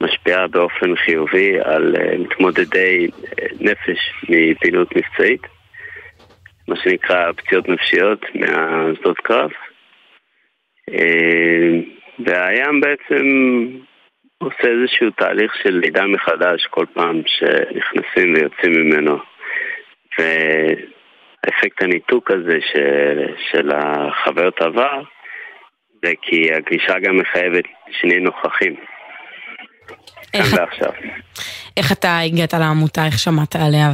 משפיעה 0.00 0.46
באופן 0.46 0.96
חיובי 0.96 1.60
על 1.64 1.96
אה, 1.96 2.18
מתמודדי 2.18 3.06
אה, 3.06 3.46
נפש 3.60 3.98
מפעילות 4.28 4.88
מבצעית 4.96 5.42
מה 6.68 6.76
שנקרא 6.76 7.32
פציעות 7.32 7.68
נפשיות 7.68 8.24
מהשדות 8.34 9.18
קרב 9.18 9.50
אה, 10.90 11.80
והים 12.18 12.80
בעצם 12.80 13.24
עושה 14.38 14.68
איזשהו 14.68 15.10
תהליך 15.10 15.54
של 15.62 15.74
לידה 15.74 16.06
מחדש 16.06 16.66
כל 16.70 16.86
פעם 16.92 17.22
שנכנסים 17.26 18.34
ויוצאים 18.34 18.72
ממנו. 18.72 19.18
והאפקט 21.46 21.82
הניתוק 21.82 22.30
הזה 22.30 22.58
של, 22.72 23.26
של 23.50 23.70
החוויות 23.74 24.60
עבר, 24.60 25.02
זה 26.04 26.12
כי 26.22 26.52
הגלישה 26.54 26.98
גם 26.98 27.16
מחייבת 27.16 27.64
שנהיה 27.90 28.20
נוכחים. 28.20 28.74
כאן 30.32 30.40
ועכשיו. 30.58 30.92
איך 31.76 31.92
אתה 31.92 32.18
הגעת 32.18 32.54
לעמותה, 32.54 33.06
איך 33.06 33.18
שמעת 33.18 33.56
עליה 33.56 33.88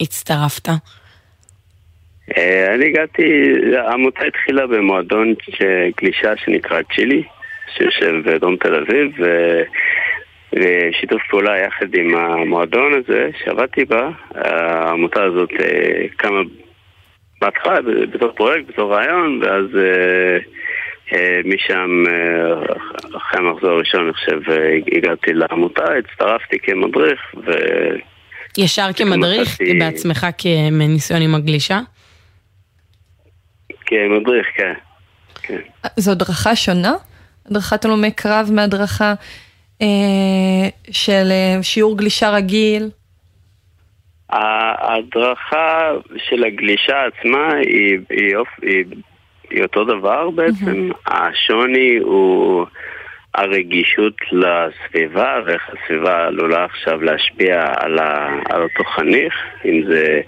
והצטרפת? 0.00 0.68
אה, 2.36 2.74
אני 2.74 2.86
הגעתי, 2.86 3.22
העמותה 3.76 4.24
התחילה 4.24 4.66
במועדון 4.66 5.34
גלישה 6.00 6.32
שנקרא 6.36 6.80
צ'ילי, 6.94 7.22
שיושב 7.76 8.14
בדרום 8.24 8.56
תל 8.56 8.74
אביב, 8.74 9.12
שיתוף 11.00 11.22
פעולה 11.30 11.58
יחד 11.58 11.94
עם 11.94 12.16
המועדון 12.16 12.92
הזה 12.94 13.30
שעבדתי 13.44 13.84
בה, 13.84 14.10
העמותה 14.34 15.22
הזאת 15.22 15.50
אה, 15.60 16.08
קמה 16.16 16.40
בהתחלה 17.40 17.78
בתור 18.12 18.32
פרויקט, 18.32 18.68
בתור 18.68 18.94
רעיון, 18.94 19.40
ואז 19.42 19.64
אה, 19.76 20.38
אה, 21.12 21.40
משם, 21.44 22.04
אה, 22.08 22.74
אחרי 23.16 23.40
המחזור 23.40 23.70
הראשון, 23.70 24.04
אני 24.04 24.12
חושב, 24.12 24.50
אה, 24.50 24.56
הגעתי 24.96 25.32
לעמותה, 25.32 25.82
הצטרפתי 25.98 26.58
כמדריך, 26.62 27.20
ו... 27.46 27.50
ישר 28.58 28.88
כמדריך, 28.96 29.48
מצאתי- 29.60 29.78
בעצמך 29.78 30.26
כניסיון 30.38 31.22
עם 31.22 31.34
הגלישה? 31.34 31.80
כמדריך, 33.86 34.46
כן. 34.54 34.72
זו 35.96 36.10
הדרכה 36.10 36.56
שונה? 36.56 36.92
הדרכת 37.50 37.84
הלומי 37.84 38.10
קרב 38.12 38.48
מהדרכה 38.52 39.14
אה, 39.82 39.86
של 40.90 41.28
אה, 41.30 41.62
שיעור 41.62 41.98
גלישה 41.98 42.30
רגיל? 42.30 42.90
ההדרכה 44.30 45.90
של 46.16 46.44
הגלישה 46.44 47.04
עצמה 47.04 47.54
היא, 47.54 47.98
היא, 48.10 48.36
אופ- 48.36 48.62
היא, 48.62 48.84
היא 49.50 49.62
אותו 49.62 49.84
דבר 49.84 50.30
בעצם. 50.30 50.90
השוני 51.06 51.96
הוא 51.96 52.66
הרגישות 53.34 54.14
לסביבה 54.32 55.40
ואיך 55.46 55.70
הסביבה 55.70 56.26
עלולה 56.26 56.64
עכשיו 56.64 57.02
להשפיע 57.02 57.64
על, 57.76 57.98
ה, 57.98 58.28
על 58.48 58.62
אותו 58.62 58.84
חניך, 58.84 59.34
אם 59.64 59.82
זה 59.88 60.20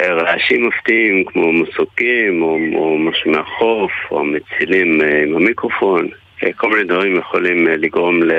רעשים 0.00 0.68
מפתיעים 0.68 1.24
כמו 1.24 1.52
מסוקים 1.52 2.42
או, 2.42 2.58
או 2.74 2.98
משהו 2.98 3.30
מהחוף 3.30 3.92
או 4.10 4.24
מצילים 4.24 5.00
אה, 5.02 5.22
עם 5.22 5.36
המיקרופון. 5.36 6.08
אה, 6.44 6.52
כל 6.52 6.70
מיני 6.70 6.84
דברים 6.84 7.16
יכולים 7.16 7.68
אה, 7.68 7.76
לגרום 7.76 8.22
ל... 8.22 8.32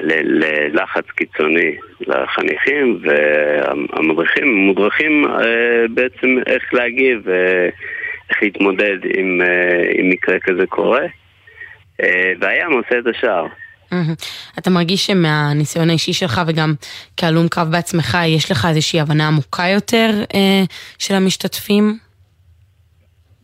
ללחץ 0.00 1.04
קיצוני 1.16 1.76
לחניכים 2.00 3.00
והמדריכים 3.02 4.54
מודרכים 4.54 5.24
אה, 5.26 5.88
בעצם 5.94 6.36
איך 6.46 6.74
להגיב 6.74 7.20
ואיך 7.24 8.42
להתמודד 8.42 8.98
אם, 9.18 9.42
אה, 9.42 10.00
אם 10.00 10.10
מקרה 10.10 10.38
כזה 10.38 10.66
קורה 10.66 11.02
אה, 12.02 12.32
והים 12.40 12.72
עושה 12.72 12.98
את 12.98 13.06
השאר. 13.06 13.46
אתה 14.58 14.70
מרגיש 14.70 15.06
שמהניסיון 15.06 15.90
האישי 15.90 16.12
שלך 16.12 16.40
וגם 16.46 16.74
כהלום 17.16 17.48
קרב 17.48 17.70
בעצמך, 17.70 18.18
יש 18.26 18.50
לך 18.50 18.66
איזושהי 18.68 19.00
הבנה 19.00 19.26
עמוקה 19.28 19.68
יותר 19.74 20.10
אה, 20.34 20.62
של 20.98 21.14
המשתתפים? 21.14 21.98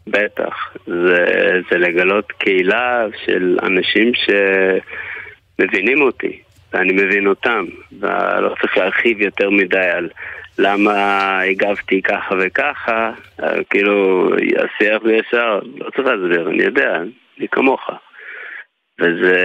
בטח, 0.06 0.54
זה, 0.86 1.24
זה 1.70 1.78
לגלות 1.78 2.32
קהילה 2.32 3.06
של 3.24 3.56
אנשים 3.62 4.12
שמבינים 5.56 6.02
אותי 6.02 6.40
ואני 6.72 6.92
מבין 6.92 7.26
אותם 7.26 7.64
ולא 8.00 8.54
צריך 8.60 8.76
להרחיב 8.76 9.20
יותר 9.20 9.50
מדי 9.50 9.78
על 9.78 10.08
למה 10.58 11.40
הגבתי 11.40 12.02
ככה 12.02 12.34
וככה 12.40 13.10
אה, 13.42 13.64
כאילו, 13.70 14.28
השיח 14.36 15.02
זה 15.04 15.12
ישר, 15.12 15.60
לא 15.76 15.90
צריך 15.90 16.08
להסביר, 16.08 16.50
אני 16.50 16.62
יודע, 16.62 16.96
אני 17.38 17.48
כמוך 17.48 17.90
וזה 19.00 19.36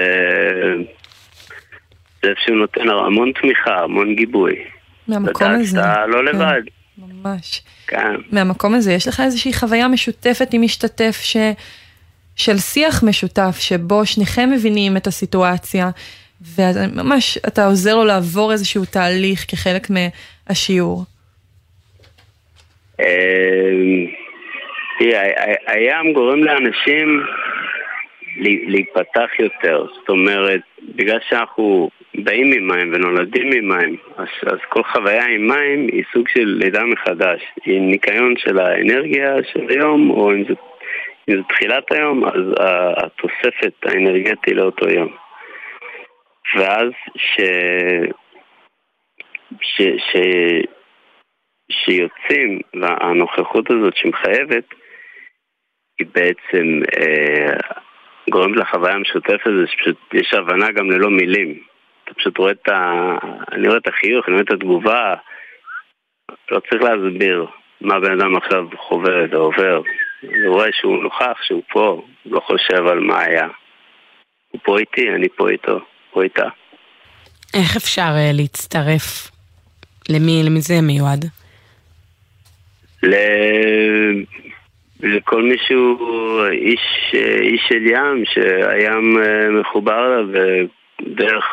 זה 2.24 2.30
איפשהו 2.30 2.55
נותן 2.55 2.89
המון 2.89 3.32
תמיכה, 3.41 3.84
המון 3.84 4.16
גיבוי 4.16 4.55
מהמקום 5.08 5.47
הזה. 5.51 5.66
שאתה 5.66 6.05
לא 6.08 6.18
כן, 6.18 6.26
לבד, 6.26 6.62
ממש. 6.97 7.62
כן 7.88 8.16
מהמקום 8.32 8.74
הזה, 8.74 8.91
יש 8.91 9.08
לך 9.08 9.20
איזושהי 9.20 9.53
חוויה 9.53 9.88
משותפת 9.88 10.53
עם 10.53 10.62
משתתף 10.62 11.20
ש... 11.22 11.38
של 12.38 12.58
שיח 12.58 13.04
משותף, 13.04 13.56
שבו 13.60 14.06
שניכם 14.06 14.50
מבינים 14.52 14.98
את 14.98 15.08
הסיטואציה, 15.08 15.90
וממש 16.56 17.38
אתה 17.38 17.66
עוזר 17.66 17.96
לו 17.96 18.06
לעבור 18.06 18.52
איזשהו 18.52 18.86
תהליך 18.86 19.46
כחלק 19.48 19.88
מהשיעור. 19.90 21.04
תראה, 25.00 25.22
ה- 25.22 25.52
ה- 25.52 25.74
הים 25.74 26.14
גורם 26.14 26.44
לאנשים 26.44 27.24
להיפתח 28.68 29.30
יותר. 29.40 29.86
זאת 30.00 30.10
אומרת, 30.10 30.62
בגלל 30.96 31.20
שאנחנו 31.30 31.90
באים 32.16 32.50
ממים 32.50 32.94
ונולדים 32.94 33.50
ממים, 33.50 33.98
אז, 34.18 34.28
אז 34.46 34.58
כל 34.70 34.84
חוויה 34.84 35.26
עם 35.26 35.48
מים 35.48 35.88
היא 35.92 36.04
סוג 36.14 36.28
של 36.28 36.58
לידה 36.60 36.84
מחדש. 36.84 37.42
היא 37.66 37.82
ניקיון 37.82 38.34
של 38.38 38.60
האנרגיה 38.60 39.36
של 39.54 39.66
היום, 39.70 40.10
או 40.10 40.32
אם 40.32 40.44
זה, 40.48 40.54
אם 41.30 41.36
זה 41.36 41.43
תחילת 41.49 41.91
היום, 41.91 42.25
אז 42.25 42.41
התוספת 42.97 43.73
האנרגטי 43.86 44.53
לאותו 44.53 44.89
יום. 44.89 45.15
ואז 46.55 46.89
ש... 47.15 47.41
ש... 49.61 49.82
ש... 49.82 50.17
שיוצאים, 51.71 52.59
והנוכחות 52.82 53.71
הזאת 53.71 53.95
שמחייבת, 53.95 54.65
היא 55.99 56.07
בעצם 56.13 56.82
אה, 56.97 57.57
גורמת 58.30 58.57
לחוויה 58.57 58.93
המשותפת 58.93 59.47
הזאת, 59.47 59.69
שפשוט 59.69 59.97
יש 60.13 60.34
הבנה 60.34 60.71
גם 60.71 60.91
ללא 60.91 61.09
מילים. 61.09 61.59
אתה 62.03 62.13
פשוט 62.13 62.38
רואה 62.38 62.51
את 62.51 62.69
ה... 62.69 62.91
אני 63.51 63.67
רואה 63.67 63.78
את 63.78 63.88
החיוך, 63.88 64.28
אני 64.28 64.34
רואה 64.34 64.43
את 64.43 64.51
התגובה, 64.51 65.15
לא 66.51 66.59
צריך 66.59 66.84
להסביר 66.84 67.45
מה 67.82 67.99
בן 67.99 68.19
אדם 68.19 68.36
עכשיו 68.36 68.65
חווה 68.78 69.25
או 69.34 69.38
עובר. 69.38 69.82
אני 70.24 70.47
רואה 70.47 70.68
שהוא 70.72 71.03
נוכח, 71.03 71.38
שהוא 71.43 71.63
פה, 71.72 72.01
הוא 72.24 72.34
לא 72.34 72.39
חושב 72.39 72.88
על 72.88 72.99
מה 72.99 73.20
היה. 73.20 73.47
הוא 74.51 74.61
פה 74.63 74.80
איתי, 74.80 75.09
אני 75.15 75.28
פה 75.30 75.49
איתו, 75.49 75.80
פה 76.11 76.24
איתה. 76.24 76.47
איך 77.53 77.76
אפשר 77.76 78.11
אה, 78.15 78.32
להצטרף? 78.34 79.32
למי, 80.09 80.43
למי 80.45 80.61
זה 80.61 80.74
מיועד? 80.82 81.26
ל... 83.03 83.15
לכל 84.99 85.43
מישהו 85.43 85.97
איש, 86.51 87.13
איש 87.41 87.61
של 87.70 87.88
ים, 87.88 88.24
שהים 88.26 89.18
אה, 89.24 89.49
מחובר 89.61 90.05
אליו 90.05 90.28
בדרך 91.01 91.45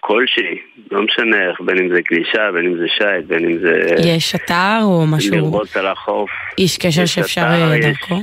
כלשהי, 0.00 0.58
לא 0.90 1.02
משנה 1.02 1.48
איך, 1.48 1.60
בין 1.60 1.78
אם 1.78 1.88
זה 1.88 2.00
גלישה, 2.10 2.52
בין 2.52 2.66
אם 2.66 2.76
זה 2.78 2.86
שיט, 2.88 3.26
בין 3.26 3.44
אם 3.44 3.58
זה 3.58 3.82
יש 4.04 4.34
אתר 4.34 4.78
או 4.82 5.06
משהו, 5.06 5.34
לראות 5.36 5.76
על 5.76 5.86
החוף. 5.86 6.30
איש 6.58 6.78
קשר 6.78 7.02
יש 7.02 7.14
שאפשר 7.14 7.40
אה, 7.42 7.76
יש- 7.76 7.84
דרכו? 7.86 8.14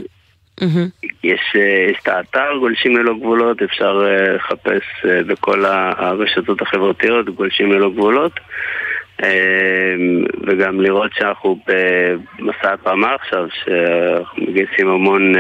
יש, 1.23 1.39
אה, 1.55 1.61
יש 1.91 1.97
את 2.03 2.07
האתר 2.07 2.57
גולשים 2.59 2.97
ללא 2.97 3.13
גבולות, 3.13 3.61
אפשר 3.61 4.01
אה, 4.07 4.33
לחפש 4.33 4.83
בכל 5.27 5.65
הרשתות 5.65 6.61
החברתיות 6.61 7.29
גולשים 7.29 7.71
ללא 7.71 7.89
גבולות 7.89 8.31
וגם 10.47 10.81
לראות 10.81 11.11
שאנחנו 11.13 11.59
במסע 11.67 12.73
התרמה 12.73 13.15
עכשיו, 13.15 13.47
שאנחנו 13.65 14.43
מגייסים 14.43 14.87
המון 14.87 15.33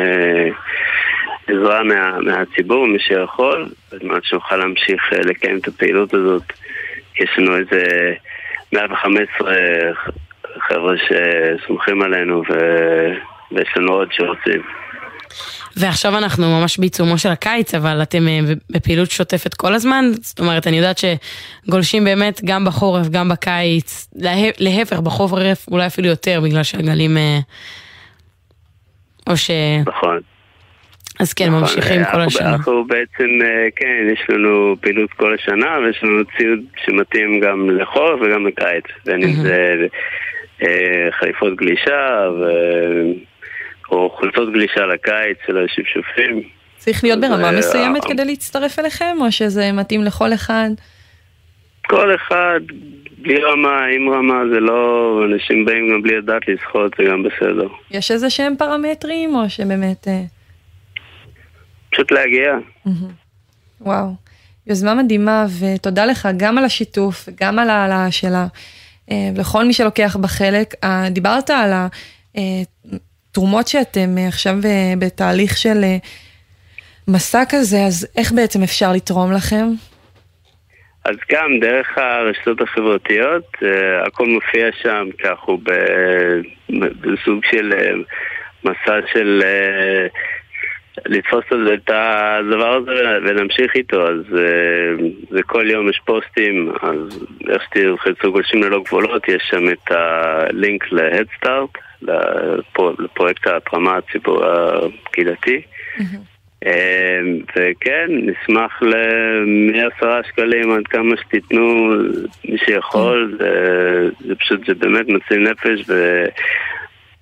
עזרה 1.47 1.83
מה, 1.83 2.19
מהציבור, 2.21 2.87
מי 2.87 2.99
שיכול, 2.99 3.69
בזמן 3.91 4.19
שנוכל 4.23 4.55
להמשיך 4.57 5.01
אה, 5.13 5.19
לקיים 5.19 5.57
את 5.57 5.67
הפעילות 5.67 6.13
הזאת. 6.13 6.43
יש 7.21 7.29
לנו 7.37 7.57
איזה 7.57 8.13
115 8.73 9.53
חבר'ה 10.67 10.93
שסומכים 10.97 12.01
עלינו 12.01 12.43
ו... 12.49 12.53
ויש 13.51 13.69
לנו 13.77 13.93
עוד 13.93 14.07
שרוצים. 14.11 14.61
ועכשיו 15.77 16.17
אנחנו 16.17 16.59
ממש 16.59 16.79
בעיצומו 16.79 17.17
של 17.17 17.29
הקיץ, 17.29 17.75
אבל 17.75 18.01
אתם 18.01 18.27
אה, 18.27 18.39
בפעילות 18.69 19.11
שוטפת 19.11 19.53
כל 19.53 19.73
הזמן? 19.73 20.05
זאת 20.21 20.39
אומרת, 20.39 20.67
אני 20.67 20.77
יודעת 20.77 20.97
שגולשים 20.97 22.03
באמת 22.03 22.41
גם 22.45 22.65
בחורף, 22.65 23.07
גם 23.09 23.29
בקיץ, 23.29 24.07
לה- 24.15 24.31
להפך, 24.59 24.99
בחורף 24.99 25.31
אולי 25.71 25.87
אפילו 25.87 26.07
יותר, 26.07 26.41
בגלל 26.43 26.63
שהגלים... 26.63 27.17
אה, 27.17 27.39
או 29.29 29.37
ש... 29.37 29.51
נכון. 29.85 30.19
אז 31.19 31.33
כן, 31.33 31.47
נכון, 31.47 31.59
ממשיכים 31.61 31.81
כל 32.03 32.09
אנחנו- 32.09 32.21
השנה. 32.23 32.49
אנחנו 32.49 32.85
בעצם, 32.87 33.29
אה, 33.43 33.67
כן, 33.75 34.07
יש 34.13 34.29
לנו 34.29 34.75
פעילות 34.81 35.13
כל 35.13 35.33
השנה 35.33 35.77
ויש 35.85 36.03
לנו 36.03 36.23
ציוד 36.37 36.59
שמתאים 36.85 37.39
גם 37.39 37.69
לחורף 37.69 38.19
וגם 38.21 38.47
לקיץ. 38.47 38.83
בין 39.05 39.23
אם 39.23 39.33
זה 39.33 39.75
אה, 40.63 41.07
חליפות 41.19 41.55
גלישה 41.55 42.29
ו- 42.39 43.11
או 43.91 44.09
חולצות 44.09 44.53
גלישה 44.53 44.85
לקיץ 44.85 45.37
של 45.47 45.65
השפשופים. 45.65 46.41
צריך 46.77 47.03
להיות 47.03 47.19
ברמה 47.21 47.47
אה, 47.47 47.57
מסוימת 47.57 48.03
אה, 48.05 48.09
כדי 48.09 48.25
להצטרף 48.25 48.79
אליכם, 48.79 49.15
או 49.21 49.31
שזה 49.31 49.71
מתאים 49.71 50.03
לכל 50.03 50.33
אחד? 50.33 50.69
כל 51.87 52.15
אחד, 52.15 52.59
בלי 53.17 53.37
רמה, 53.43 53.85
עם 53.85 54.09
רמה, 54.09 54.41
זה 54.53 54.59
לא... 54.59 55.21
אנשים 55.33 55.65
באים 55.65 55.89
גם 55.93 56.01
בלי 56.01 56.17
לדעת 56.17 56.41
לשחות, 56.47 56.91
זה 56.97 57.03
גם 57.03 57.23
בסדר. 57.23 57.67
יש 57.91 58.11
איזה 58.11 58.29
שהם 58.29 58.53
פרמטרים, 58.57 59.35
או 59.35 59.49
שבאמת... 59.49 60.07
פשוט 61.97 62.11
להגיע. 62.11 62.53
וואו, 63.81 64.07
יוזמה 64.67 64.95
מדהימה, 64.95 65.45
ותודה 65.59 66.05
לך 66.05 66.27
גם 66.37 66.57
על 66.57 66.65
השיתוף, 66.65 67.29
גם 67.41 67.59
על 67.59 67.69
העלאה 67.69 68.11
שלה, 68.11 68.47
אה, 69.11 69.29
לכל 69.37 69.63
מי 69.63 69.73
שלוקח 69.73 70.15
בה 70.21 70.27
חלק. 70.27 70.73
אה, 70.83 71.09
דיברת 71.09 71.49
על 71.49 71.71
התרומות 73.31 73.67
שאתם 73.67 74.17
אה, 74.17 74.27
עכשיו 74.27 74.53
בתהליך 74.99 75.57
של 75.57 75.83
מסע 77.07 77.43
כזה, 77.49 77.77
אז 77.87 78.07
איך 78.17 78.31
בעצם 78.31 78.63
אפשר 78.63 78.91
לתרום 78.93 79.31
לכם? 79.31 79.65
אז 81.05 81.15
גם 81.31 81.47
דרך 81.61 81.97
הרשתות 81.97 82.61
החברתיות, 82.61 83.57
הכל 84.07 84.27
מופיע 84.27 84.67
שם, 84.81 85.07
אנחנו 85.25 85.57
ב- 85.57 86.41
בסוג 87.01 87.39
של 87.51 87.73
מסע 88.63 88.99
של 89.13 89.43
לתפוס 91.05 91.45
את 91.73 91.89
הדבר 91.89 92.75
הזה 92.75 93.17
ולהמשיך 93.23 93.75
איתו, 93.75 94.07
אז 94.07 94.37
אה, 94.37 95.05
זה 95.29 95.43
כל 95.43 95.69
יום 95.69 95.89
יש 95.89 96.01
פוסטים, 96.05 96.71
אז 96.81 97.25
איך 97.49 97.63
שתלחצו 97.63 98.31
גולשים 98.31 98.63
ללא 98.63 98.83
גבולות, 98.83 99.27
יש 99.27 99.43
שם 99.49 99.69
את 99.69 99.91
הלינק 99.91 100.91
להדסטארט, 100.91 101.69
לפרויקט 102.99 103.47
ההתרמה 103.47 103.97
הציבור 103.97 104.45
הקהילתי. 104.45 105.61
אה, 106.65 107.19
וכן, 107.51 108.07
נשמח 108.09 108.81
ל- 108.81 109.45
מעשרה 109.71 110.21
שקלים 110.23 110.71
עד 110.71 110.87
כמה 110.87 111.17
שתיתנו, 111.17 111.89
מי 112.49 112.57
שיכול, 112.65 113.35
זה, 113.39 114.09
זה 114.27 114.35
פשוט, 114.35 114.65
זה 114.67 114.73
באמת 114.73 115.07
מציל 115.09 115.49
נפש. 115.51 115.89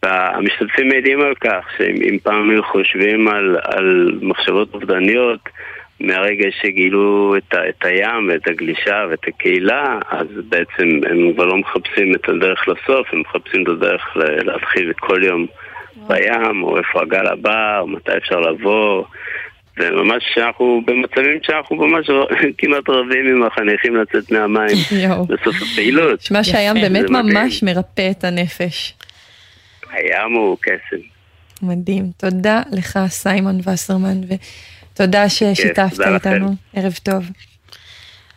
והמשתתפים 0.05 0.87
מעידים 0.87 1.21
על 1.21 1.33
כך 1.41 1.65
שאם 1.77 1.95
אם 2.09 2.17
פעם 2.23 2.49
היו 2.49 2.63
חושבים 2.63 3.27
על, 3.27 3.57
על 3.63 4.19
מחשבות 4.21 4.73
אובדניות 4.73 5.39
מהרגע 5.99 6.47
שגילו 6.61 7.35
את, 7.37 7.53
ה, 7.53 7.69
את 7.69 7.85
הים 7.85 8.29
ואת 8.29 8.47
הגלישה 8.47 9.05
ואת 9.09 9.27
הקהילה, 9.27 9.99
אז 10.09 10.27
בעצם 10.49 10.99
הם 11.09 11.33
כבר 11.33 11.45
לא 11.45 11.57
מחפשים 11.57 12.15
את 12.15 12.29
הדרך 12.29 12.67
לסוף, 12.67 13.07
הם 13.13 13.21
מחפשים 13.21 13.63
את 13.63 13.67
הדרך 13.67 14.17
ל- 14.17 14.51
להתחיל 14.51 14.93
כל 14.93 15.23
יום 15.23 15.45
בים, 16.07 16.63
או 16.63 16.77
איפה 16.77 17.01
הגל 17.01 17.27
הבא, 17.27 17.79
או 17.79 17.87
מתי 17.87 18.17
אפשר 18.17 18.39
לבוא. 18.39 19.03
וממש 19.77 20.23
שאנחנו 20.33 20.81
במצבים 20.85 21.39
שאנחנו 21.43 21.75
ממש 21.75 22.07
כמעט 22.57 22.89
רבים 22.89 23.25
עם 23.25 23.43
החניכים 23.43 23.95
לצאת 23.95 24.31
מהמים. 24.31 24.77
בסוף 25.27 25.55
הפעילות. 25.61 26.19
נשמע 26.19 26.43
שהים 26.43 26.73
באמת. 26.81 27.09
ממש 27.09 27.63
מרפא 27.63 28.11
את 28.11 28.23
הנפש. 28.23 28.93
הים 29.91 30.33
הוא 30.33 30.57
קסם. 30.61 31.01
מדהים. 31.61 32.11
תודה 32.17 32.61
לך, 32.71 32.99
סיימון 33.07 33.59
וסרמן, 33.65 34.21
ותודה 34.93 35.29
ששיתפת 35.29 35.95
תודה 35.95 36.09
לכם. 36.09 36.31
איתנו. 36.31 36.55
ערב 36.73 36.93
טוב. 37.03 37.23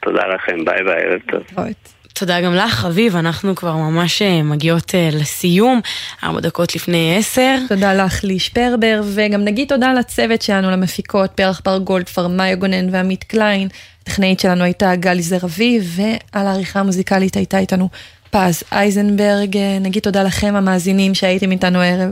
תודה 0.01 0.23
לכם, 0.27 0.65
ביי 0.65 0.85
ביי, 0.85 1.03
ערב 1.03 1.21
טוב. 1.31 1.65
תודה 2.13 2.41
גם 2.41 2.55
לך, 2.55 2.85
אביב, 2.85 3.17
אנחנו 3.17 3.55
כבר 3.55 3.77
ממש 3.77 4.23
אה, 4.23 4.43
מגיעות 4.43 4.95
אה, 4.95 5.09
לסיום, 5.13 5.81
ארבע 6.25 6.41
דקות 6.41 6.75
לפני 6.75 7.17
עשר. 7.19 7.57
תודה 7.69 7.95
לך, 7.95 8.25
לי 8.25 8.39
שפרבר, 8.39 9.03
וגם 9.15 9.45
נגיד 9.45 9.69
תודה 9.69 9.93
לצוות 9.93 10.43
שלנו, 10.43 10.71
למפיקות, 10.71 11.31
פרח 11.31 11.61
בר 11.65 11.79
גולדפרב, 11.79 12.29
מאיה 12.29 12.55
גונן 12.55 12.95
ועמית 12.95 13.25
קליין. 13.25 13.69
הטכנאית 14.03 14.41
שלנו 14.41 14.65
הייתה 14.65 14.97
גלי 14.97 15.23
זר 15.23 15.45
אביב, 15.45 15.97
ועל 15.97 16.47
העריכה 16.47 16.81
המוזיקלית 16.81 17.37
הייתה 17.37 17.59
איתנו 17.59 17.89
פז 18.31 18.63
אייזנברג. 18.73 19.57
אה, 19.57 19.79
נגיד 19.81 20.03
תודה 20.03 20.23
לכם 20.23 20.55
המאזינים 20.57 21.15
שהייתם 21.15 21.51
איתנו 21.51 21.79
הערב, 21.79 22.11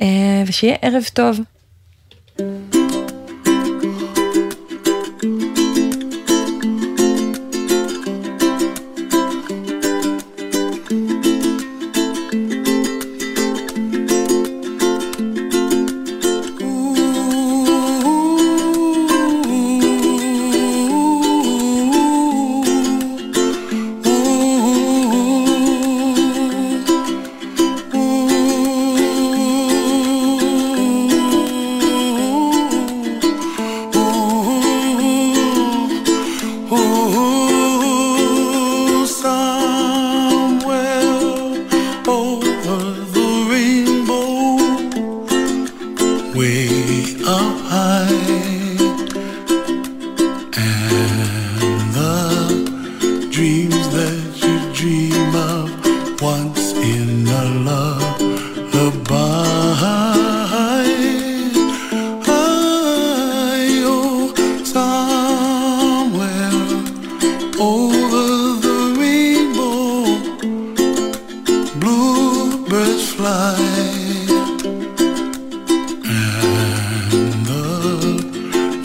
אה, 0.00 0.42
ושיהיה 0.46 0.76
ערב 0.82 1.04
טוב. 1.14 1.40
Oh, 2.38 2.81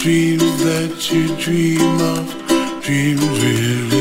dreams 0.08 0.64
that 0.64 1.12
you 1.12 1.36
dream 1.36 2.00
of, 2.00 2.82
dreams 2.82 3.22
really 3.44 3.97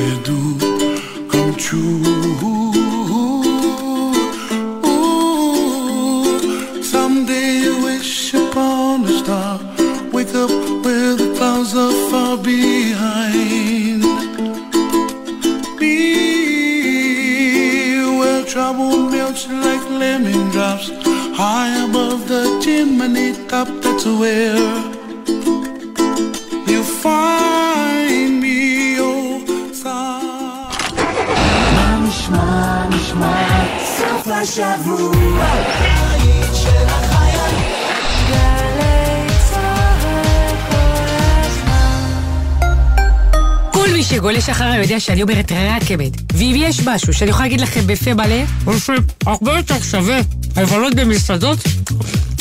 יודע 44.97 45.07
שאני 45.07 45.23
אומרת 45.23 45.53
רק 45.53 45.91
אמת. 45.91 46.13
ואם 46.35 46.55
יש 46.59 46.81
משהו 46.85 47.13
שאני 47.13 47.31
יכולה 47.31 47.45
להגיד 47.45 47.61
לכם 47.61 47.87
בפה 47.87 48.15
מלא, 48.15 48.43
הוא 48.65 48.75
שהרבה 48.79 49.57
יותר 49.57 49.83
שווה 49.91 50.21
לבלות 50.57 50.95
במסעדות 50.95 51.59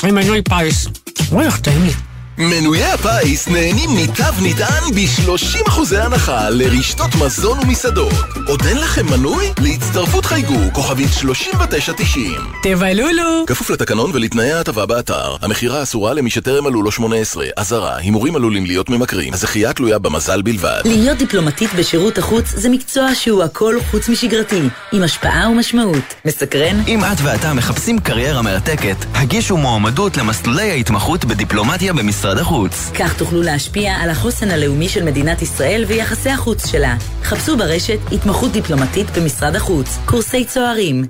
עם 0.03 0.15
מנוי 0.15 0.41
פיס. 0.41 0.87
וואי, 1.29 1.45
איך 1.45 1.59
טעים 1.59 1.83
לי. 1.83 1.91
מנויי 2.37 2.91
הפיס 2.91 3.47
נהנים 3.47 3.89
מתו 3.95 4.23
נטען 4.41 4.83
ב-30% 4.95 5.95
הנחה 5.97 6.49
לרשתות 6.49 7.15
מזון 7.15 7.59
ומסעדות. 7.59 8.13
עוד 8.47 8.61
אין 8.65 8.77
לכם 8.77 9.05
מנוי? 9.05 9.45
להצטרפות 9.61 10.25
חייגו 10.25 10.59
כוכבית 10.73 11.09
3990. 11.13 12.31
תבלולו! 12.63 13.43
כפוף 13.47 13.69
לתקנון 13.69 14.11
ולתנאי 14.13 14.51
ההטבה 14.51 14.85
באתר. 14.85 15.35
המכירה 15.41 15.83
אסורה 15.83 16.13
למי 16.13 16.29
שטרם 16.29 16.63
מלאו 16.63 16.81
לו 16.81 16.91
18. 16.91 17.45
אזהרה, 17.57 17.97
הימורים 17.97 18.35
עלולים 18.35 18.65
להיות 18.65 18.89
ממכרים. 18.89 19.33
הזכייה 19.33 19.73
תלויה 19.73 19.99
במזל 19.99 20.41
בלבד. 20.41 20.81
להיות 20.85 21.17
דיפלומטית 21.17 21.69
בשירות 21.73 22.17
החוץ 22.17 22.45
זה 22.47 22.69
מקצוע 22.69 23.15
שהוא 23.15 23.43
הכל 23.43 23.75
חוץ 23.91 24.09
משגרתי, 24.09 24.61
עם 24.91 25.03
השפעה 25.03 25.49
ומשמעות. 25.49 26.13
מסקרן? 26.25 26.81
אם 26.87 26.99
את 27.03 27.17
ואתה 27.23 27.53
מחפשים 27.53 27.99
קריירה 27.99 28.41
מרתקת, 28.41 28.97
הגישו 29.13 29.57
מועמדות 29.57 30.17
למסלולי 30.17 30.71
ההתמחות 30.71 31.25
בדיפלומטיה 31.25 31.93
במשרד 31.93 32.37
החוץ. 32.37 32.91
כך 32.99 33.17
תוכלו 33.17 33.41
להשפיע 33.41 33.93
על 33.93 34.09
החוסן 34.09 34.51
הלאומי 34.51 34.89
של 34.89 35.03
מדינת 35.03 35.41
ישראל 35.41 35.85
ויחסי 35.87 36.29
החוץ 36.29 36.67
שלה. 36.67 36.95
חפשו 37.23 37.57
ברשת 37.57 37.99
התמחות 38.35 38.51
דיפלומטית 38.51 39.17
במשרד 39.17 39.55
החוץ, 39.55 39.97
קורסי 40.05 40.45
צוערים. 40.45 41.05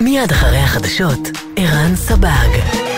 מיד 0.00 0.30
אחרי 0.30 0.58
החדשות, 0.58 1.18
ערן 1.56 1.96
סבג. 1.96 2.97